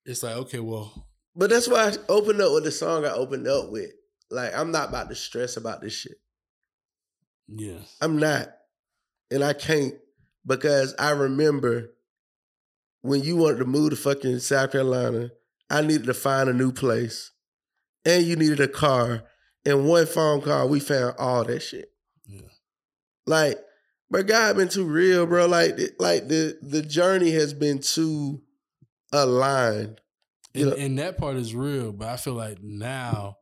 it's 0.04 0.24
like, 0.24 0.34
okay, 0.36 0.58
well, 0.58 1.06
But 1.36 1.50
that's 1.50 1.68
why 1.68 1.90
I 1.90 1.92
opened 2.08 2.40
up 2.40 2.52
with 2.54 2.64
the 2.64 2.72
song 2.72 3.04
I 3.04 3.12
opened 3.12 3.46
up 3.46 3.70
with. 3.70 3.90
Like, 4.30 4.52
I'm 4.52 4.72
not 4.72 4.88
about 4.88 5.08
to 5.10 5.14
stress 5.14 5.56
about 5.56 5.80
this 5.80 5.92
shit. 5.92 6.18
Yeah, 7.48 7.78
I'm 8.00 8.18
not. 8.18 8.48
And 9.30 9.42
I 9.42 9.52
can't 9.52 9.94
because 10.46 10.94
I 10.98 11.10
remember 11.10 11.90
when 13.02 13.22
you 13.22 13.36
wanted 13.36 13.58
to 13.58 13.64
move 13.64 13.90
to 13.90 13.96
fucking 13.96 14.38
South 14.40 14.72
Carolina, 14.72 15.30
I 15.70 15.82
needed 15.82 16.06
to 16.06 16.14
find 16.14 16.48
a 16.48 16.54
new 16.54 16.72
place. 16.72 17.30
And 18.04 18.24
you 18.24 18.36
needed 18.36 18.60
a 18.60 18.68
car. 18.68 19.24
And 19.64 19.86
one 19.86 20.06
phone 20.06 20.40
call, 20.40 20.68
we 20.68 20.80
found 20.80 21.14
all 21.18 21.44
that 21.44 21.60
shit. 21.60 21.90
yeah, 22.26 22.40
Like, 23.26 23.58
but 24.10 24.26
God 24.26 24.56
been 24.56 24.68
too 24.68 24.84
real, 24.84 25.26
bro. 25.26 25.46
Like, 25.46 25.78
like 25.98 26.28
the 26.28 26.58
the 26.62 26.80
journey 26.80 27.32
has 27.32 27.52
been 27.52 27.80
too 27.80 28.40
aligned. 29.12 30.00
And, 30.54 30.72
and 30.72 30.98
that 30.98 31.18
part 31.18 31.36
is 31.36 31.54
real. 31.54 31.92
But 31.92 32.08
I 32.08 32.16
feel 32.16 32.32
like 32.32 32.62
now 32.62 33.36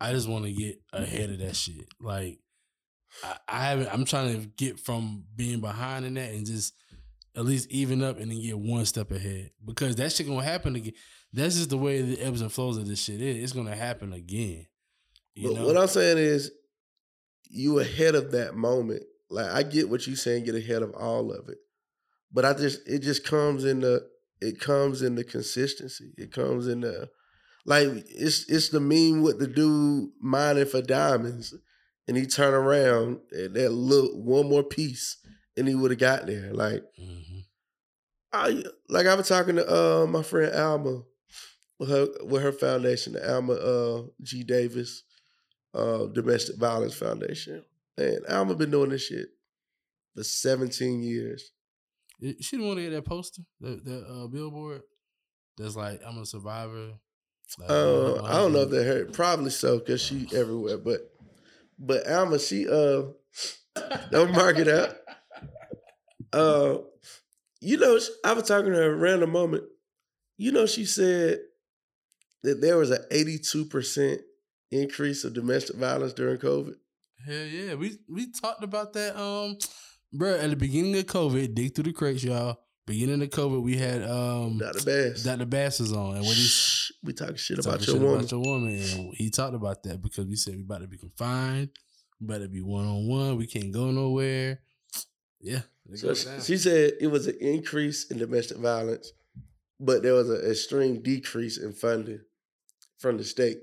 I 0.00 0.12
just 0.12 0.28
want 0.28 0.44
to 0.44 0.52
get 0.52 0.80
ahead 0.92 1.30
of 1.30 1.38
that 1.38 1.56
shit. 1.56 1.88
Like 2.00 2.38
I, 3.22 3.36
I 3.48 3.64
haven't. 3.64 3.88
I'm 3.92 4.04
trying 4.04 4.40
to 4.40 4.46
get 4.46 4.78
from 4.80 5.24
being 5.34 5.60
behind 5.60 6.04
in 6.04 6.14
that 6.14 6.32
and 6.32 6.46
just 6.46 6.74
at 7.36 7.44
least 7.44 7.70
even 7.70 8.02
up 8.02 8.18
and 8.18 8.30
then 8.30 8.40
get 8.40 8.58
one 8.58 8.84
step 8.86 9.10
ahead 9.10 9.50
because 9.64 9.96
that 9.96 10.12
shit 10.12 10.26
gonna 10.26 10.42
happen 10.42 10.76
again. 10.76 10.94
That's 11.32 11.56
just 11.56 11.70
the 11.70 11.76
way 11.78 12.00
the 12.00 12.20
ebbs 12.20 12.40
and 12.40 12.50
flows 12.50 12.78
of 12.78 12.88
this 12.88 13.02
shit 13.02 13.20
is. 13.20 13.42
It's 13.42 13.52
gonna 13.52 13.76
happen 13.76 14.12
again. 14.12 14.66
You 15.34 15.50
But 15.50 15.60
know? 15.60 15.66
what 15.66 15.76
I'm 15.76 15.88
saying 15.88 16.18
is, 16.18 16.50
you 17.48 17.78
ahead 17.78 18.14
of 18.14 18.32
that 18.32 18.54
moment. 18.54 19.02
Like 19.28 19.46
I 19.46 19.62
get 19.62 19.90
what 19.90 20.06
you're 20.06 20.16
saying, 20.16 20.44
get 20.44 20.54
ahead 20.54 20.82
of 20.82 20.92
all 20.94 21.32
of 21.32 21.48
it. 21.48 21.58
But 22.32 22.44
I 22.44 22.54
just 22.54 22.86
it 22.88 23.00
just 23.00 23.24
comes 23.24 23.64
in 23.64 23.80
the 23.80 24.06
it 24.40 24.60
comes 24.60 25.02
in 25.02 25.14
the 25.14 25.24
consistency. 25.24 26.12
It 26.16 26.32
comes 26.32 26.68
in 26.68 26.80
the 26.80 27.08
like 27.64 27.88
it's 28.08 28.48
it's 28.48 28.68
the 28.70 28.80
meme 28.80 29.22
with 29.22 29.38
the 29.38 29.46
dude 29.46 30.10
mining 30.20 30.66
for 30.66 30.80
diamonds, 30.80 31.54
and 32.08 32.16
he 32.16 32.26
turned 32.26 32.54
around 32.54 33.20
and 33.32 33.54
that 33.54 33.70
look 33.70 34.12
one 34.14 34.48
more 34.48 34.62
piece, 34.62 35.16
and 35.56 35.66
he 35.68 35.74
would 35.74 35.90
have 35.90 36.00
got 36.00 36.26
there. 36.26 36.52
Like 36.52 36.82
Mhm. 37.00 37.44
I 38.32 38.64
like 38.88 39.06
I 39.06 39.14
was 39.14 39.28
talking 39.28 39.56
to 39.56 39.66
uh 39.66 40.06
my 40.06 40.22
friend 40.22 40.54
Alma 40.54 41.02
with 41.78 41.88
her 41.90 42.06
with 42.24 42.42
her 42.42 42.52
foundation, 42.52 43.14
the 43.14 43.32
Alma 43.34 43.52
uh 43.54 44.02
G 44.22 44.42
Davis 44.42 45.02
uh 45.74 46.06
Domestic 46.06 46.56
Violence 46.56 46.94
Foundation. 46.94 47.64
And 47.98 48.24
Alma 48.28 48.54
been 48.54 48.70
doing 48.70 48.90
this 48.90 49.06
shit 49.06 49.28
for 50.14 50.22
17 50.22 51.02
years. 51.02 51.50
She 52.20 52.32
didn't 52.56 52.66
want 52.66 52.78
to 52.78 52.82
get 52.84 52.90
that 52.90 53.04
poster, 53.04 53.42
that 53.60 53.84
that 53.84 54.06
uh, 54.06 54.26
billboard. 54.26 54.82
That's 55.56 55.76
like 55.76 56.00
I'm 56.06 56.18
a 56.18 56.26
survivor. 56.26 56.92
Like, 57.58 57.70
Uh, 57.70 58.22
I 58.24 58.32
don't 58.38 58.52
know 58.52 58.62
if 58.62 58.70
that 58.70 58.84
hurt. 58.84 59.12
probably 59.12 59.50
so 59.50 59.78
because 59.78 60.02
she 60.02 60.26
everywhere, 60.34 60.76
but 60.78 61.10
but 61.78 62.08
Alma, 62.08 62.38
she 62.38 62.68
uh 62.68 63.02
don't 64.10 64.32
mark 64.32 64.58
it 64.58 64.68
up. 64.68 64.96
Uh 66.32 66.78
you 67.60 67.78
know, 67.78 67.98
I 68.24 68.32
was 68.34 68.44
talking 68.44 68.72
to 68.72 68.76
her 68.76 68.92
a 68.92 68.96
random 68.96 69.30
moment. 69.30 69.64
You 70.36 70.52
know, 70.52 70.66
she 70.66 70.84
said 70.84 71.38
that 72.42 72.60
there 72.60 72.76
was 72.76 72.90
an 72.90 73.04
82% 73.10 74.20
increase 74.70 75.24
of 75.24 75.34
domestic 75.34 75.76
violence 75.76 76.12
during 76.12 76.38
COVID. 76.38 76.74
Hell 77.26 77.44
yeah, 77.44 77.74
we 77.74 77.98
we 78.08 78.30
talked 78.30 78.62
about 78.62 78.92
that. 78.92 79.20
Um, 79.20 79.56
bro, 80.12 80.36
at 80.36 80.50
the 80.50 80.56
beginning 80.56 80.96
of 80.96 81.06
COVID, 81.06 81.54
dig 81.54 81.74
through 81.74 81.84
the 81.84 81.92
crates, 81.92 82.22
y'all. 82.22 82.58
Beginning 82.86 83.20
of 83.20 83.30
COVID, 83.30 83.62
we 83.62 83.76
had 83.76 84.02
um 84.08 84.58
the 84.58 84.82
best. 84.86 85.24
Dr. 85.24 85.44
Bass 85.44 85.80
was 85.80 85.92
on, 85.92 86.16
and 86.16 86.24
when 86.24 86.34
he 86.34 86.48
we 87.02 87.12
talking 87.12 87.34
shit 87.36 87.58
about 87.58 87.80
shit 87.80 87.94
your 87.94 87.98
woman. 88.02 88.18
about 88.20 88.30
your 88.30 88.40
woman, 88.40 88.76
and 88.76 89.14
he 89.14 89.28
talked 89.30 89.54
about 89.54 89.82
that 89.84 90.00
because 90.00 90.26
we 90.26 90.36
said 90.36 90.54
we 90.54 90.62
about 90.62 90.82
to 90.82 90.86
be 90.86 90.96
confined, 90.96 91.70
we 92.20 92.26
about 92.26 92.42
to 92.42 92.48
be 92.48 92.62
one 92.62 92.86
on 92.86 93.08
one, 93.08 93.36
we 93.36 93.46
can't 93.46 93.72
go 93.72 93.90
nowhere. 93.90 94.60
Yeah, 95.40 95.62
So 95.94 96.14
she, 96.14 96.28
she 96.40 96.56
said 96.56 96.92
it 97.00 97.08
was 97.08 97.26
an 97.26 97.36
increase 97.40 98.10
in 98.10 98.18
domestic 98.18 98.56
violence, 98.58 99.12
but 99.80 100.02
there 100.02 100.14
was 100.14 100.30
an 100.30 100.48
extreme 100.48 101.02
decrease 101.02 101.58
in 101.58 101.72
funding 101.72 102.20
from 102.98 103.16
the 103.18 103.24
state. 103.24 103.58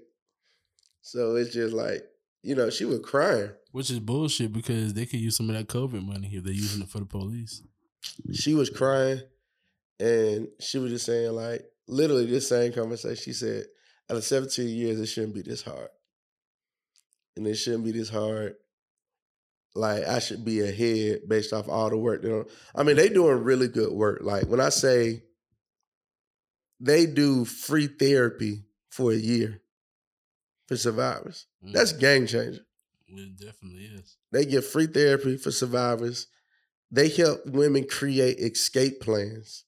So 1.01 1.35
it's 1.35 1.53
just 1.53 1.73
like, 1.73 2.03
you 2.41 2.55
know, 2.55 2.69
she 2.69 2.85
was 2.85 2.99
crying. 2.99 3.51
which 3.71 3.89
is 3.89 3.99
bullshit 3.99 4.53
because 4.53 4.93
they 4.93 5.05
could 5.05 5.19
use 5.19 5.35
some 5.37 5.49
of 5.49 5.55
that 5.55 5.67
COVID 5.67 6.05
money 6.05 6.29
if 6.33 6.43
they're 6.43 6.53
using 6.53 6.83
it 6.83 6.89
for 6.89 6.99
the 6.99 7.05
police. 7.05 7.61
She 8.33 8.53
was 8.53 8.69
crying 8.69 9.21
and 9.99 10.47
she 10.59 10.77
was 10.79 10.91
just 10.91 11.05
saying, 11.05 11.31
like, 11.31 11.63
literally 11.87 12.25
this 12.25 12.47
same 12.49 12.73
conversation. 12.73 13.15
She 13.23 13.33
said, 13.33 13.65
out 14.09 14.17
of 14.17 14.23
17 14.23 14.67
years, 14.67 14.99
it 14.99 15.05
shouldn't 15.07 15.33
be 15.35 15.41
this 15.41 15.61
hard. 15.61 15.89
And 17.35 17.47
it 17.47 17.55
shouldn't 17.55 17.83
be 17.85 17.91
this 17.91 18.09
hard. 18.09 18.55
Like 19.75 20.03
I 20.07 20.19
should 20.19 20.45
be 20.45 20.61
ahead 20.61 21.21
based 21.27 21.51
off 21.51 21.67
all 21.67 21.89
the 21.89 21.97
work. 21.97 22.21
They 22.21 22.29
don't, 22.29 22.47
I 22.75 22.83
mean, 22.83 22.95
they 22.95 23.09
doing 23.09 23.43
really 23.43 23.67
good 23.67 23.91
work. 23.91 24.19
Like 24.21 24.43
when 24.43 24.59
I 24.59 24.69
say 24.69 25.23
they 26.79 27.07
do 27.07 27.43
free 27.45 27.87
therapy 27.87 28.65
for 28.89 29.11
a 29.11 29.15
year 29.15 29.61
for 30.67 30.77
survivors, 30.77 31.47
that's 31.63 31.91
Mm, 31.93 31.99
game 31.99 32.27
changer. 32.27 32.65
it 33.07 33.35
definitely 33.39 33.85
is. 33.85 34.17
They 34.31 34.45
give 34.45 34.63
free 34.65 34.87
therapy 34.87 35.37
for 35.37 35.49
survivors. 35.49 36.27
They 36.93 37.09
help 37.09 37.47
women 37.47 37.87
create 37.89 38.37
escape 38.39 39.01
plans, 39.01 39.65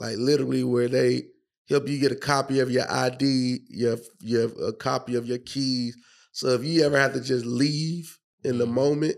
like 0.00 0.16
literally 0.16 0.64
where 0.64 0.88
they 0.88 1.24
help 1.68 1.88
you 1.88 2.00
get 2.00 2.12
a 2.12 2.16
copy 2.16 2.60
of 2.60 2.70
your 2.70 2.90
ID, 2.90 3.66
your 3.68 3.98
your 4.20 4.50
a 4.66 4.72
copy 4.72 5.14
of 5.16 5.26
your 5.26 5.38
keys. 5.38 5.94
So 6.32 6.48
if 6.50 6.64
you 6.64 6.84
ever 6.84 6.98
have 6.98 7.12
to 7.14 7.20
just 7.20 7.44
leave 7.46 8.18
in 8.44 8.58
the 8.58 8.66
Mhm. 8.66 8.72
moment, 8.72 9.16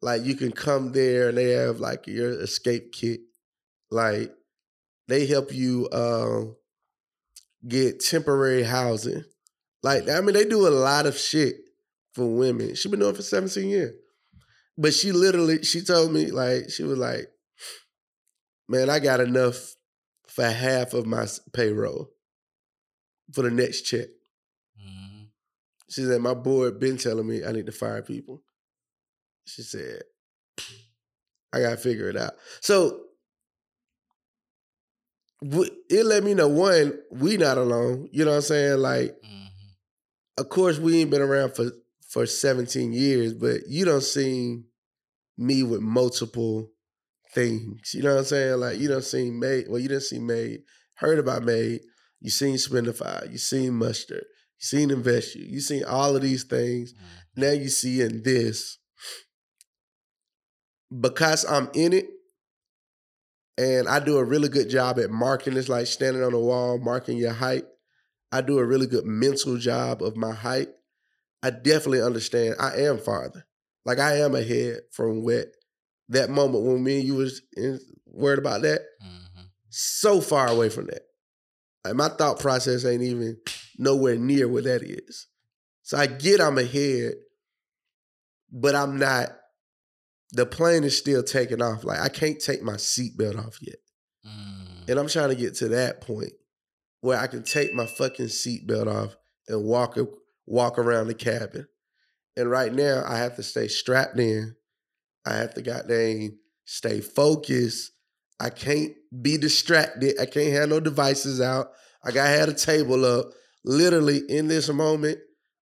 like 0.00 0.24
you 0.24 0.34
can 0.36 0.52
come 0.52 0.92
there 0.92 1.28
and 1.28 1.38
they 1.38 1.50
have 1.50 1.80
like 1.80 2.06
your 2.06 2.40
escape 2.40 2.92
kit. 2.92 3.20
Like 3.90 4.34
they 5.08 5.26
help 5.26 5.52
you 5.54 5.88
um, 5.92 6.56
get 7.68 8.00
temporary 8.00 8.62
housing. 8.62 9.24
Like 9.82 10.08
I 10.08 10.20
mean, 10.22 10.34
they 10.34 10.44
do 10.46 10.66
a 10.66 10.70
lot 10.70 11.06
of 11.06 11.18
shit 11.18 11.56
for 12.14 12.26
women. 12.26 12.74
She 12.74 12.88
been 12.88 13.00
doing 13.00 13.12
it 13.12 13.16
for 13.16 13.22
17 13.22 13.68
years. 13.68 13.94
But 14.80 14.94
she 14.94 15.12
literally, 15.12 15.62
she 15.62 15.82
told 15.82 16.10
me, 16.10 16.30
like, 16.30 16.70
she 16.70 16.84
was 16.84 16.96
like, 16.98 17.30
man, 18.66 18.88
I 18.88 18.98
got 18.98 19.20
enough 19.20 19.74
for 20.26 20.44
half 20.44 20.94
of 20.94 21.04
my 21.04 21.26
payroll 21.52 22.10
for 23.34 23.42
the 23.42 23.50
next 23.50 23.82
check. 23.82 24.08
Mhm. 24.82 25.26
She 25.90 26.02
said, 26.04 26.22
my 26.22 26.32
board 26.32 26.80
been 26.80 26.96
telling 26.96 27.26
me 27.28 27.44
I 27.44 27.52
need 27.52 27.66
to 27.66 27.72
fire 27.72 28.00
people. 28.00 28.42
She 29.44 29.60
said, 29.62 30.02
I 31.52 31.60
gotta 31.60 31.76
figure 31.76 32.08
it 32.08 32.16
out. 32.16 32.32
So 32.62 33.04
it 35.42 36.06
let 36.06 36.24
me 36.24 36.32
know 36.32 36.48
one, 36.48 37.00
we 37.10 37.36
not 37.36 37.58
alone. 37.58 38.08
You 38.12 38.24
know 38.24 38.30
what 38.30 38.36
I'm 38.38 38.42
saying? 38.42 38.78
Like, 38.78 39.20
Mhm. 39.22 39.48
of 40.38 40.48
course 40.48 40.78
we 40.78 41.00
ain't 41.00 41.10
been 41.10 41.20
around 41.20 41.54
for 41.54 41.70
for 42.08 42.26
17 42.26 42.92
years, 42.92 43.34
but 43.34 43.68
you 43.68 43.84
don't 43.84 44.02
see 44.02 44.64
me 45.40 45.62
with 45.62 45.80
multiple 45.80 46.70
things. 47.34 47.94
You 47.94 48.02
know 48.02 48.12
what 48.12 48.20
I'm 48.20 48.24
saying? 48.24 48.60
Like 48.60 48.78
you 48.78 48.88
don't 48.88 49.04
see 49.04 49.30
Made. 49.30 49.66
Well, 49.68 49.80
you 49.80 49.88
didn't 49.88 50.02
see 50.02 50.18
Made. 50.18 50.60
Heard 50.96 51.18
about 51.18 51.42
Made. 51.42 51.80
You 52.20 52.30
seen 52.30 52.56
Spendify. 52.56 53.30
You 53.30 53.38
seen 53.38 53.74
Mustard. 53.74 54.24
You 54.58 54.64
seen 54.64 54.90
invest 54.90 55.34
you. 55.34 55.46
You 55.46 55.60
seen 55.60 55.84
all 55.84 56.14
of 56.14 56.22
these 56.22 56.44
things. 56.44 56.92
Mm-hmm. 56.92 57.40
Now 57.40 57.52
you 57.52 57.68
see 57.68 58.02
in 58.02 58.22
this. 58.22 58.78
Because 61.00 61.44
I'm 61.44 61.70
in 61.72 61.92
it, 61.92 62.06
and 63.56 63.88
I 63.88 64.00
do 64.00 64.18
a 64.18 64.24
really 64.24 64.48
good 64.48 64.68
job 64.68 64.98
at 64.98 65.10
marking. 65.10 65.56
It's 65.56 65.68
like 65.68 65.86
standing 65.86 66.22
on 66.22 66.34
a 66.34 66.40
wall, 66.40 66.78
marking 66.78 67.16
your 67.16 67.32
height. 67.32 67.64
I 68.32 68.40
do 68.40 68.58
a 68.58 68.66
really 68.66 68.86
good 68.86 69.06
mental 69.06 69.56
job 69.56 70.02
of 70.02 70.16
my 70.16 70.34
height. 70.34 70.68
I 71.42 71.50
definitely 71.50 72.02
understand. 72.02 72.56
I 72.58 72.76
am 72.76 72.98
farther. 72.98 73.46
Like 73.84 73.98
I 73.98 74.18
am 74.18 74.34
ahead 74.34 74.80
from 74.92 75.22
what 75.22 75.46
that 76.08 76.30
moment 76.30 76.64
when 76.64 76.82
me 76.82 76.98
and 76.98 77.06
you 77.06 77.14
was 77.14 77.42
in, 77.56 77.80
worried 78.06 78.38
about 78.38 78.62
that. 78.62 78.82
Mhm. 79.02 79.46
So 79.70 80.20
far 80.20 80.48
away 80.48 80.68
from 80.68 80.86
that. 80.86 81.02
Like 81.84 81.94
my 81.94 82.08
thought 82.08 82.40
process 82.40 82.84
ain't 82.84 83.02
even 83.02 83.38
nowhere 83.78 84.16
near 84.16 84.48
where 84.48 84.62
that 84.62 84.82
is. 84.82 85.28
So 85.82 85.96
I 85.96 86.06
get 86.06 86.40
I'm 86.40 86.58
ahead, 86.58 87.14
but 88.50 88.74
I'm 88.74 88.98
not. 88.98 89.30
The 90.32 90.46
plane 90.46 90.84
is 90.84 90.96
still 90.96 91.22
taking 91.22 91.62
off. 91.62 91.84
Like 91.84 92.00
I 92.00 92.08
can't 92.08 92.40
take 92.40 92.62
my 92.62 92.74
seatbelt 92.74 93.38
off 93.38 93.58
yet. 93.60 93.76
Mm. 94.26 94.88
And 94.88 94.98
I'm 94.98 95.08
trying 95.08 95.30
to 95.30 95.34
get 95.34 95.54
to 95.56 95.68
that 95.68 96.00
point 96.00 96.32
where 97.00 97.18
I 97.18 97.26
can 97.26 97.42
take 97.42 97.72
my 97.74 97.86
fucking 97.86 98.26
seatbelt 98.26 98.86
off 98.86 99.16
and 99.48 99.64
walk 99.64 99.96
walk 100.46 100.78
around 100.78 101.06
the 101.06 101.14
cabin. 101.14 101.66
And 102.40 102.50
right 102.50 102.72
now, 102.72 103.04
I 103.06 103.18
have 103.18 103.36
to 103.36 103.42
stay 103.42 103.68
strapped 103.68 104.18
in. 104.18 104.56
I 105.26 105.34
have 105.36 105.52
to 105.54 105.62
goddamn 105.62 106.38
stay 106.64 107.00
focused. 107.00 107.92
I 108.40 108.48
can't 108.48 108.92
be 109.20 109.36
distracted. 109.36 110.18
I 110.18 110.24
can't 110.24 110.54
have 110.54 110.70
no 110.70 110.80
devices 110.80 111.40
out. 111.40 111.72
I 112.02 112.12
gotta 112.12 112.30
have 112.30 112.48
a 112.48 112.54
table 112.54 113.04
up. 113.04 113.26
Literally 113.62 114.22
in 114.28 114.48
this 114.48 114.70
moment, 114.70 115.18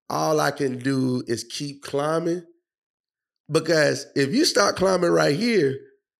all 0.08 0.38
I 0.38 0.52
can 0.52 0.78
do 0.78 1.24
is 1.26 1.42
keep 1.42 1.82
climbing. 1.82 2.44
Because 3.50 4.06
if 4.14 4.32
you 4.32 4.44
start 4.44 4.76
climbing 4.76 5.10
right 5.10 5.34
here, 5.34 5.76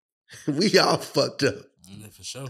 we 0.47 0.77
all 0.77 0.97
fucked 0.97 1.43
up. 1.43 1.55
Yeah, 1.87 2.07
for 2.09 2.23
sure. 2.23 2.47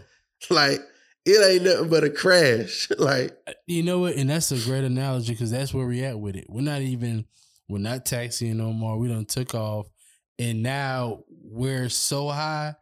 Like 0.49 0.79
it 1.25 1.45
ain't 1.47 1.63
nothing 1.63 1.89
but 1.89 2.03
a 2.03 2.09
crash. 2.09 2.89
like 2.97 3.37
Uh, 3.45 3.53
You 3.67 3.83
know 3.83 3.99
what? 3.99 4.15
And 4.15 4.31
that's 4.31 4.51
a 4.51 4.57
great 4.57 4.83
analogy 4.83 5.33
because 5.33 5.51
that's 5.51 5.75
where 5.75 5.85
we 5.85 6.03
at 6.03 6.19
with 6.19 6.35
it. 6.35 6.45
We're 6.49 6.61
not 6.61 6.81
even, 6.81 7.25
we're 7.69 7.77
not 7.77 8.05
taxiing 8.05 8.57
no 8.57 8.73
more. 8.73 8.97
We 8.97 9.07
done 9.07 9.25
took 9.25 9.53
off, 9.55 9.87
and 10.37 10.61
now 10.63 11.23
we're 11.29 11.89
so 11.89 12.27
high, 12.29 12.75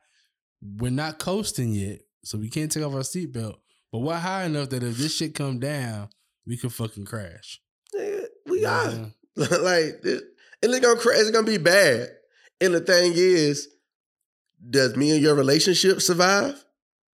we're 0.62 0.92
not 0.92 1.20
coasting 1.20 1.74
yet, 1.74 2.00
so 2.24 2.38
we 2.38 2.50
can't 2.50 2.72
take 2.72 2.84
off 2.84 2.94
our 2.94 3.02
seatbelt. 3.02 3.56
But 3.92 4.00
we're 4.00 4.16
high 4.18 4.46
enough 4.46 4.70
that 4.70 4.84
if 4.84 4.98
this 4.98 5.16
shit 5.16 5.36
come 5.36 5.60
down, 5.60 6.10
we 6.46 6.58
could 6.58 6.74
fucking 6.74 7.06
crash. 7.06 7.62
nigga, 7.96 8.26
we 8.46 8.62
know 8.62 9.12
what 9.36 9.52
are 9.52 9.60
like 9.62 10.02
this, 10.02 10.22
and 10.64 10.72
it's 10.72 10.80
gonna 10.80 11.00
crash. 11.00 11.20
It's 11.20 11.32
gonna 11.32 11.46
be 11.46 11.58
bad. 11.58 12.10
And 12.60 12.74
the 12.74 12.80
thing 12.80 13.14
is, 13.16 13.68
does 14.70 14.96
me 14.96 15.12
and 15.12 15.22
your 15.22 15.36
relationship 15.36 16.02
survive? 16.02 16.56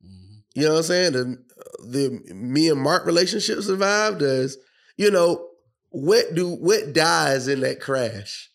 Mhm. 0.06 0.44
You 0.56 0.64
know 0.64 0.72
what 0.74 0.78
I'm 0.78 0.84
saying? 0.84 1.12
The, 1.14 1.38
the 1.86 2.34
me 2.34 2.70
and 2.70 2.80
Mark 2.80 3.06
relationship 3.06 3.62
survive? 3.62 4.20
Does 4.20 4.58
you 4.98 5.12
know 5.12 5.48
what 5.94 6.34
do 6.34 6.50
what 6.50 6.92
dies 6.92 7.48
in 7.48 7.60
that 7.62 7.80
crash? 7.80 8.50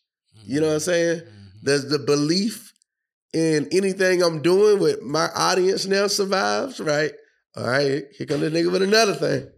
You 0.44 0.60
know 0.60 0.66
what 0.68 0.74
I'm 0.74 0.80
saying? 0.80 1.20
Mhm. 1.20 1.64
Does 1.64 1.88
the 1.88 1.98
belief 1.98 2.72
in 3.32 3.68
anything 3.70 4.22
I'm 4.22 4.42
doing 4.42 4.80
with 4.80 5.02
my 5.02 5.28
audience 5.34 5.86
now 5.86 6.08
survives? 6.08 6.80
Right? 6.80 7.12
All 7.56 7.66
right, 7.66 8.04
here 8.16 8.26
come 8.26 8.40
the 8.40 8.50
nigga 8.50 8.72
with 8.72 8.82
another 8.82 9.14
thing. 9.14 9.48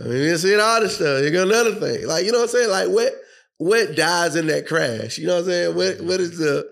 I 0.00 0.04
mean, 0.04 0.22
you 0.22 0.36
see 0.38 0.58
all 0.58 0.80
this 0.80 0.96
stuff. 0.96 1.22
You 1.22 1.30
got 1.30 1.46
another 1.46 1.74
thing. 1.74 2.06
Like, 2.06 2.24
you 2.24 2.32
know 2.32 2.38
what 2.38 2.44
I'm 2.44 2.50
saying? 2.50 2.70
Like 2.70 2.88
what 2.88 3.12
what 3.58 3.94
dies 3.94 4.34
in 4.36 4.46
that 4.46 4.66
crash? 4.66 5.18
You 5.18 5.26
know 5.26 5.34
what 5.34 5.40
I'm 5.40 5.46
saying? 5.46 5.74
What 5.76 6.00
what 6.00 6.20
is 6.20 6.38
the 6.38 6.68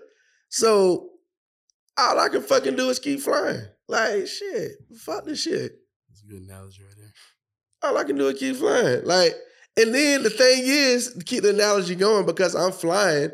so 0.49 1.09
all 1.97 2.19
I 2.19 2.29
can 2.29 2.41
fucking 2.41 2.75
do 2.75 2.89
is 2.89 2.99
keep 2.99 3.19
flying. 3.19 3.65
Like 3.87 4.25
shit. 4.27 4.71
Fuck 4.97 5.25
this 5.25 5.41
shit. 5.43 5.73
That's 6.09 6.23
a 6.23 6.27
good 6.27 6.41
analogy 6.41 6.81
right 6.83 6.95
there. 6.97 7.13
All 7.83 7.97
I 7.97 8.03
can 8.03 8.17
do 8.17 8.27
is 8.29 8.39
keep 8.39 8.55
flying. 8.55 9.05
Like, 9.05 9.35
and 9.77 9.93
then 9.93 10.23
the 10.23 10.29
thing 10.29 10.63
is, 10.65 11.13
to 11.13 11.23
keep 11.23 11.43
the 11.43 11.51
analogy 11.51 11.95
going, 11.95 12.25
because 12.25 12.55
I'm 12.55 12.71
flying 12.71 13.31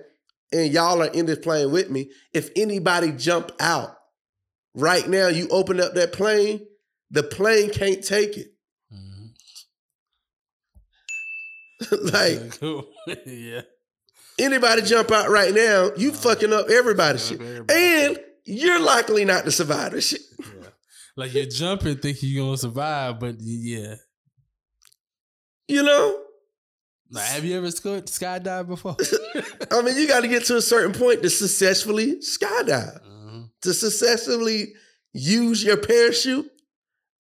and 0.52 0.72
y'all 0.72 1.02
are 1.02 1.08
in 1.08 1.26
this 1.26 1.40
plane 1.40 1.72
with 1.72 1.90
me. 1.90 2.12
If 2.34 2.52
anybody 2.56 3.12
jump 3.12 3.52
out 3.60 3.98
right 4.76 5.08
now, 5.08 5.28
you 5.28 5.48
open 5.50 5.80
up 5.80 5.94
that 5.96 6.14
plane, 6.14 6.66
the 7.10 7.24
plane 7.24 7.72
can't 7.72 8.04
take 8.04 8.38
it. 8.38 8.48
Mhm. 8.94 9.32
like 12.14 13.18
yeah. 13.26 13.62
anybody 14.40 14.82
jump 14.84 15.12
out 15.12 15.30
right 15.30 15.54
now, 15.54 15.92
you 15.98 16.12
Uh, 16.12 16.16
fucking 16.16 16.54
up 16.54 16.70
everybody's 16.70 17.28
shit. 17.28 17.42
Everybody. 17.42 17.74
And 17.74 18.20
you're 18.46 18.80
likely 18.80 19.26
not 19.26 19.46
to 19.46 19.52
survive 19.52 19.94
this 19.94 20.10
shit. 20.10 20.22
Yeah. 20.40 20.68
Like 21.16 21.34
you're 21.34 21.46
jumping 21.46 21.98
thinking 21.98 22.30
you're 22.30 22.46
gonna 22.46 22.58
survive, 22.58 23.20
but 23.20 23.36
yeah. 23.40 23.96
You 25.68 25.84
know? 25.84 26.20
Have 27.16 27.46
you 27.46 27.58
ever 27.58 27.70
sky- 27.72 28.02
skydived 28.02 28.68
before? 28.68 28.96
I 29.72 29.82
mean, 29.82 29.98
you 29.98 30.08
got 30.08 30.22
to 30.22 30.28
get 30.28 30.46
to 30.46 30.58
a 30.58 30.62
certain 30.62 30.94
point 30.94 31.22
to 31.24 31.30
successfully 31.30 32.18
skydive. 32.18 33.02
Mhm. 33.06 33.50
To 33.62 33.74
successfully 33.74 34.74
use 35.14 35.64
your 35.64 35.78
parachute, 35.78 36.50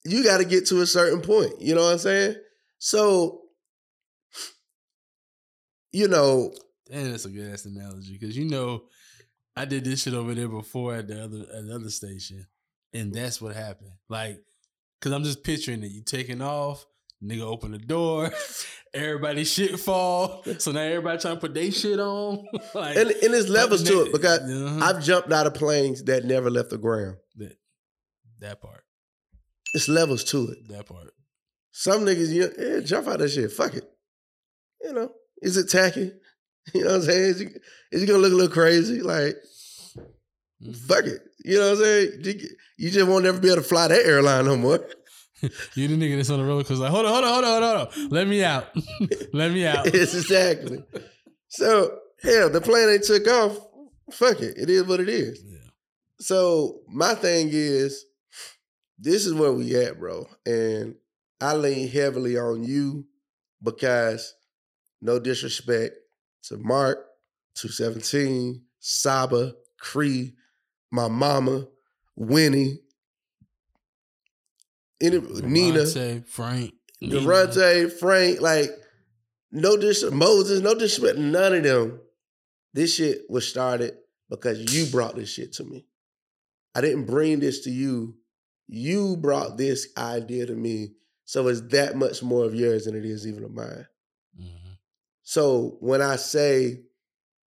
you 0.05 0.23
got 0.23 0.37
to 0.39 0.45
get 0.45 0.65
to 0.67 0.81
a 0.81 0.85
certain 0.87 1.21
point. 1.21 1.61
You 1.61 1.75
know 1.75 1.83
what 1.83 1.93
I'm 1.93 1.97
saying? 1.99 2.35
So, 2.79 3.41
you 5.91 6.07
know, 6.07 6.53
Damn, 6.89 7.11
that's 7.11 7.25
a 7.25 7.29
good 7.29 7.51
ass 7.53 7.65
analogy 7.65 8.17
because 8.19 8.35
you 8.37 8.45
know 8.45 8.83
I 9.55 9.65
did 9.65 9.85
this 9.85 10.03
shit 10.03 10.13
over 10.13 10.33
there 10.35 10.49
before 10.49 10.95
at 10.95 11.07
the 11.07 11.23
other 11.23 11.39
at 11.55 11.65
the 11.67 11.75
other 11.75 11.89
station, 11.89 12.45
and 12.93 13.13
that's 13.13 13.41
what 13.41 13.55
happened. 13.55 13.91
Like, 14.09 14.39
cause 15.01 15.11
I'm 15.13 15.23
just 15.23 15.43
picturing 15.43 15.81
it. 15.83 15.91
You 15.91 16.01
taking 16.03 16.41
off, 16.41 16.85
nigga 17.23 17.41
open 17.41 17.71
the 17.71 17.77
door, 17.77 18.31
everybody 18.93 19.43
shit 19.43 19.79
fall. 19.79 20.43
So 20.59 20.71
now 20.71 20.81
everybody 20.81 21.19
trying 21.19 21.35
to 21.35 21.39
put 21.41 21.53
their 21.53 21.71
shit 21.71 21.99
on. 21.99 22.45
like, 22.75 22.95
and, 22.97 23.09
and 23.11 23.33
there's 23.33 23.49
levels 23.49 23.83
to 23.83 24.03
it 24.03 24.11
because 24.11 24.39
Uh-huh. 24.39 24.79
I've 24.83 25.03
jumped 25.03 25.31
out 25.31 25.47
of 25.47 25.53
planes 25.53 26.03
that 26.03 26.25
never 26.25 26.49
left 26.49 26.69
the 26.69 26.77
ground. 26.77 27.17
that, 27.37 27.57
that 28.39 28.61
part, 28.61 28.83
It's 29.73 29.87
levels 29.87 30.23
to 30.25 30.49
it. 30.49 30.57
that 30.69 30.85
part. 30.85 31.13
Some 31.71 32.01
niggas, 32.05 32.29
you 32.29 32.51
yeah, 32.57 32.79
jump 32.81 33.07
out 33.07 33.15
of 33.15 33.19
that 33.21 33.29
shit. 33.29 33.51
Fuck 33.51 33.73
it. 33.75 33.89
You 34.81 34.93
know, 34.93 35.11
is 35.41 35.57
it 35.57 35.69
tacky? 35.69 36.11
You 36.73 36.81
know 36.83 36.91
what 36.91 36.95
I'm 36.95 37.01
saying? 37.01 37.21
Is 37.31 37.41
it, 37.41 37.61
is 37.91 38.03
it 38.03 38.05
gonna 38.05 38.19
look 38.19 38.31
a 38.31 38.35
little 38.35 38.53
crazy? 38.53 39.01
Like, 39.01 39.35
Mhm. 40.63 40.75
fuck 40.87 41.03
it. 41.05 41.21
You 41.43 41.59
know 41.59 41.71
what 41.71 41.77
I'm 41.79 41.83
saying? 41.83 42.11
You- 42.23 42.49
You 42.77 42.89
just 42.89 43.07
won't 43.07 43.25
ever 43.25 43.39
be 43.39 43.47
able 43.49 43.57
to 43.61 43.67
fly 43.67 43.87
that 43.87 44.05
airline 44.05 44.45
no 44.45 44.55
more. 44.57 44.79
You 45.75 45.87
the 45.87 45.97
nigga 45.97 46.15
that's 46.15 46.29
on 46.29 46.39
the 46.39 46.45
roller 46.45 46.63
coaster. 46.63 46.83
Like, 46.83 46.91
hold 46.91 47.05
on, 47.05 47.11
hold 47.11 47.25
on, 47.25 47.33
hold 47.33 47.43
on, 47.43 47.51
hold 47.51 47.63
on, 47.63 47.77
hold 47.77 48.05
on. 48.05 48.09
Let 48.09 48.27
me 48.27 48.43
out. 48.43 48.67
Let 49.33 49.51
me 49.51 49.65
out. 49.65 49.87
It's 49.87 50.13
exactly. 50.13 50.83
So, 51.49 51.99
hell, 52.21 52.49
the 52.49 52.61
plane 52.61 52.89
ain't 52.89 53.03
took 53.03 53.27
off. 53.27 53.57
Fuck 54.11 54.41
it. 54.41 54.57
It 54.57 54.69
is 54.69 54.83
what 54.83 54.99
it 54.99 55.09
is. 55.09 55.43
Yeah. 55.45 55.57
So, 56.19 56.81
my 56.87 57.15
thing 57.15 57.49
is, 57.51 58.05
this 58.97 59.25
is 59.25 59.33
where 59.33 59.51
we 59.51 59.75
at, 59.75 59.99
bro. 59.99 60.27
And 60.45 60.95
I 61.41 61.55
lean 61.55 61.89
heavily 61.89 62.37
on 62.37 62.63
you 62.63 63.05
because, 63.61 64.33
no 65.01 65.19
disrespect 65.19 65.95
to 66.43 66.57
Mark, 66.57 67.05
217, 67.55 68.61
Saba, 68.79 69.53
Cree, 69.79 70.33
my 70.91 71.07
mama, 71.07 71.67
Winnie, 72.15 72.79
any, 75.03 75.19
Nina. 75.19 75.79
Devontae, 75.79 76.25
Frank, 76.27 76.73
Nina. 77.01 77.21
Durante, 77.21 77.89
Frank, 77.89 78.41
like 78.41 78.69
no 79.51 79.77
dis 79.77 80.03
Moses, 80.11 80.61
no 80.61 80.73
disrespect, 80.73 81.19
none 81.19 81.53
of 81.53 81.63
them. 81.63 81.99
This 82.73 82.95
shit 82.95 83.21
was 83.29 83.47
started 83.47 83.95
because 84.29 84.73
you 84.73 84.91
brought 84.91 85.15
this 85.15 85.29
shit 85.29 85.53
to 85.53 85.63
me. 85.63 85.85
I 86.73 86.81
didn't 86.81 87.05
bring 87.05 87.39
this 87.39 87.61
to 87.65 87.69
you. 87.69 88.15
You 88.67 89.15
brought 89.17 89.57
this 89.57 89.89
idea 89.97 90.47
to 90.47 90.55
me. 90.55 90.93
So 91.25 91.47
it's 91.47 91.61
that 91.69 91.95
much 91.95 92.23
more 92.23 92.45
of 92.45 92.55
yours 92.55 92.85
than 92.85 92.95
it 92.95 93.05
is 93.05 93.27
even 93.27 93.43
of 93.43 93.51
mine. 93.51 93.87
Mhm. 94.39 94.77
So 95.21 95.77
when 95.81 96.01
I 96.01 96.15
say, 96.15 96.81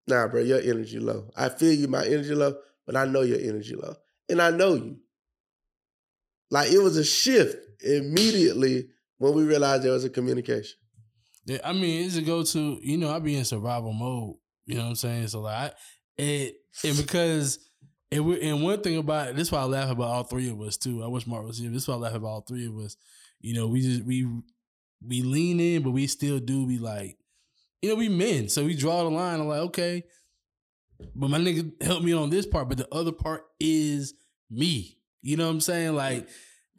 nah, 0.07 0.29
bro, 0.29 0.43
your 0.43 0.61
energy 0.61 0.99
low. 1.01 1.31
I 1.37 1.49
feel 1.49 1.73
you, 1.73 1.89
my 1.89 2.07
energy 2.07 2.35
low, 2.35 2.57
but 2.87 2.97
I 2.97 3.05
know 3.05 3.23
your 3.23 3.41
energy 3.41 3.75
low. 3.75 3.97
And 4.29 4.41
I 4.41 4.51
know 4.51 4.75
you. 4.75 4.99
Like 6.51 6.71
it 6.71 6.79
was 6.79 6.97
a 6.97 7.05
shift 7.05 7.57
immediately 7.83 8.89
when 9.19 9.35
we 9.35 9.45
realized 9.45 9.83
there 9.83 9.93
was 9.93 10.05
a 10.05 10.11
communication. 10.11 10.79
Yeah, 11.45 11.59
I 11.65 11.73
mean, 11.73 12.05
it's 12.05 12.17
a 12.17 12.23
go 12.23 12.43
to. 12.43 12.79
You 12.83 12.99
know, 12.99 13.15
I 13.15 13.19
be 13.19 13.37
in 13.37 13.45
survival 13.45 13.93
mode. 13.93 14.37
You 14.65 14.77
know 14.77 14.83
what 14.83 14.89
I'm 14.91 14.97
saying? 14.97 15.29
So 15.29 15.41
like, 15.41 15.75
it 16.17 16.57
and 16.85 16.97
because 16.97 17.59
and 18.11 18.25
we, 18.25 18.41
and 18.41 18.63
one 18.63 18.81
thing 18.81 18.99
about 18.99 19.29
it, 19.29 19.37
this 19.37 19.49
is 19.49 19.53
why 19.53 19.61
I 19.61 19.65
laugh 19.65 19.91
about 19.91 20.09
all 20.09 20.25
three 20.25 20.51
of 20.51 20.61
us 20.61 20.77
too. 20.77 21.03
I 21.03 21.07
wish 21.07 21.27
Mark 21.27 21.47
was 21.47 21.59
here. 21.59 21.71
This 21.71 21.83
is 21.83 21.89
why 21.89 21.95
I 21.95 21.99
laugh 21.99 22.15
about 22.15 22.29
all 22.29 22.41
three 22.41 22.67
of 22.67 22.77
us. 22.79 22.97
You 23.41 23.55
know, 23.55 23.69
we 23.69 23.81
just 23.81 24.05
we 24.05 24.27
we 25.07 25.23
lean 25.23 25.61
in, 25.61 25.83
but 25.83 25.91
we 25.91 26.07
still 26.07 26.39
do 26.39 26.67
be 26.67 26.79
like, 26.79 27.17
you 27.83 27.91
know, 27.91 27.97
we 27.97 28.09
men. 28.09 28.49
So 28.49 28.65
we 28.65 28.75
draw 28.75 29.05
the 29.05 29.11
line. 29.11 29.41
I'm 29.41 29.49
like, 29.49 29.61
okay, 29.61 30.05
but 31.15 31.31
my 31.31 31.39
nigga 31.39 31.83
helped 31.83 32.05
me 32.05 32.13
on 32.13 32.31
this 32.31 32.47
part, 32.47 32.69
but 32.69 32.79
the 32.79 32.93
other 32.93 33.13
part 33.13 33.45
is 33.61 34.15
me. 34.51 34.99
You 35.23 35.37
know 35.37 35.47
what 35.47 35.53
I'm 35.53 35.61
saying? 35.61 35.95
Like 35.95 36.29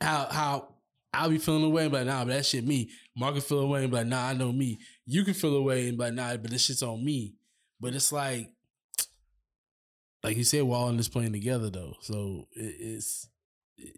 how 0.02 0.28
how 0.30 0.74
I'll 1.14 1.30
be 1.30 1.38
feeling 1.38 1.64
away 1.64 1.84
and 1.84 1.92
be 1.92 1.98
like, 1.98 2.08
nah, 2.08 2.24
but 2.26 2.32
that 2.34 2.46
shit 2.46 2.66
me. 2.66 2.90
Mark 3.16 3.34
can 3.34 3.42
feel 3.42 3.60
away 3.62 3.82
and 3.84 3.90
be 3.92 3.98
like, 3.98 4.08
nah, 4.08 4.28
I 4.28 4.34
know 4.34 4.52
me. 4.52 4.78
You 5.06 5.24
can 5.24 5.34
feel 5.34 5.56
away 5.56 5.88
and 5.88 5.98
be 5.98 6.04
like, 6.04 6.14
nah, 6.14 6.36
but 6.38 6.52
this 6.52 6.66
shit's 6.66 6.84
on 6.84 7.04
me. 7.04 7.36
But 7.80 7.96
it's 7.96 8.12
like, 8.12 8.52
like 10.24 10.38
you 10.38 10.44
said, 10.44 10.64
we're 10.64 10.76
all 10.76 10.90
in 10.90 10.98
this 10.98 11.08
playing 11.10 11.34
together 11.34 11.70
though. 11.70 11.94
So 12.02 12.48
it, 12.54 12.76
it's 12.80 13.28
it, 13.78 13.98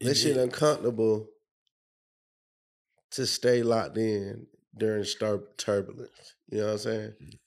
That 0.00 0.14
shit 0.16 0.36
it- 0.36 0.40
uncomfortable 0.42 1.28
to 3.12 3.26
stay 3.26 3.62
locked 3.62 3.96
in 3.98 4.46
during 4.76 5.04
star 5.04 5.40
turbulence. 5.56 6.34
You 6.50 6.58
know 6.58 6.64
what 6.66 6.72
I'm 6.72 6.78
saying? 6.78 7.12
Mm. 7.22 7.38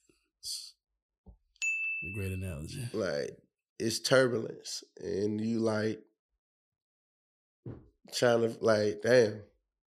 a 2.04 2.14
great 2.16 2.32
analogy. 2.34 2.88
Like 2.94 3.38
it's 3.80 4.00
turbulence, 4.00 4.84
and 5.00 5.40
you 5.40 5.60
like 5.60 6.00
trying 8.14 8.42
to 8.42 8.58
like, 8.62 9.02
damn. 9.04 9.42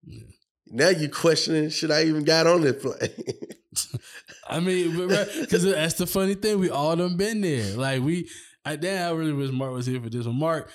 Yeah. 0.06 0.24
Now 0.68 0.90
you 0.90 1.10
questioning, 1.10 1.70
should 1.70 1.92
I 1.92 2.04
even 2.06 2.24
got 2.24 2.48
on 2.48 2.62
this 2.62 2.82
plane? 2.82 3.38
I 4.48 4.60
mean, 4.60 5.08
because 5.08 5.64
that's 5.72 5.96
the 5.96 6.08
funny 6.08 6.36
thing. 6.36 6.60
We 6.60 6.70
all 6.70 6.96
done 6.96 7.18
been 7.18 7.42
there. 7.42 7.76
Like 7.76 8.02
we, 8.02 8.30
I 8.66 8.76
damn, 8.76 9.14
I 9.14 9.18
really 9.18 9.34
wish 9.34 9.52
Mark 9.52 9.74
was 9.74 9.86
here 9.86 10.02
for 10.02 10.10
this 10.10 10.26
one. 10.26 10.40
Mark, 10.40 10.72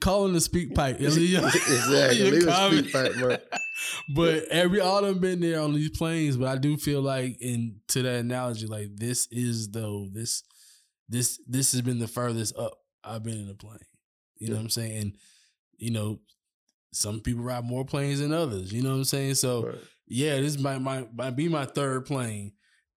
call 0.00 0.26
him 0.26 0.34
the 0.34 0.38
SpeakPipe. 0.38 1.00
exactly. 1.00 2.30
SpeakPipe, 2.42 3.16
man. 3.16 3.38
but 4.14 4.44
every 4.50 4.80
all 4.80 5.02
done 5.02 5.18
been 5.18 5.40
there 5.40 5.60
on 5.60 5.74
these 5.74 5.90
planes. 5.90 6.36
But 6.36 6.48
I 6.48 6.56
do 6.56 6.76
feel 6.76 7.02
like, 7.02 7.40
in 7.40 7.76
to 7.88 8.02
that 8.02 8.20
analogy, 8.20 8.66
like 8.66 8.88
this 8.94 9.26
is 9.30 9.70
though 9.70 10.06
this 10.12 10.42
this 11.10 11.38
this 11.46 11.72
has 11.72 11.82
been 11.82 11.98
the 11.98 12.08
furthest 12.08 12.56
up 12.56 12.78
I've 13.04 13.22
been 13.22 13.38
in 13.40 13.50
a 13.50 13.54
plane. 13.54 13.78
You 14.38 14.48
know 14.48 14.54
what 14.56 14.62
I'm 14.62 14.70
saying? 14.70 14.96
And 15.02 15.16
you 15.76 15.90
know, 15.90 16.20
some 16.92 17.20
people 17.20 17.42
ride 17.42 17.64
more 17.64 17.84
planes 17.84 18.20
than 18.20 18.32
others. 18.32 18.72
You 18.72 18.82
know 18.82 18.90
what 18.90 18.96
I'm 18.96 19.04
saying? 19.04 19.34
So 19.34 19.66
Right. 19.66 19.78
yeah, 20.06 20.40
this 20.40 20.58
might, 20.58 20.78
might 20.78 21.14
might 21.14 21.36
be 21.36 21.48
my 21.48 21.66
third 21.66 22.06
plane. 22.06 22.52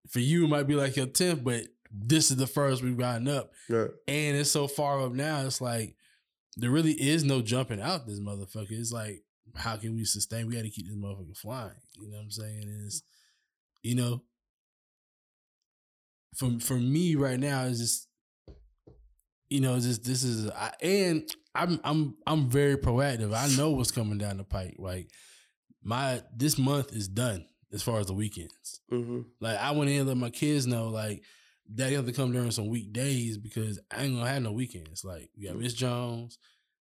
For 0.10 0.20
you, 0.20 0.46
it 0.46 0.50
might 0.50 0.68
be 0.68 0.76
like 0.76 0.96
your 0.96 1.06
tenth, 1.08 1.44
but 1.44 1.64
this 1.92 2.30
is 2.32 2.38
the 2.38 2.48
first 2.48 2.82
we've 2.84 2.98
gotten 2.98 3.28
up, 3.28 3.52
Right. 3.70 3.90
and 4.08 4.38
it's 4.38 4.52
so 4.52 4.68
far 4.68 5.02
up 5.06 5.14
now. 5.14 5.46
It's 5.46 5.62
like 5.62 5.96
there 6.58 6.70
really 6.72 6.94
is 6.94 7.24
no 7.24 7.42
jumping 7.42 7.82
out 7.82 8.06
this 8.06 8.20
motherfucker. 8.20 8.72
It's 8.72 8.92
like 8.92 9.24
how 9.56 9.76
can 9.78 9.96
we 9.96 10.04
sustain? 10.06 10.48
We 10.48 10.56
got 10.56 10.64
to 10.64 10.70
keep 10.70 10.88
this 10.88 10.96
motherfucker 10.96 11.38
flying. 11.38 11.72
You 12.00 12.10
know 12.10 12.18
what 12.18 12.24
I'm 12.24 12.32
saying? 12.32 12.68
Is 12.86 13.04
you 13.82 13.96
know, 13.96 14.24
for 16.36 16.60
for 16.60 16.76
me 16.76 17.16
right 17.16 17.40
now, 17.40 17.64
is 17.64 17.80
just 17.80 18.08
you 19.50 19.62
know, 19.62 19.80
just 19.80 20.04
this 20.04 20.24
is 20.24 20.50
I, 20.50 20.72
and 20.82 21.30
I'm 21.54 21.80
I'm 21.84 22.16
I'm 22.26 22.50
very 22.50 22.78
proactive. 22.78 23.34
I 23.36 23.56
know 23.56 23.72
what's 23.72 23.92
coming 23.92 24.18
down 24.18 24.38
the 24.38 24.44
pipe. 24.44 24.76
Like 24.78 25.10
my 25.84 26.22
this 26.36 26.58
month 26.58 26.94
is 26.94 27.08
done 27.08 27.46
as 27.72 27.84
far 27.84 28.00
as 28.00 28.08
the 28.08 28.14
weekends. 28.14 28.82
hmm 28.90 29.22
Like 29.40 29.58
I 29.58 29.72
went 29.72 29.90
in 29.92 30.00
and 30.00 30.08
let 30.08 30.18
my 30.18 30.30
kids 30.30 30.66
know 30.66 30.90
like 30.90 31.24
they 31.70 31.94
have 31.94 32.06
to 32.06 32.14
come 32.14 32.32
during 32.32 32.52
some 32.52 32.68
weekdays 32.68 33.38
because 33.38 33.80
I 33.92 34.04
ain't 34.04 34.16
gonna 34.16 34.30
have 34.30 34.42
no 34.42 34.52
weekends. 34.52 35.04
Like 35.04 35.30
you 35.36 35.48
got 35.48 35.58
Miss 35.60 35.74
Jones, 35.74 36.38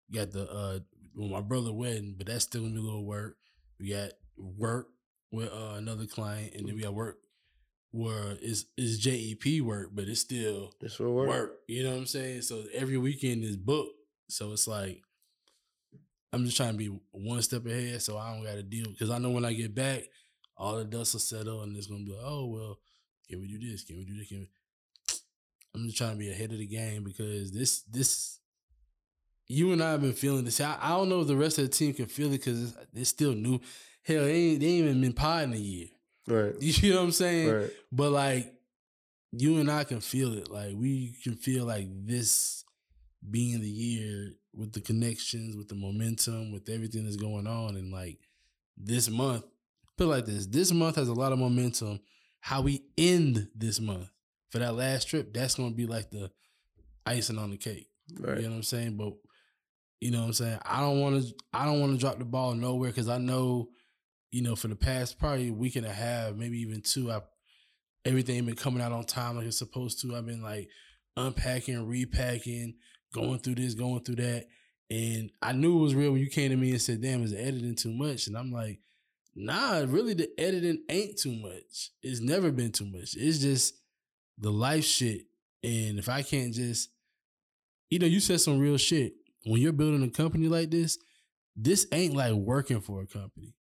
you 0.09 0.19
got 0.19 0.31
the 0.31 0.49
uh 0.49 0.79
well, 1.15 1.29
my 1.29 1.41
brother 1.41 1.73
wedding, 1.73 2.15
but 2.17 2.27
that's 2.27 2.43
still 2.43 2.61
gonna 2.61 2.73
be 2.73 2.79
a 2.79 2.83
little 2.83 3.05
work. 3.05 3.37
We 3.79 3.89
got 3.91 4.11
work 4.37 4.87
with 5.31 5.51
uh, 5.51 5.75
another 5.77 6.05
client, 6.05 6.53
and 6.55 6.67
then 6.67 6.75
we 6.75 6.81
got 6.81 6.93
work 6.93 7.17
where 7.91 8.38
it's 8.41 8.65
is 8.77 8.99
JEP 8.99 9.61
work, 9.61 9.89
but 9.93 10.07
it's 10.07 10.21
still 10.21 10.73
This 10.79 10.99
will 10.99 11.13
work. 11.13 11.29
work. 11.29 11.51
You 11.67 11.83
know 11.83 11.91
what 11.91 11.99
I'm 11.99 12.05
saying? 12.05 12.41
So 12.41 12.63
every 12.73 12.97
weekend 12.97 13.43
is 13.43 13.57
booked. 13.57 13.93
So 14.29 14.51
it's 14.51 14.67
like 14.67 15.01
I'm 16.33 16.43
just 16.45 16.57
trying 16.57 16.73
to 16.73 16.77
be 16.77 16.99
one 17.11 17.41
step 17.41 17.65
ahead, 17.65 18.01
so 18.01 18.17
I 18.17 18.33
don't 18.33 18.43
got 18.43 18.55
to 18.55 18.63
deal 18.63 18.88
because 18.89 19.09
I 19.09 19.17
know 19.17 19.29
when 19.31 19.45
I 19.45 19.53
get 19.53 19.73
back, 19.73 20.03
all 20.57 20.75
the 20.77 20.83
dust 20.85 21.13
will 21.13 21.19
settle, 21.21 21.61
and 21.61 21.75
it's 21.77 21.88
gonna 21.88 22.03
be 22.03 22.11
like, 22.11 22.23
oh 22.25 22.45
well, 22.47 22.79
can 23.29 23.39
we 23.39 23.47
do 23.47 23.59
this? 23.59 23.83
Can 23.85 23.97
we 23.97 24.05
do 24.05 24.17
this? 24.17 24.27
Can 24.27 24.39
we? 24.39 24.49
I'm 25.75 25.85
just 25.85 25.97
trying 25.97 26.11
to 26.11 26.17
be 26.17 26.29
ahead 26.31 26.51
of 26.51 26.57
the 26.57 26.67
game 26.67 27.03
because 27.03 27.51
this 27.51 27.81
this 27.83 28.39
you 29.47 29.71
and 29.71 29.81
I 29.81 29.91
have 29.91 30.01
been 30.01 30.13
feeling 30.13 30.43
this. 30.43 30.59
I, 30.59 30.77
I 30.81 30.89
don't 30.89 31.07
know 31.07 31.21
if 31.21 31.27
the 31.27 31.38
rest 31.38 31.57
of 31.57 31.63
the 31.63 31.69
team 31.69 31.93
can 31.93 32.07
feel 32.07 32.27
it 32.27 32.39
because 32.43 32.63
it's, 32.63 32.77
it's 32.93 33.09
still 33.09 33.33
new. 33.33 33.61
Hell, 34.03 34.25
they 34.25 34.33
ain't, 34.33 34.59
they 34.59 34.65
ain't 34.67 34.85
even 34.88 35.01
been 35.01 35.13
potting 35.13 35.53
a 35.53 35.57
year. 35.57 35.88
Right. 36.28 36.53
You 36.61 36.91
know 36.91 36.97
what 36.97 37.05
I'm 37.05 37.11
saying? 37.11 37.51
Right. 37.51 37.69
But 37.91 38.11
like 38.11 38.53
you 39.32 39.59
and 39.59 39.69
I 39.71 39.84
can 39.84 40.01
feel 40.01 40.38
it. 40.38 40.49
Like 40.49 40.73
we 40.75 41.15
can 41.23 41.36
feel 41.36 41.65
like 41.65 41.88
this 42.05 42.63
being 43.30 43.61
the 43.61 43.69
year 43.69 44.34
with 44.53 44.73
the 44.73 44.82
connections, 44.82 45.55
with 45.55 45.67
the 45.67 45.75
momentum, 45.75 46.51
with 46.51 46.69
everything 46.69 47.03
that's 47.03 47.15
going 47.15 47.47
on. 47.47 47.75
And 47.75 47.91
like 47.91 48.17
this 48.78 49.09
month, 49.09 49.43
put 49.97 50.05
it 50.05 50.07
like 50.07 50.25
this. 50.25 50.47
This 50.47 50.71
month 50.71 50.95
has 50.95 51.07
a 51.07 51.13
lot 51.13 51.32
of 51.32 51.39
momentum. 51.39 51.99
How 52.41 52.61
we 52.61 52.84
end 52.97 53.49
this 53.55 53.80
month 53.80 54.09
for 54.49 54.59
that 54.59 54.75
last 54.75 55.05
trip, 55.09 55.34
that's 55.34 55.55
gonna 55.55 55.71
be 55.71 55.86
like 55.86 56.09
the 56.11 56.32
icing 57.05 57.38
on 57.38 57.51
the 57.51 57.57
cake. 57.57 57.89
Right. 58.19 58.38
You 58.38 58.43
know 58.43 58.49
what 58.49 58.55
I'm 58.57 58.63
saying? 58.63 58.97
But 58.97 59.13
you 59.99 60.11
know 60.11 60.19
what 60.19 60.28
I'm 60.28 60.34
saying? 60.34 60.59
I 60.63 60.80
don't 60.80 61.01
wanna 61.01 61.23
I 61.53 61.65
don't 61.65 61.82
wanna 61.82 61.97
drop 61.97 62.19
the 62.19 62.25
ball 62.25 62.53
nowhere 62.53 62.89
because 62.89 63.09
I 63.09 63.17
know, 63.17 63.69
you 64.32 64.41
know, 64.41 64.55
for 64.55 64.67
the 64.67 64.75
past 64.75 65.19
probably 65.19 65.51
week 65.51 65.75
and 65.75 65.86
a 65.86 65.93
half, 65.93 66.36
maybe 66.36 66.59
even 66.59 66.82
two, 66.82 67.11
I 67.11 67.21
everything 68.05 68.45
been 68.45 68.55
coming 68.55 68.82
out 68.82 68.91
on 68.91 69.03
time 69.03 69.38
like 69.38 69.45
it's 69.45 69.57
supposed 69.57 70.01
to. 70.01 70.15
I've 70.15 70.25
been 70.25 70.41
like 70.41 70.69
unpacking, 71.15 71.88
repacking, 71.88 72.75
going 73.13 73.39
through 73.39 73.55
this, 73.55 73.73
going 73.73 74.03
through 74.03 74.15
that. 74.17 74.45
And 74.89 75.32
I 75.41 75.51
knew 75.51 75.78
it 75.78 75.82
was 75.82 75.95
real 75.95 76.11
when 76.11 76.21
you 76.21 76.30
came 76.30 76.49
to 76.51 76.55
me 76.55 76.71
and 76.71 76.82
said, 76.82 77.01
damn, 77.01 77.23
is 77.23 77.32
the 77.32 77.41
editing 77.41 77.75
too 77.75 77.91
much? 77.91 78.28
And 78.28 78.38
I'm 78.38 78.51
like, 78.51 78.80
nah, 79.36 79.84
really 79.88 80.13
the 80.13 80.30
editing 80.38 80.84
ain't 80.89 81.17
too 81.17 81.34
much. 81.34 81.91
It's 82.01 82.21
never 82.21 82.51
been 82.51 82.71
too 82.71 82.86
much. 82.86 83.15
It's 83.15 83.39
just 83.39 83.73
the 84.38 84.51
life 84.51 84.86
shit. 84.86 85.23
And 85.63 85.99
if 85.99 86.07
I 86.07 86.21
can't 86.21 86.53
just, 86.53 86.89
you 87.89 87.99
know, 87.99 88.05
you 88.05 88.19
said 88.19 88.39
some 88.39 88.59
real 88.59 88.78
shit. 88.78 89.13
When 89.45 89.61
you're 89.61 89.73
building 89.73 90.03
a 90.03 90.09
company 90.09 90.47
like 90.47 90.71
this, 90.71 90.97
this 91.55 91.88
ain't 91.91 92.15
like 92.15 92.34
working 92.34 92.82
for 92.82 93.01
a 93.01 93.07
company. 93.07 93.53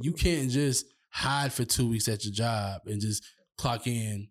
You 0.00 0.12
can't 0.12 0.50
just 0.50 0.86
hide 1.10 1.52
for 1.52 1.64
two 1.64 1.88
weeks 1.88 2.08
at 2.08 2.24
your 2.24 2.32
job 2.32 2.82
and 2.86 3.00
just 3.00 3.24
clock 3.58 3.86
in, 3.86 4.28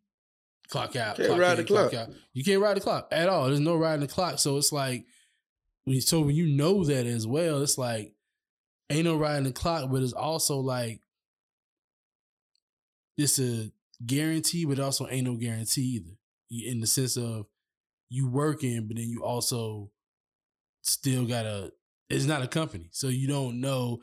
clock 0.70 0.96
out, 0.96 1.18
Can't 1.18 1.28
clock 1.28 1.40
ride 1.40 1.60
in, 1.60 1.66
the 1.66 1.74
clock. 1.74 1.94
out. 1.94 2.10
You 2.34 2.44
can't 2.44 2.62
ride 2.62 2.78
the 2.78 2.82
clock 2.82 3.08
at 3.12 3.30
all. 3.30 3.46
There's 3.48 3.60
no 3.60 3.76
riding 3.76 4.02
the 4.02 4.08
clock. 4.12 4.40
So 4.40 4.58
it's 4.58 4.72
like, 4.72 5.06
so 6.00 6.22
when 6.22 6.36
you 6.36 6.48
know 6.56 6.84
that 6.86 7.06
as 7.06 7.28
well, 7.28 7.62
it's 7.62 7.78
like 7.78 8.14
ain't 8.90 9.06
no 9.06 9.18
riding 9.18 9.44
the 9.46 9.52
clock, 9.52 9.90
but 9.92 10.02
it's 10.04 10.14
also 10.14 10.58
like 10.58 11.00
it's 13.18 13.40
a 13.40 13.72
guarantee, 14.06 14.66
but 14.66 14.80
also 14.80 15.08
ain't 15.10 15.28
no 15.28 15.36
guarantee 15.36 15.82
either. 16.02 16.70
In 16.72 16.82
the 16.82 16.88
sense 16.88 17.18
of 17.18 17.46
you 18.10 18.28
working, 18.30 18.88
but 18.88 18.98
then 18.98 19.08
you 19.08 19.24
also 19.24 19.92
still 20.82 21.26
gotta. 21.26 21.72
It's 22.10 22.26
not 22.26 22.42
a 22.42 22.48
company, 22.48 22.90
so 22.92 23.08
you 23.08 23.28
don't 23.28 23.62
know. 23.62 24.00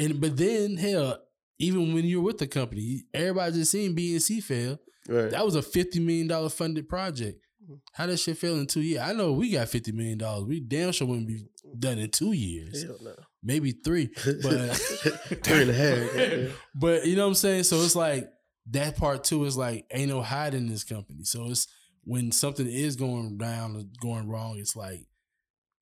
And 0.00 0.20
but 0.20 0.36
then 0.36 0.76
hell, 0.76 1.18
even 1.58 1.92
when 1.94 2.04
you're 2.04 2.22
with 2.22 2.38
the 2.38 2.46
company, 2.46 3.04
everybody 3.12 3.52
just 3.52 3.72
seen 3.72 3.94
BNC 3.94 4.42
fail. 4.42 4.78
Right. 5.08 5.30
That 5.30 5.44
was 5.44 5.54
a 5.54 5.62
fifty 5.62 6.00
million 6.00 6.26
dollar 6.28 6.48
funded 6.48 6.88
project. 6.88 7.38
Mm-hmm. 7.62 7.74
How 7.92 8.06
that 8.06 8.16
shit 8.18 8.38
fail 8.38 8.58
in 8.58 8.66
two 8.66 8.80
years? 8.80 9.02
I 9.02 9.12
know 9.12 9.32
we 9.32 9.50
got 9.50 9.68
fifty 9.68 9.92
million 9.92 10.18
dollars. 10.18 10.44
We 10.44 10.60
damn 10.60 10.92
sure 10.92 11.06
wouldn't 11.06 11.28
be 11.28 11.44
done 11.78 11.98
in 11.98 12.10
two 12.10 12.32
years, 12.32 12.82
Hell 12.82 12.96
no. 13.02 13.14
maybe 13.42 13.72
three. 13.72 14.10
But 14.42 14.76
Three 15.44 15.62
and 15.62 15.70
a 15.70 15.74
half. 15.74 16.58
but 16.74 17.06
you 17.06 17.16
know 17.16 17.22
what 17.22 17.28
I'm 17.28 17.34
saying? 17.34 17.64
So 17.64 17.76
it's 17.82 17.96
like 17.96 18.28
that 18.70 18.96
part 18.96 19.24
too 19.24 19.44
is 19.44 19.56
like 19.56 19.86
ain't 19.92 20.08
no 20.08 20.22
hiding 20.22 20.62
in 20.62 20.68
this 20.68 20.84
company. 20.84 21.24
So 21.24 21.46
it's 21.50 21.66
when 22.04 22.32
something 22.32 22.66
is 22.66 22.96
going 22.96 23.38
down 23.38 23.76
or 23.76 23.82
going 24.00 24.28
wrong, 24.28 24.56
it's 24.58 24.76
like 24.76 25.06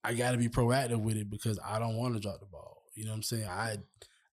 I 0.03 0.15
gotta 0.15 0.39
be 0.39 0.49
proactive 0.49 1.01
with 1.01 1.17
it 1.17 1.31
because 1.31 1.59
I 1.65 1.79
don't 1.79 1.97
want 1.97 2.15
to 2.15 2.21
drop 2.21 2.41
the 2.41 2.47
ball. 2.47 2.78
You 2.99 3.05
know 3.05 3.13
what 3.13 3.19
I'm 3.19 3.23
saying? 3.23 3.47
I 3.47 3.77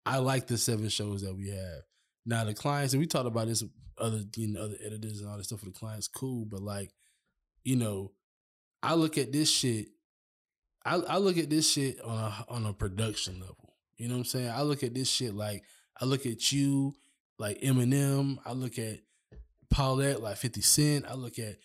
I 0.05 0.19
like 0.19 0.45
the 0.45 0.57
seven 0.57 0.89
shows 0.89 1.23
that 1.23 1.35
we 1.35 1.49
have. 1.49 1.81
Now 2.27 2.43
the 2.43 2.53
clients, 2.53 2.93
and 2.93 2.99
we 2.99 3.07
talked 3.07 3.25
about 3.25 3.47
this 3.47 3.63
other 3.97 4.21
you 4.35 4.49
know, 4.49 4.61
other 4.61 4.75
editors 4.85 5.19
and 5.19 5.29
all 5.29 5.37
this 5.37 5.47
stuff 5.47 5.59
for 5.59 5.65
the 5.65 5.71
clients, 5.71 6.07
cool. 6.07 6.45
But 6.45 6.61
like, 6.61 6.91
you 7.63 7.75
know, 7.75 8.11
I 8.83 8.93
look 8.93 9.17
at 9.17 9.31
this 9.31 9.49
shit. 9.49 9.87
I, 10.85 10.95
I 10.95 11.17
look 11.17 11.37
at 11.37 11.49
this 11.49 11.71
shit 11.71 11.99
on 12.01 12.17
a 12.17 12.45
on 12.49 12.65
a 12.67 12.73
production 12.73 13.39
level. 13.39 13.73
You 13.97 14.07
know 14.07 14.13
what 14.13 14.19
I'm 14.19 14.25
saying? 14.25 14.49
I 14.49 14.61
look 14.61 14.83
at 14.83 14.93
this 14.93 15.09
shit 15.09 15.33
like 15.33 15.63
I 15.99 16.05
look 16.05 16.27
at 16.27 16.51
you 16.51 16.93
like 17.39 17.61
Eminem. 17.61 18.37
I 18.45 18.53
look 18.53 18.77
at 18.77 18.99
Paulette 19.71 20.21
like 20.21 20.37
50 20.37 20.61
Cent. 20.61 21.05
I 21.07 21.15
look 21.15 21.39
at 21.39 21.57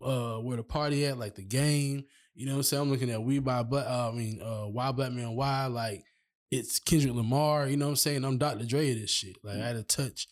uh 0.00 0.36
where 0.36 0.56
the 0.56 0.62
party 0.62 1.04
at 1.04 1.18
like 1.18 1.34
the 1.34 1.44
game. 1.44 2.04
You 2.34 2.46
know 2.46 2.52
what 2.52 2.58
I'm 2.58 2.62
saying? 2.62 2.82
I'm 2.82 2.90
looking 2.90 3.10
at 3.10 3.22
We 3.22 3.38
by 3.40 3.62
Black. 3.64 3.86
Uh, 3.86 4.10
I 4.10 4.12
mean, 4.12 4.40
uh, 4.40 4.66
Why 4.66 4.92
Black 4.92 5.12
Man 5.12 5.34
Why 5.34 5.66
like 5.66 6.04
it's 6.50 6.78
Kendrick 6.78 7.14
Lamar. 7.14 7.66
You 7.68 7.76
know 7.76 7.86
what 7.86 7.90
I'm 7.90 7.96
saying? 7.96 8.24
I'm 8.24 8.38
Dr. 8.38 8.64
Dre 8.64 8.90
of 8.92 9.00
this 9.00 9.10
shit. 9.10 9.36
Like 9.42 9.56
I 9.56 9.66
had 9.68 9.76
to 9.76 9.82
touch 9.82 10.26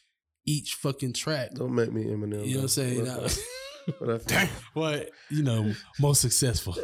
each 0.44 0.74
fucking 0.74 1.12
track. 1.14 1.50
Don't 1.54 1.74
make 1.74 1.92
me 1.92 2.04
Eminem. 2.04 2.46
You 2.46 2.54
know 2.54 2.58
what 2.58 2.62
I'm 2.62 2.68
saying? 2.68 2.98
What 3.00 3.06
Now- 3.06 3.24
I- 3.26 3.30
what 4.00 4.32
I 4.32 4.48
what 4.74 5.10
you 5.30 5.44
know, 5.44 5.72
most 6.00 6.20
successful 6.20 6.74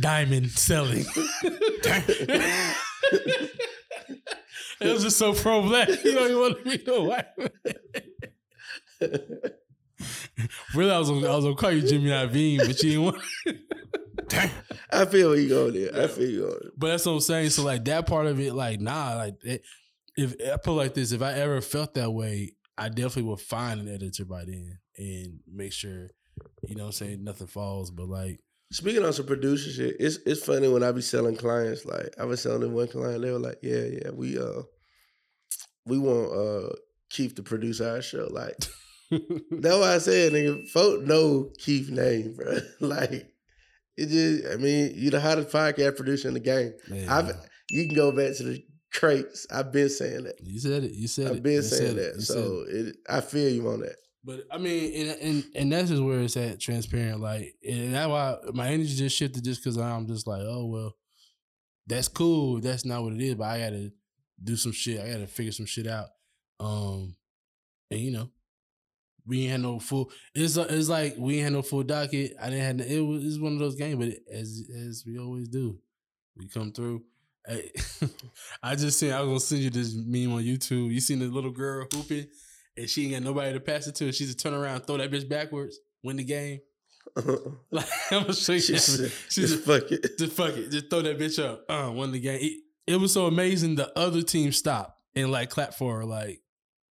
diamond 0.00 0.50
selling. 0.50 1.04
it 1.44 2.74
was 4.80 5.02
just 5.04 5.18
so 5.18 5.34
pro 5.34 5.62
black. 5.62 5.88
You 6.04 6.14
know, 6.14 6.26
you 6.26 6.40
want 6.40 6.58
to 6.58 6.64
be 6.78 6.82
no 6.84 7.04
white. 7.04 7.26
man. 7.38 7.50
Really, 10.74 10.92
I 10.92 10.98
was 10.98 11.10
gonna, 11.10 11.26
I 11.28 11.34
was 11.34 11.44
gonna 11.44 11.56
call 11.56 11.72
you 11.72 11.82
Jimmy 11.82 12.10
Iovine, 12.10 12.58
but 12.58 12.80
you 12.82 12.90
didn't 12.90 13.02
want. 13.04 13.16
I 14.90 15.04
feel 15.04 15.36
you 15.36 15.48
go 15.48 15.70
there. 15.70 16.04
I 16.04 16.06
feel 16.06 16.30
you 16.30 16.40
go 16.40 16.50
there. 16.50 16.70
But 16.76 16.88
that's 16.88 17.06
what 17.06 17.12
I'm 17.12 17.20
saying. 17.20 17.50
So 17.50 17.64
like 17.64 17.84
that 17.86 18.06
part 18.06 18.26
of 18.26 18.40
it, 18.40 18.54
like 18.54 18.80
nah, 18.80 19.16
like 19.16 19.34
it, 19.44 19.62
if 20.16 20.34
I 20.52 20.56
put 20.56 20.72
like 20.72 20.94
this, 20.94 21.12
if 21.12 21.22
I 21.22 21.32
ever 21.34 21.60
felt 21.60 21.94
that 21.94 22.10
way, 22.10 22.52
I 22.76 22.88
definitely 22.88 23.30
would 23.30 23.40
find 23.40 23.80
an 23.80 23.92
editor 23.92 24.24
by 24.24 24.44
then 24.44 24.78
and 24.96 25.40
make 25.50 25.72
sure, 25.72 26.08
you 26.66 26.74
know, 26.74 26.84
what 26.84 26.88
I'm 26.88 26.92
saying 26.92 27.24
nothing 27.24 27.46
falls. 27.46 27.90
But 27.90 28.08
like, 28.08 28.40
Speaking 28.70 29.04
on 29.04 29.14
some 29.14 29.26
producer 29.26 29.70
shit, 29.70 29.96
it's 29.98 30.18
it's 30.26 30.44
funny 30.44 30.68
when 30.68 30.82
I 30.82 30.92
be 30.92 31.00
selling 31.00 31.36
clients. 31.36 31.86
Like 31.86 32.14
I 32.18 32.24
was 32.24 32.42
selling 32.42 32.74
one 32.74 32.88
client, 32.88 33.22
they 33.22 33.30
were 33.30 33.38
like, 33.38 33.58
"Yeah, 33.62 33.84
yeah, 33.84 34.10
we 34.12 34.38
uh, 34.38 34.62
we 35.86 35.98
want 35.98 36.32
uh 36.32 36.74
Keith 37.08 37.34
to 37.36 37.42
produce 37.42 37.80
our 37.80 38.02
show." 38.02 38.28
Like 38.30 38.56
that's 39.10 39.76
why 39.78 39.94
I 39.94 39.98
said, 39.98 40.32
nigga, 40.32 40.68
folk 40.68 41.02
know 41.02 41.50
Keith 41.58 41.90
name, 41.90 42.34
bro. 42.34 42.58
like 42.80 43.32
it 43.98 44.08
just, 44.08 44.52
I 44.52 44.56
mean—you're 44.56 45.10
the 45.10 45.20
hottest 45.20 45.50
podcast 45.50 45.96
producer 45.96 46.28
in 46.28 46.34
the 46.34 46.40
game. 46.40 46.72
man, 46.88 47.08
I've 47.08 47.32
you 47.70 47.86
can 47.86 47.94
go 47.94 48.12
back 48.12 48.36
to 48.36 48.42
the 48.44 48.64
crates. 48.92 49.46
I've 49.50 49.72
been 49.72 49.88
saying 49.90 50.24
that. 50.24 50.36
you 50.42 50.58
said 50.60 50.84
it. 50.84 50.92
You 50.92 51.08
said 51.08 51.26
it. 51.26 51.36
I've 51.36 51.42
been 51.42 51.62
saying 51.62 51.96
that. 51.96 52.14
Said 52.14 52.22
So 52.22 52.64
it, 52.68 52.96
I 53.08 53.20
feel 53.20 53.50
you 53.50 53.68
on 53.68 53.80
that. 53.80 53.96
But 54.24 54.44
I 54.50 54.58
mean, 54.58 55.08
and 55.08 55.20
and 55.20 55.44
and 55.54 55.72
that's 55.72 55.90
just 55.90 56.02
where 56.02 56.20
it's 56.20 56.36
at, 56.36 56.60
transparent. 56.60 57.20
Like, 57.20 57.54
and 57.66 57.94
that's 57.94 58.08
why 58.08 58.36
my 58.52 58.68
energy 58.68 58.94
just 58.94 59.16
shifted, 59.16 59.44
just 59.44 59.62
because 59.62 59.78
I'm 59.78 60.06
just 60.06 60.26
like, 60.26 60.42
oh 60.42 60.66
well, 60.66 60.94
that's 61.86 62.08
cool. 62.08 62.60
That's 62.60 62.84
not 62.84 63.02
what 63.02 63.14
it 63.14 63.20
is. 63.20 63.34
But 63.34 63.44
I 63.44 63.58
got 63.60 63.70
to 63.70 63.90
do 64.42 64.56
some 64.56 64.72
shit. 64.72 65.00
I 65.00 65.10
got 65.10 65.18
to 65.18 65.26
figure 65.26 65.52
some 65.52 65.66
shit 65.66 65.86
out. 65.86 66.08
Um, 66.60 67.14
and 67.90 68.00
you 68.00 68.10
know, 68.10 68.30
we 69.28 69.42
ain't 69.42 69.52
had 69.52 69.60
no 69.60 69.78
full. 69.78 70.10
It's 70.34 70.56
it's 70.56 70.88
like 70.88 71.14
we 71.18 71.34
ain't 71.36 71.44
had 71.44 71.52
no 71.52 71.62
full 71.62 71.82
docket. 71.84 72.32
I 72.40 72.50
didn't 72.50 72.64
have. 72.64 72.76
no- 72.76 72.84
It 72.84 73.00
was 73.00 73.24
it's 73.24 73.38
one 73.40 73.52
of 73.52 73.58
those 73.58 73.76
games, 73.76 73.96
but 74.04 74.14
as 74.34 74.68
as 74.88 75.04
we 75.06 75.18
always 75.18 75.48
do, 75.48 75.78
we 76.36 76.48
come 76.48 76.72
through. 76.72 77.02
Hey, 77.46 77.70
I 78.62 78.74
just 78.74 78.98
seen. 78.98 79.12
I 79.12 79.20
was 79.20 79.28
gonna 79.28 79.40
send 79.40 79.62
you 79.62 79.70
this 79.70 79.94
meme 79.94 80.32
on 80.32 80.42
YouTube. 80.42 80.90
You 80.92 81.00
seen 81.00 81.18
the 81.20 81.26
little 81.26 81.50
girl 81.52 81.86
hooping, 81.92 82.26
and 82.76 82.88
she 82.90 83.04
ain't 83.04 83.12
got 83.12 83.22
nobody 83.22 83.52
to 83.52 83.60
pass 83.60 83.86
it 83.86 83.94
to. 83.96 84.10
She 84.12 84.24
just 84.26 84.40
turn 84.40 84.54
around, 84.54 84.80
throw 84.82 84.96
that 84.96 85.10
bitch 85.10 85.28
backwards, 85.28 85.78
win 86.02 86.16
the 86.16 86.24
game. 86.24 86.60
Like 87.70 87.86
I'm 88.10 88.22
gonna 88.22 88.34
show 88.34 88.52
you. 88.54 88.60
She 88.60 88.72
that. 88.74 88.78
said, 88.80 89.12
just 89.30 89.34
just, 89.34 89.64
fuck 89.64 89.90
it. 89.92 90.18
just 90.18 90.32
fuck 90.32 90.56
it, 90.56 90.70
just 90.70 90.90
throw 90.90 91.02
that 91.02 91.18
bitch 91.18 91.42
up. 91.42 91.64
Uh, 91.68 91.90
won 91.92 92.12
the 92.12 92.20
game. 92.20 92.38
It, 92.40 92.60
it 92.86 92.96
was 92.96 93.12
so 93.12 93.26
amazing. 93.26 93.74
The 93.76 93.96
other 93.98 94.22
team 94.22 94.52
stopped 94.52 94.98
and 95.14 95.30
like 95.30 95.50
clapped 95.50 95.74
for 95.74 95.96
her. 95.98 96.04
Like, 96.04 96.40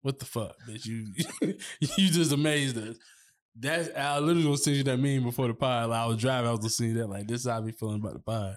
what 0.08 0.20
the 0.20 0.26
fuck, 0.26 0.56
bitch? 0.66 0.86
You 0.86 1.06
you 1.82 2.10
just 2.10 2.32
amazed 2.32 2.78
us. 2.78 2.96
That's 3.60 3.90
I 3.94 4.20
literally 4.20 4.44
gonna 4.44 4.58
send 4.58 4.78
you 4.78 4.84
that 4.84 4.98
meme 4.98 5.24
before 5.24 5.48
the 5.48 5.54
pod. 5.54 5.90
Like, 5.90 6.00
I 6.00 6.06
was 6.06 6.16
driving, 6.16 6.48
I 6.48 6.54
was 6.54 6.64
listening 6.64 6.94
to 6.94 7.02
that. 7.02 7.10
Like, 7.10 7.28
this 7.28 7.42
is 7.42 7.48
how 7.52 7.58
I 7.58 7.60
be 7.60 7.74
feeling 7.74 8.00
about 8.00 8.14
the 8.14 8.20
pod. 8.20 8.56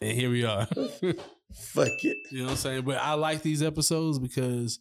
And 0.00 0.12
here 0.12 0.30
we 0.30 0.46
are. 0.46 0.66
Fuck 1.54 2.04
it. 2.04 2.16
You 2.30 2.38
know 2.38 2.44
what 2.44 2.50
I'm 2.52 2.56
saying? 2.56 2.84
But 2.86 2.96
I 3.02 3.12
like 3.14 3.42
these 3.42 3.62
episodes 3.62 4.18
because, 4.18 4.78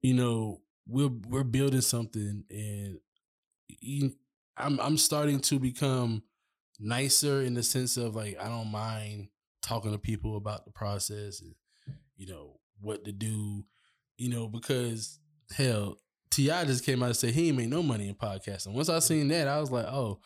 you 0.00 0.14
know, 0.14 0.60
we're 0.86 1.10
we're 1.28 1.42
building 1.42 1.80
something, 1.80 2.44
and 2.48 3.00
you, 3.80 4.12
I'm 4.56 4.78
I'm 4.78 4.96
starting 4.96 5.40
to 5.40 5.58
become 5.58 6.22
nicer 6.78 7.42
in 7.42 7.54
the 7.54 7.64
sense 7.64 7.96
of 7.96 8.14
like 8.14 8.38
I 8.40 8.46
don't 8.46 8.70
mind 8.70 9.26
talking 9.60 9.90
to 9.90 9.98
people 9.98 10.36
about 10.36 10.66
the 10.66 10.70
process 10.70 11.40
and 11.40 11.56
you 12.16 12.28
know 12.28 12.60
what 12.80 13.04
to 13.04 13.10
do, 13.12 13.64
you 14.18 14.28
know 14.28 14.48
because 14.48 15.18
hell. 15.56 15.96
T.I. 16.30 16.66
just 16.66 16.84
came 16.84 17.02
out 17.02 17.06
and 17.06 17.16
said 17.16 17.32
he 17.32 17.48
ain't 17.48 17.56
made 17.56 17.70
no 17.70 17.82
money 17.82 18.06
in 18.06 18.14
podcasting. 18.14 18.74
Once 18.74 18.90
I 18.90 18.98
seen 18.98 19.28
that, 19.28 19.48
I 19.48 19.58
was 19.58 19.70
like, 19.70 19.86
"Oh, 19.86 20.20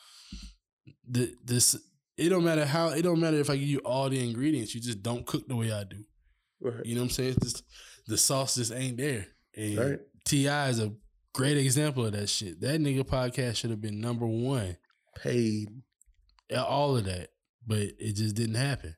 the, 1.08 1.32
this 1.44 1.76
it 2.16 2.28
don't 2.28 2.44
matter 2.44 2.64
how 2.64 2.88
it 2.88 3.02
don't 3.02 3.20
matter 3.20 3.38
if 3.38 3.50
I 3.50 3.56
give 3.56 3.68
you 3.68 3.78
all 3.78 4.08
the 4.08 4.22
ingredients. 4.22 4.74
You 4.74 4.80
just 4.80 5.02
don't 5.02 5.26
cook 5.26 5.46
the 5.48 5.56
way 5.56 5.72
I 5.72 5.84
do. 5.84 6.04
Right. 6.60 6.84
You 6.84 6.94
know 6.94 7.02
what 7.02 7.06
I'm 7.06 7.10
saying? 7.10 7.30
It's 7.30 7.52
just, 7.52 7.64
the 8.06 8.16
sauce 8.16 8.56
just 8.56 8.72
ain't 8.72 8.96
there. 8.96 9.26
And 9.56 9.78
Right. 9.78 10.00
T.I. 10.24 10.68
is 10.68 10.80
a 10.80 10.92
great 11.34 11.56
example 11.56 12.06
of 12.06 12.12
that 12.12 12.28
shit. 12.28 12.60
That 12.60 12.80
nigga 12.80 13.02
podcast 13.02 13.56
should 13.56 13.70
have 13.70 13.80
been 13.80 14.00
number 14.00 14.26
one. 14.26 14.76
Paid. 15.16 15.68
All 16.56 16.96
of 16.96 17.04
that, 17.04 17.30
but 17.66 17.78
it 17.78 18.12
just 18.14 18.36
didn't 18.36 18.56
happen. 18.56 18.94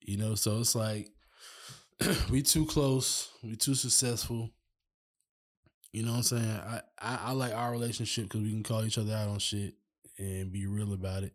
You 0.00 0.16
know, 0.16 0.34
so 0.34 0.58
it's 0.58 0.74
like 0.74 1.08
we 2.30 2.42
too 2.42 2.66
close. 2.66 3.30
We 3.42 3.56
too 3.56 3.74
successful. 3.74 4.50
You 5.92 6.04
know 6.04 6.10
what 6.10 6.16
I'm 6.18 6.22
saying? 6.22 6.50
I 6.50 6.80
I, 7.00 7.18
I 7.26 7.32
like 7.32 7.54
our 7.54 7.70
relationship 7.70 8.24
because 8.24 8.42
we 8.42 8.50
can 8.50 8.62
call 8.62 8.84
each 8.84 8.98
other 8.98 9.14
out 9.14 9.28
on 9.28 9.38
shit 9.38 9.74
and 10.18 10.52
be 10.52 10.66
real 10.66 10.92
about 10.92 11.22
it. 11.22 11.32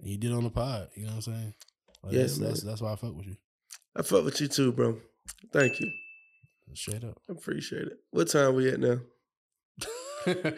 And 0.00 0.08
you 0.08 0.16
did 0.16 0.32
on 0.32 0.44
the 0.44 0.50
pod. 0.50 0.88
You 0.94 1.04
know 1.04 1.10
what 1.10 1.26
I'm 1.28 1.34
saying? 1.34 1.54
Like, 2.02 2.14
that's, 2.14 2.38
man. 2.38 2.48
that's 2.48 2.62
that's 2.62 2.80
why 2.80 2.92
I 2.92 2.96
fuck 2.96 3.16
with 3.16 3.26
you. 3.26 3.36
I 3.96 4.02
fuck 4.02 4.24
with 4.24 4.40
you 4.40 4.48
too, 4.48 4.72
bro. 4.72 4.98
Thank 5.52 5.80
you. 5.80 5.90
Straight 6.74 7.04
up. 7.04 7.20
I 7.28 7.32
appreciate 7.32 7.88
it. 7.88 7.98
What 8.10 8.28
time 8.28 8.54
we 8.54 8.70
at 8.70 8.80
now? 8.80 8.98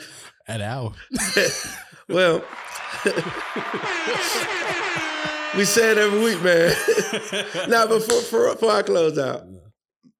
An 0.49 0.63
hour. 0.63 0.93
well, 2.09 2.45
we 5.57 5.65
say 5.65 5.93
it 5.93 5.99
every 5.99 6.21
week, 6.21 6.43
man. 6.43 6.75
now, 7.69 7.87
before, 7.87 8.21
before 8.21 8.53
before 8.55 8.71
I 8.71 8.83
close 8.83 9.19
out, 9.19 9.45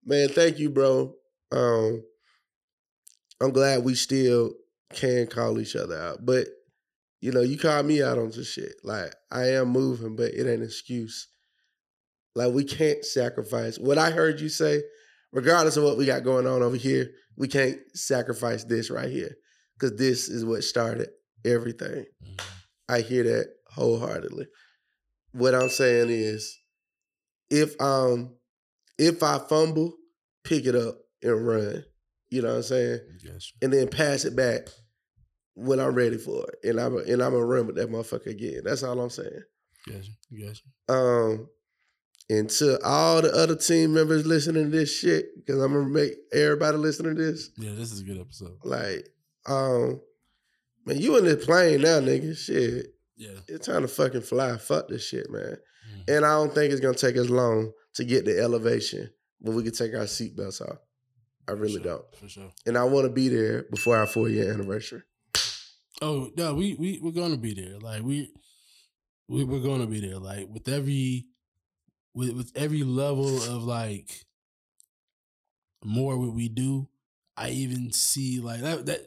man, 0.05 0.29
thank 0.29 0.59
you, 0.59 0.71
bro. 0.71 1.15
Um, 1.51 2.03
I'm 3.41 3.51
glad 3.51 3.85
we 3.85 3.95
still 3.95 4.55
can 4.93 5.27
call 5.27 5.61
each 5.61 5.77
other 5.77 5.99
out, 5.99 6.25
but 6.25 6.47
you 7.21 7.33
know, 7.33 7.41
you 7.41 7.59
call 7.59 7.83
me 7.83 8.03
out 8.03 8.19
on 8.19 8.33
some 8.33 8.45
shit. 8.45 8.75
Like 8.85 9.15
I 9.31 9.51
am 9.51 9.69
moving, 9.69 10.15
but 10.15 10.33
it 10.33 10.41
ain't 10.41 10.61
an 10.61 10.63
excuse. 10.63 11.29
Like 12.35 12.53
we 12.53 12.65
can't 12.65 13.05
sacrifice 13.05 13.79
what 13.79 13.99
I 13.99 14.11
heard 14.11 14.41
you 14.41 14.49
say, 14.49 14.83
regardless 15.33 15.77
of 15.77 15.85
what 15.85 15.97
we 15.97 16.07
got 16.07 16.25
going 16.25 16.47
on 16.47 16.63
over 16.63 16.77
here. 16.77 17.11
We 17.37 17.49
can't 17.49 17.79
sacrifice 17.95 18.63
this 18.63 18.91
right 18.91 19.11
here 19.11 19.35
because 19.79 19.99
this 19.99 20.29
is 20.29 20.45
what 20.45 20.63
started 20.63 21.09
everything. 21.45 22.05
I 22.89 23.01
hear 23.01 23.25
that 23.25 23.47
wholeheartedly. 23.73 24.47
What 25.35 25.55
I'm 25.55 25.69
saying 25.69 26.11
is, 26.11 26.59
if 27.51 27.81
um, 27.81 28.35
if 28.99 29.23
I 29.23 29.39
fumble, 29.39 29.95
pick 30.45 30.65
it 30.67 30.75
up 30.77 30.97
and 31.23 31.47
run. 31.47 31.85
You 32.31 32.43
know 32.43 32.49
what 32.49 32.57
I'm 32.57 32.63
saying? 32.63 33.01
Yes. 33.25 33.53
and 33.63 33.73
then 33.73 33.89
pass 33.89 34.25
it 34.25 34.35
back 34.35 34.69
when 35.55 35.79
I'm 35.81 35.95
ready 35.95 36.19
for 36.19 36.47
it. 36.49 36.69
And 36.69 36.81
I'm 36.81 36.97
and 36.97 37.23
I'm 37.23 37.33
gonna 37.33 37.45
run 37.45 37.67
with 37.67 37.77
that 37.77 37.91
motherfucker 37.91 38.27
again. 38.27 38.63
That's 38.65 38.83
all 38.83 39.01
I'm 39.01 39.11
saying. 39.11 39.43
Yes. 39.87 40.09
Yes. 40.31 40.63
Um, 40.89 41.49
and 42.31 42.49
to 42.51 42.81
all 42.85 43.21
the 43.23 43.33
other 43.33 43.55
team 43.57 43.93
members 43.93 44.25
listening 44.27 44.71
to 44.71 44.77
this 44.79 44.97
shit, 44.97 45.27
because 45.37 45.61
I'm 45.63 45.73
gonna 45.73 45.89
make 45.89 46.13
everybody 46.33 46.77
listening 46.79 47.17
to 47.17 47.23
this 47.23 47.51
Yeah, 47.59 47.73
this 47.75 47.93
is 47.93 48.01
a 48.01 48.05
good 48.05 48.21
episode. 48.21 48.57
like, 48.65 49.09
um, 49.47 50.01
man, 50.87 50.99
you 50.99 51.17
in 51.19 51.25
this 51.25 51.45
plane 51.45 51.83
now, 51.83 52.01
nigga. 52.01 52.37
Shit, 52.37 52.94
Yeah. 53.17 53.39
it's 53.49 53.67
time 53.67 53.83
to 53.83 53.89
fucking 53.89 54.23
fly. 54.23 54.57
Fuck 54.57 54.89
this 54.89 55.07
shit, 55.07 55.31
man. 55.31 55.57
Mhm. 55.89 56.17
And 56.17 56.25
I 56.25 56.31
don't 56.33 56.53
think 56.55 56.73
it's 56.73 56.81
gonna 56.81 56.97
take 56.97 57.17
us 57.17 57.29
long 57.29 57.73
to 57.95 58.05
get 58.05 58.25
the 58.25 58.39
elevation 58.41 59.11
when 59.39 59.55
we 59.57 59.63
can 59.63 59.73
take 59.73 59.95
our 59.95 60.05
seatbelts 60.05 60.61
off. 60.61 60.79
I 61.47 61.53
really 61.53 61.75
sure, 61.75 61.83
don't. 61.83 62.17
For 62.17 62.29
sure. 62.29 62.53
And 62.67 62.77
I 62.79 62.85
want 62.85 63.05
to 63.07 63.13
be 63.13 63.29
there 63.29 63.65
before 63.71 63.97
our 63.97 64.07
four 64.07 64.29
year 64.29 64.53
anniversary. 64.53 65.03
Oh 66.03 66.31
no, 66.37 66.55
we 66.55 66.75
we 66.75 66.99
we're 67.01 67.13
gonna 67.13 67.37
be 67.37 67.55
there. 67.55 67.79
Like 67.79 68.03
we 68.03 68.33
we 69.29 69.45
we're 69.45 69.61
gonna 69.61 69.87
be 69.87 70.01
there. 70.01 70.19
Like 70.19 70.49
with 70.49 70.69
every 70.69 71.27
with 72.15 72.31
with 72.33 72.53
every 72.57 72.83
level 72.83 73.37
of 73.45 73.63
like 73.65 74.25
more 75.85 76.17
what 76.19 76.35
we 76.35 76.49
do, 76.49 76.89
I 77.37 77.51
even 77.51 77.93
see 77.93 78.41
like 78.41 78.61
that 78.63 78.87
that 78.87 79.01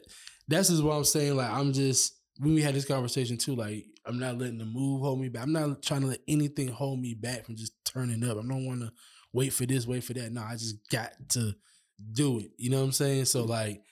that's 0.46 0.68
just 0.68 0.82
what 0.82 0.94
I'm 0.94 1.04
saying. 1.04 1.36
Like 1.36 1.50
I'm 1.50 1.72
just 1.72 2.14
when 2.38 2.54
we 2.54 2.62
had 2.62 2.74
this 2.74 2.84
conversation 2.84 3.36
too, 3.36 3.54
like 3.54 3.86
I'm 4.06 4.18
not 4.18 4.38
letting 4.38 4.58
the 4.58 4.64
move 4.64 5.02
hold 5.02 5.20
me 5.20 5.28
back. 5.28 5.42
I'm 5.42 5.52
not 5.52 5.82
trying 5.82 6.02
to 6.02 6.06
let 6.08 6.20
anything 6.28 6.68
hold 6.68 7.00
me 7.00 7.14
back 7.14 7.44
from 7.44 7.56
just 7.56 7.72
turning 7.84 8.24
up. 8.24 8.38
I 8.38 8.42
don't 8.42 8.66
want 8.66 8.80
to 8.80 8.92
wait 9.32 9.52
for 9.52 9.66
this, 9.66 9.86
wait 9.86 10.04
for 10.04 10.14
that. 10.14 10.32
No, 10.32 10.42
I 10.42 10.52
just 10.52 10.88
got 10.90 11.12
to 11.30 11.54
do 12.12 12.38
it. 12.38 12.52
You 12.56 12.70
know 12.70 12.78
what 12.78 12.84
I'm 12.84 12.92
saying? 12.92 13.26
So 13.26 13.40
mm-hmm. 13.40 13.50
like 13.50 13.82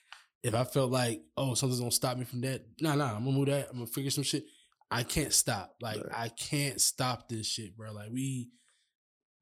if 0.43 0.55
I 0.55 0.63
felt 0.65 0.93
like, 0.93 1.23
oh, 1.37 1.55
something's 1.55 1.81
gonna 1.81 1.91
stop 1.91 2.17
me 2.17 2.25
from 2.25 2.41
that, 2.43 2.65
nah, 2.81 2.95
nah, 2.95 3.17
I'm 3.17 3.25
gonna 3.25 3.37
move 3.37 3.47
that. 3.47 3.69
I'm 3.69 3.79
gonna 3.79 3.87
figure 3.87 4.11
some 4.11 4.25
shit. 4.25 4.45
I 4.91 5.03
can't 5.03 5.33
stop. 5.33 5.75
Like 5.81 5.97
Right. 5.97 6.13
I 6.15 6.29
can't 6.29 6.81
stop 6.81 7.29
this 7.29 7.47
shit, 7.47 7.77
bro. 7.77 7.93
Like 7.93 8.11
we 8.13 8.51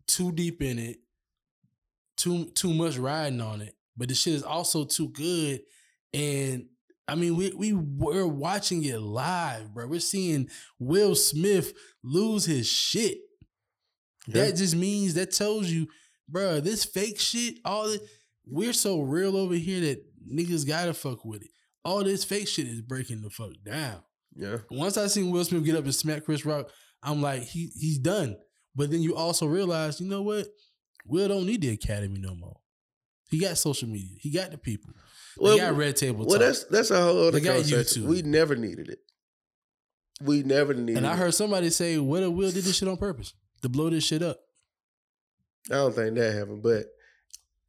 too 0.07 0.33
deep 0.33 0.63
in 0.63 0.79
it. 0.79 0.99
too 2.17 2.47
too 2.55 2.73
much 2.73 2.97
riding 2.97 3.41
on 3.43 3.61
it, 3.61 3.77
but 3.97 4.09
the 4.09 4.15
shit 4.15 4.35
is 4.35 4.43
also 4.43 4.85
too 4.85 5.09
good. 5.09 5.61
And 6.15 6.67
I 7.07 7.15
mean, 7.15 7.37
we 7.37 7.53
we 7.53 7.73
we're 7.73 8.27
watching 8.27 8.85
it 8.85 8.99
live, 8.99 9.75
bro. 9.75 9.87
We're 9.87 10.01
seeing 10.01 10.49
Will 10.79 11.15
Smith 11.15 11.73
lose 12.03 12.47
his 12.47 12.67
shit. 12.67 13.19
Yeah. 14.27 14.45
That 14.45 14.57
just 14.57 14.75
means 14.75 15.15
that 15.15 15.33
tells 15.33 15.69
you, 15.69 15.89
bro, 16.29 16.61
this 16.61 16.85
fake 16.85 17.21
shit, 17.21 17.57
all 17.65 17.89
this, 17.89 18.01
we're 18.47 18.73
so 18.73 19.01
real 19.01 19.37
over 19.37 19.55
here 19.55 19.81
that 19.81 20.03
niggas 20.27 20.67
gotta 20.67 20.95
fuck 20.95 21.25
with 21.25 21.43
it. 21.43 21.51
All 21.85 22.03
this 22.03 22.25
fake 22.25 22.49
shit 22.49 22.67
is 22.67 22.81
breaking 22.81 23.21
the 23.21 23.29
fuck 23.29 23.53
down. 23.65 24.03
Yeah. 24.35 24.59
Once 24.71 24.97
I 24.97 25.07
seen 25.07 25.31
Will 25.31 25.45
Smith 25.45 25.65
get 25.65 25.77
up 25.77 25.85
and 25.85 25.95
smack 25.95 26.25
Chris 26.25 26.47
Rock, 26.47 26.71
I'm 27.03 27.21
like, 27.21 27.43
he 27.43 27.71
he's 27.79 27.99
done. 27.99 28.37
But 28.75 28.91
then 28.91 29.03
you 29.03 29.15
also 29.15 29.47
realize, 29.47 30.01
you 30.01 30.09
know 30.09 30.23
what? 30.23 30.47
Will 31.07 31.29
don't 31.29 31.47
need 31.47 31.61
the 31.61 31.69
academy 31.69 32.19
no 32.19 32.35
more. 32.35 32.57
He 33.31 33.39
got 33.39 33.59
social 33.59 33.89
media. 33.89 34.17
He 34.21 34.31
got 34.31 34.51
the 34.51 34.59
people. 34.59 34.91
Well, 35.39 35.55
he 35.55 35.61
got 35.61 35.77
red 35.77 35.97
table 35.97 36.25
well, 36.27 36.39
talk. 36.39 36.47
that's 36.47 36.65
that's 36.65 36.91
a 36.91 37.01
whole 37.01 37.29
other 37.29 37.41
They 37.41 37.47
conversation. 37.47 38.07
We 38.07 38.23
never 38.23 38.55
needed 38.57 38.89
it. 38.89 38.99
We 40.23 40.43
never 40.43 40.75
needed. 40.75 40.99
and 40.99 41.07
I 41.07 41.17
heard 41.17 41.35
somebody 41.35 41.71
say, 41.71 41.99
"What 41.99 42.23
a 42.23 42.31
Will 42.31 42.51
did 42.53 42.65
this 42.65 42.77
shit 42.77 42.89
on 42.89 42.97
purpose 42.97 43.35
to 43.63 43.69
blow 43.69 43.91
this 43.91 44.05
shit 44.05 44.23
up?" 44.23 44.39
I 45.71 45.75
don't 45.75 45.95
think 45.95 46.15
that 46.17 46.35
happened, 46.35 46.63
but 46.63 46.85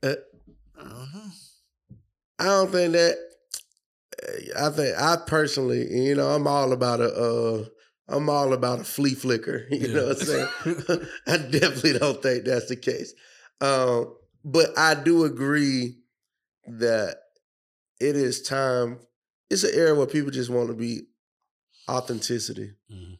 uh, 0.04 0.16
Uh-huh. 0.80 1.30
I 2.40 2.46
don't 2.46 2.72
think 2.72 2.94
that. 2.94 3.18
I 4.58 4.70
think 4.70 4.98
I 4.98 5.18
personally, 5.26 5.88
you 6.06 6.16
know, 6.16 6.28
I'm 6.30 6.48
all 6.48 6.72
about 6.74 7.00
a. 7.02 7.14
Uh, 7.14 7.66
I'm 8.08 8.30
all 8.30 8.54
about 8.54 8.82
a 8.82 8.84
flea 8.84 9.16
flicker. 9.16 9.66
You 9.72 9.88
know 9.94 10.08
what 10.08 10.20
I'm 10.20 10.26
saying? 10.26 10.48
I 11.28 11.38
definitely 11.38 11.98
don't 11.98 12.22
think 12.22 12.46
that's 12.46 12.68
the 12.68 12.76
case. 12.76 13.14
Um, 13.62 14.14
but 14.44 14.78
I 14.78 14.94
do 14.94 15.24
agree 15.26 15.98
that 16.68 17.18
it 18.00 18.16
is 18.16 18.42
time. 18.42 19.00
It's 19.50 19.64
an 19.64 19.72
era 19.74 19.94
where 19.96 20.08
people 20.08 20.32
just 20.32 20.50
want 20.50 20.70
to 20.70 20.76
be 20.76 21.04
authenticity. 21.90 22.72
Mhm. 22.92 23.18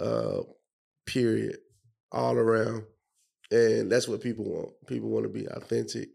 Uh, 0.00 0.42
period, 1.06 1.58
all 2.12 2.36
around, 2.36 2.84
and 3.50 3.90
that's 3.90 4.06
what 4.06 4.20
people 4.20 4.44
want. 4.44 4.68
People 4.86 5.08
want 5.08 5.24
to 5.24 5.28
be 5.32 5.46
authentic. 5.46 6.10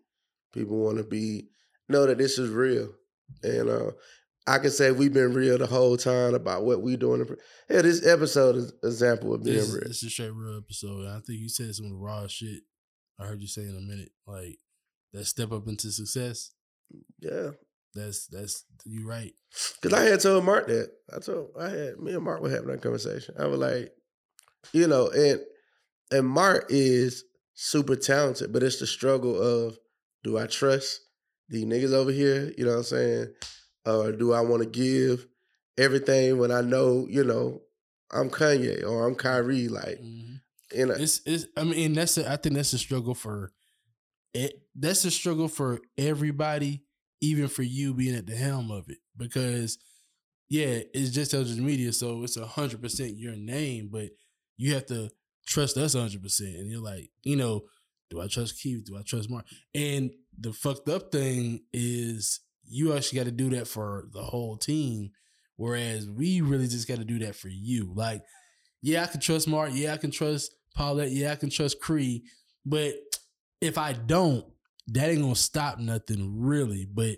People 0.54 0.78
want 0.78 0.98
to 0.98 1.04
be 1.04 1.50
know 1.90 2.06
that 2.06 2.18
this 2.18 2.38
is 2.40 2.50
real, 2.50 2.94
and 3.42 3.70
uh, 3.70 3.92
I 4.48 4.60
can 4.60 4.72
say 4.72 4.92
we've 4.92 5.14
been 5.14 5.34
real 5.34 5.58
the 5.58 5.66
whole 5.68 5.98
time 5.98 6.34
about 6.34 6.64
what 6.64 6.82
we're 6.82 6.96
doing. 6.98 7.26
Yeah, 7.70 7.82
this 7.82 8.06
episode 8.06 8.56
is 8.56 8.72
an 8.72 8.78
example 8.84 9.34
of 9.34 9.44
being 9.44 9.58
This, 9.58 9.72
real. 9.74 9.84
this 9.88 9.98
is 9.98 10.04
a 10.04 10.10
straight 10.10 10.34
real 10.34 10.58
episode. 10.58 11.08
I 11.08 11.20
think 11.20 11.40
you 11.40 11.50
said 11.50 11.74
some 11.76 11.92
raw 12.00 12.28
shit. 12.28 12.64
I 13.20 13.26
heard 13.26 13.42
you 13.42 13.48
say 13.48 13.64
in 13.64 13.76
a 13.76 13.82
minute, 13.82 14.12
like 14.26 14.60
that 15.12 15.26
step 15.26 15.52
up 15.52 15.68
into 15.68 15.92
success. 15.92 16.52
Yeah. 17.20 17.52
That's 17.96 18.28
that's 18.28 18.66
you 18.86 19.08
right. 19.08 19.34
Cause 19.82 19.94
I 19.94 20.04
had 20.04 20.20
told 20.20 20.44
Mark 20.46 20.68
that. 20.68 20.90
I 21.16 21.20
told 21.20 21.52
I 21.60 21.70
had 21.70 22.00
me 22.00 22.14
and 22.14 22.24
Mark 22.24 22.42
were 22.42 22.50
having 22.50 22.70
that 22.70 22.82
conversation. 22.82 23.36
I 23.40 23.46
was 23.48 23.60
like, 23.60 23.92
you 24.72 24.88
know, 24.88 25.10
and 25.10 25.40
and 26.12 26.28
Mark 26.28 26.66
is 26.70 27.24
super 27.54 27.96
talented, 27.96 28.52
but 28.52 28.64
it's 28.64 28.80
the 28.80 28.88
struggle 28.88 29.40
of 29.40 29.78
do 30.24 30.38
I 30.38 30.48
trust 30.48 31.02
these 31.50 31.66
niggas 31.66 31.94
over 31.94 32.12
here? 32.12 32.52
You 32.58 32.66
know 32.66 32.72
what 32.72 32.78
I'm 32.78 32.84
saying? 32.84 33.28
Or 33.86 34.12
do 34.12 34.34
I 34.34 34.42
want 34.42 34.64
to 34.64 34.70
give 34.70 35.28
everything 35.78 36.38
when 36.38 36.52
I 36.52 36.62
know, 36.62 37.06
you 37.10 37.24
know, 37.24 37.62
I'm 38.12 38.30
Kanye 38.30 38.84
or 38.88 39.06
I'm 39.08 39.16
Kyrie? 39.16 39.68
Like, 39.68 40.00
Mhm. 40.02 40.40
and 40.76 40.92
I, 40.92 40.96
It's 40.96 41.22
it's. 41.26 41.46
I 41.58 41.64
mean, 41.64 41.94
that's 41.94 42.18
a, 42.18 42.32
I 42.32 42.38
think 42.38 42.56
that's 42.56 42.74
a 42.74 42.78
struggle 42.80 43.14
for 43.14 43.52
it. 44.34 44.62
That's 44.76 45.06
a 45.06 45.12
struggle 45.12 45.48
for 45.48 45.80
everybody, 45.98 46.84
even 47.24 47.48
for 47.48 47.64
you 47.64 47.94
being 47.94 48.16
at 48.16 48.28
the 48.28 48.36
helm 48.36 48.70
of 48.70 48.90
it, 48.90 48.98
because 49.16 49.78
yeah, 50.50 50.82
it's 50.94 51.12
just 51.12 51.32
social 51.32 51.64
media, 51.64 51.94
so 51.94 52.22
it's 52.24 52.38
a 52.38 52.46
hundred 52.46 52.82
percent 52.82 53.18
your 53.18 53.36
name, 53.36 53.90
but 53.92 54.10
you 54.58 54.74
have 54.74 54.86
to 54.88 55.10
trust 55.48 55.78
us 55.78 55.94
hundred 55.94 56.22
percent, 56.22 56.56
and 56.58 56.70
you're 56.70 56.84
like, 56.84 57.10
you 57.24 57.38
know, 57.38 57.64
do 58.10 58.22
I 58.22 58.28
trust 58.28 58.62
Keith? 58.62 58.84
Do 58.86 58.98
I 58.98 59.02
trust 59.02 59.30
Mark? 59.30 59.46
And 59.74 60.12
the 60.38 60.52
fucked 60.52 60.90
up 60.90 61.12
thing 61.12 61.62
is 61.72 62.42
you 62.66 62.94
actually 62.94 63.20
got 63.20 63.26
to 63.26 63.32
do 63.32 63.50
that 63.52 63.68
for 63.68 64.10
the 64.12 64.22
whole 64.22 64.58
team, 64.58 65.12
whereas 65.56 66.10
we 66.10 66.42
really 66.42 66.68
just 66.68 66.88
got 66.88 66.98
to 66.98 67.06
do 67.06 67.20
that 67.20 67.36
for 67.36 67.48
you, 67.48 67.94
like 67.96 68.22
yeah, 68.84 69.04
I 69.04 69.08
can 69.08 69.22
trust 69.22 69.48
Mark. 69.48 69.72
Yeah, 69.74 69.94
I 69.94 69.98
can 69.98 70.12
trust 70.12 70.54
Paulette. 70.76 71.12
Yeah, 71.12 71.32
I 71.32 71.36
can 71.36 71.50
trust 71.50 71.80
Cree. 71.80 72.24
But 72.66 72.96
if 73.62 73.78
I 73.78 73.94
don't, 73.94 74.46
that 74.88 75.10
ain't 75.10 75.22
gonna 75.22 75.36
stop 75.36 75.80
nothing 75.80 76.42
really. 76.42 76.86
But 76.92 77.18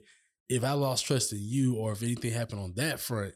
if 0.50 0.64
I 0.64 0.74
lost 0.74 1.06
trust 1.06 1.34
in 1.34 1.40
you, 1.42 1.76
or 1.76 1.92
if 1.92 2.04
anything 2.04 2.32
happened 2.32 2.62
on 2.62 2.74
that 2.76 3.00
front, 3.00 3.34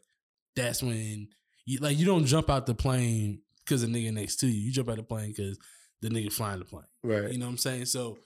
that's 0.56 0.84
when 0.84 1.30
you 1.66 1.80
like 1.80 1.98
you 1.98 2.06
don't 2.06 2.26
jump 2.26 2.50
out 2.50 2.66
the 2.66 2.76
plane 2.76 3.42
because 3.64 3.82
the 3.82 3.88
nigga 3.88 4.14
next 4.14 4.38
to 4.38 4.48
you. 4.48 4.62
You 4.62 4.72
jump 4.72 4.90
out 4.90 4.98
the 4.98 5.04
plane 5.04 5.34
because 5.36 5.58
the 6.02 6.10
nigga 6.10 6.32
flying 6.32 6.60
the 6.60 6.66
plane. 6.66 6.84
right. 7.04 7.32
You 7.32 7.40
know 7.40 7.46
what 7.46 7.52
I'm 7.52 7.58
saying? 7.58 7.86
So 7.86 8.20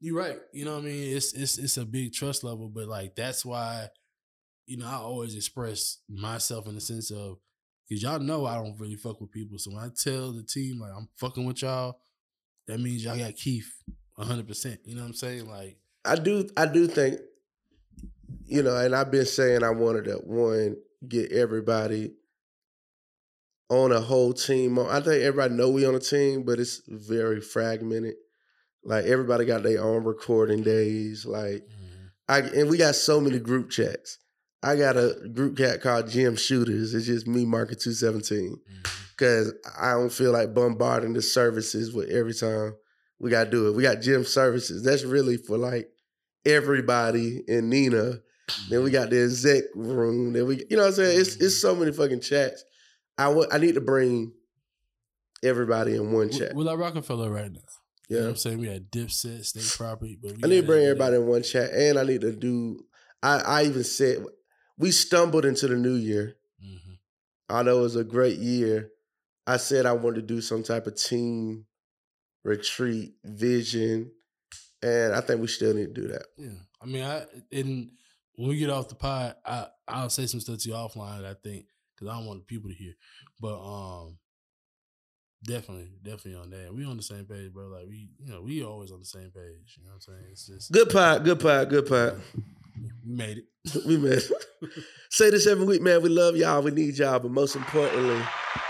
you're 0.00 0.16
right. 0.16 0.38
You 0.52 0.64
know 0.64 0.74
what 0.74 0.82
I 0.82 0.86
mean? 0.86 1.16
It's 1.16 1.32
it's 1.32 1.58
it's 1.58 1.76
a 1.76 1.84
big 1.84 2.12
trust 2.12 2.42
level, 2.42 2.68
but 2.68 2.88
like 2.88 3.14
that's 3.14 3.44
why, 3.44 3.88
you 4.66 4.76
know, 4.76 4.86
I 4.86 4.94
always 4.94 5.36
express 5.36 5.98
myself 6.08 6.66
in 6.66 6.74
the 6.74 6.80
sense 6.80 7.10
of 7.10 7.38
because 7.88 8.02
y'all 8.02 8.18
know 8.18 8.46
I 8.46 8.56
don't 8.56 8.78
really 8.78 8.96
fuck 8.96 9.20
with 9.20 9.30
people. 9.30 9.58
So 9.58 9.70
when 9.72 9.84
I 9.84 9.90
tell 9.96 10.32
the 10.32 10.42
team 10.42 10.80
like 10.80 10.92
I'm 10.96 11.08
fucking 11.16 11.44
with 11.44 11.62
y'all, 11.62 12.00
that 12.66 12.80
means 12.80 13.04
y'all 13.04 13.18
got 13.18 13.36
Keith 13.36 13.72
hundred 14.18 14.48
percent. 14.48 14.80
You 14.84 14.94
know 14.94 15.02
what 15.02 15.08
I'm 15.08 15.14
saying? 15.14 15.48
Like 15.48 15.78
I 16.04 16.16
do 16.16 16.48
I 16.56 16.66
do 16.66 16.86
think, 16.86 17.18
you 18.44 18.62
know, 18.62 18.76
and 18.76 18.94
I've 18.94 19.10
been 19.10 19.26
saying 19.26 19.62
I 19.62 19.70
wanted 19.70 20.04
to 20.04 20.14
one 20.24 20.76
get 21.06 21.32
everybody 21.32 22.12
on 23.68 23.90
a 23.92 24.00
whole 24.00 24.32
team. 24.32 24.78
I 24.78 25.00
think 25.00 25.22
everybody 25.22 25.54
know 25.54 25.70
we 25.70 25.86
on 25.86 25.94
a 25.94 26.00
team, 26.00 26.42
but 26.42 26.60
it's 26.60 26.82
very 26.86 27.40
fragmented. 27.40 28.14
Like 28.84 29.06
everybody 29.06 29.44
got 29.44 29.62
their 29.62 29.82
own 29.82 30.04
recording 30.04 30.62
days. 30.62 31.24
Like 31.24 31.62
mm-hmm. 31.62 32.06
I 32.28 32.38
and 32.40 32.68
we 32.68 32.76
got 32.76 32.94
so 32.94 33.20
many 33.20 33.38
group 33.38 33.70
chats. 33.70 34.18
I 34.62 34.76
got 34.76 34.96
a 34.96 35.16
group 35.34 35.58
chat 35.58 35.80
called 35.80 36.08
Gym 36.08 36.36
Shooters. 36.36 36.94
It's 36.94 37.06
just 37.06 37.26
me, 37.26 37.44
Market 37.44 37.80
217. 37.80 38.50
Mm-hmm. 38.50 38.82
Cause 39.16 39.52
I 39.80 39.92
don't 39.92 40.12
feel 40.12 40.32
like 40.32 40.54
bombarding 40.54 41.12
the 41.12 41.22
services 41.22 41.92
with 41.92 42.10
every 42.10 42.34
time 42.34 42.74
we 43.22 43.30
gotta 43.30 43.48
do 43.50 43.68
it. 43.68 43.74
We 43.74 43.82
got 43.82 44.00
gym 44.02 44.24
services. 44.24 44.82
That's 44.82 45.04
really 45.04 45.38
for 45.38 45.56
like 45.56 45.88
everybody 46.44 47.42
and 47.48 47.70
Nina. 47.70 48.18
Then 48.68 48.82
we 48.82 48.90
got 48.90 49.08
the 49.10 49.22
exec 49.22 49.64
room. 49.74 50.32
Then 50.32 50.46
we, 50.46 50.56
you 50.68 50.76
know 50.76 50.82
what 50.82 50.88
I'm 50.88 50.94
saying? 50.94 51.20
It's 51.20 51.36
it's 51.36 51.60
so 51.60 51.74
many 51.74 51.92
fucking 51.92 52.20
chats. 52.20 52.64
I 53.16 53.28
want 53.28 53.54
I 53.54 53.58
need 53.58 53.76
to 53.76 53.80
bring 53.80 54.32
everybody 55.42 55.94
in 55.96 56.12
one 56.12 56.30
chat. 56.30 56.54
We're 56.54 56.64
like 56.64 56.78
Roc-A-Fella 56.78 57.30
right 57.30 57.50
now. 57.52 57.60
You 58.08 58.16
know 58.16 58.18
Yeah. 58.18 58.20
what 58.24 58.30
I'm 58.30 58.36
saying? 58.36 58.58
We 58.58 58.66
got 58.66 58.80
Dipset, 58.90 59.44
State 59.44 59.74
Property, 59.76 60.18
but 60.20 60.32
we 60.32 60.40
I 60.44 60.46
need 60.48 60.60
to 60.62 60.66
bring 60.66 60.84
everybody 60.84 61.16
in 61.16 61.26
one 61.26 61.42
chat. 61.42 61.70
And 61.72 61.98
I 61.98 62.04
need 62.04 62.20
to 62.22 62.32
do 62.32 62.84
I, 63.22 63.38
I 63.38 63.62
even 63.64 63.84
said 63.84 64.24
we 64.76 64.90
stumbled 64.90 65.44
into 65.44 65.68
the 65.68 65.76
new 65.76 65.94
year. 65.94 66.36
Mhm. 66.62 66.98
although 67.48 67.78
it 67.80 67.82
was 67.82 67.96
a 67.96 68.04
great 68.04 68.38
year, 68.38 68.90
I 69.46 69.56
said 69.56 69.86
I 69.86 69.92
wanted 69.92 70.16
to 70.16 70.34
do 70.34 70.40
some 70.40 70.62
type 70.62 70.86
of 70.86 70.96
team 70.96 71.66
retreat 72.44 73.14
vision, 73.24 74.10
and 74.82 75.14
I 75.14 75.20
think 75.20 75.40
we 75.40 75.46
still 75.46 75.74
need 75.74 75.94
to 75.94 76.00
do 76.02 76.08
that. 76.08 76.26
Yeah, 76.36 76.50
I 76.80 76.86
mean, 76.86 77.02
I 77.04 77.24
and 77.52 77.90
when 78.34 78.48
we 78.48 78.56
get 78.58 78.70
off 78.70 78.88
the 78.88 78.94
pod, 78.94 79.36
I 79.44 79.66
I'll 79.88 80.10
say 80.10 80.26
some 80.26 80.40
stuff 80.40 80.58
to 80.58 80.68
you 80.68 80.74
offline. 80.74 81.24
I 81.24 81.34
think 81.34 81.66
because 81.94 82.12
I 82.12 82.16
don't 82.16 82.26
want 82.26 82.40
the 82.40 82.44
people 82.46 82.70
to 82.70 82.76
hear, 82.76 82.94
but 83.40 83.58
um, 83.60 84.18
definitely, 85.44 85.90
definitely 86.02 86.36
on 86.40 86.50
that. 86.50 86.74
We 86.74 86.84
on 86.84 86.96
the 86.96 87.02
same 87.02 87.24
page, 87.24 87.52
bro. 87.52 87.68
Like 87.68 87.86
we, 87.88 88.10
you 88.18 88.32
know, 88.32 88.42
we 88.42 88.64
always 88.64 88.90
on 88.90 89.00
the 89.00 89.04
same 89.04 89.30
page. 89.30 89.76
You 89.78 89.84
know 89.84 89.90
what 89.90 89.94
I'm 89.94 90.00
saying? 90.00 90.24
It's 90.30 90.46
just 90.46 90.72
Good 90.72 90.90
pod, 90.90 91.24
good 91.24 91.40
pod, 91.40 91.68
good 91.70 91.86
pod. 91.86 92.20
we 93.06 93.14
made 93.14 93.38
it. 93.38 93.44
We 93.86 93.96
made. 93.96 94.14
it. 94.18 94.32
Say 95.10 95.30
this 95.30 95.46
every 95.46 95.64
week, 95.64 95.82
man. 95.82 96.02
We 96.02 96.08
love 96.08 96.36
y'all. 96.36 96.62
We 96.62 96.72
need 96.72 96.98
y'all, 96.98 97.20
but 97.20 97.30
most 97.30 97.54
importantly, 97.54 98.20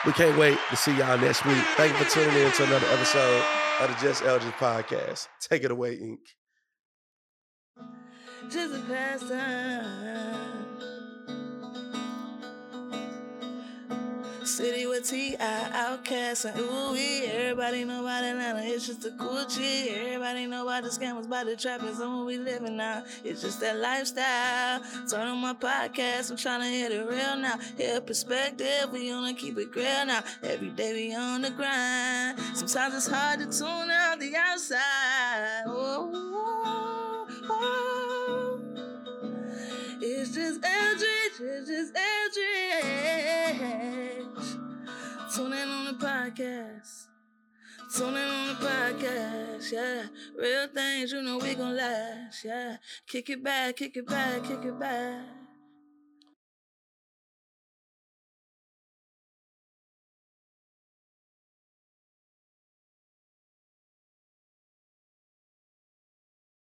we 0.04 0.12
can't 0.12 0.36
wait 0.38 0.58
to 0.70 0.76
see 0.76 0.96
y'all 0.98 1.16
next 1.18 1.44
week. 1.46 1.56
Thank 1.76 1.98
you 1.98 2.04
for 2.04 2.10
tuning 2.10 2.36
in 2.36 2.52
to 2.52 2.64
another 2.64 2.86
episode 2.88 3.61
of 3.90 4.00
the 4.00 4.06
Just 4.06 4.22
Eldridge 4.22 4.54
podcast. 4.54 5.28
Take 5.40 5.64
it 5.64 5.70
away, 5.70 5.96
Inc. 5.96 6.18
just 8.50 8.74
a 8.74 8.80
pastime. 8.80 10.71
City 14.44 14.86
with 14.86 15.08
T.I. 15.08 15.36
OutKast 15.38 16.46
and 16.46 16.58
ooh. 16.58 16.96
Everybody 17.32 17.84
know 17.84 18.00
about 18.00 18.24
Atlanta, 18.24 18.60
it's 18.64 18.86
just 18.86 19.04
a 19.04 19.10
Gucci. 19.10 19.96
Everybody 19.96 20.46
know 20.46 20.62
about 20.62 20.82
the 20.82 20.88
scammers, 20.88 21.26
about 21.26 21.46
the 21.46 21.54
trappers, 21.56 22.00
and 22.00 22.16
what 22.16 22.26
we 22.26 22.38
living 22.38 22.76
now. 22.76 23.04
It's 23.24 23.40
just 23.40 23.60
that 23.60 23.78
lifestyle. 23.78 24.80
Turn 25.08 25.28
on 25.28 25.38
my 25.38 25.54
podcast, 25.54 26.30
I'm 26.30 26.36
trying 26.36 26.60
to 26.60 26.66
hit 26.66 26.92
it 26.92 27.06
real 27.08 27.36
now. 27.36 27.58
Hear 27.76 28.00
perspective, 28.00 28.90
we 28.92 29.12
wanna 29.12 29.34
keep 29.34 29.56
it 29.58 29.74
real 29.76 30.06
now. 30.06 30.22
Every 30.42 30.70
day 30.70 30.92
we 30.92 31.14
on 31.14 31.42
the 31.42 31.50
grind. 31.50 32.38
Sometimes 32.54 32.94
it's 32.94 33.06
hard 33.06 33.38
to 33.40 33.46
tune 33.46 33.90
out 33.90 34.18
the 34.18 34.34
outside. 34.36 35.62
Oh, 35.66 36.10
oh, 36.14 37.26
oh. 37.48 38.60
It's 40.00 40.34
just 40.34 40.64
Eldridge, 40.64 41.40
it's 41.40 41.68
just 41.68 41.96
Eldridge. 41.96 44.21
Tune 45.34 45.52
in 45.54 45.68
on 45.68 45.84
the 45.86 45.92
podcast. 46.04 47.06
Tune 47.96 48.14
in 48.14 48.28
on 48.28 48.48
the 48.48 48.66
podcast, 48.66 49.72
yeah. 49.72 50.02
Real 50.36 50.68
things, 50.68 51.12
you 51.12 51.22
know 51.22 51.38
we 51.38 51.54
gon' 51.54 51.74
last, 51.74 52.44
yeah. 52.44 52.76
Kick 53.06 53.30
it 53.30 53.42
back, 53.42 53.76
kick 53.76 53.96
it 53.96 54.06
back, 54.06 54.44
kick 54.44 54.62
it 54.64 54.78
back. 54.78 55.41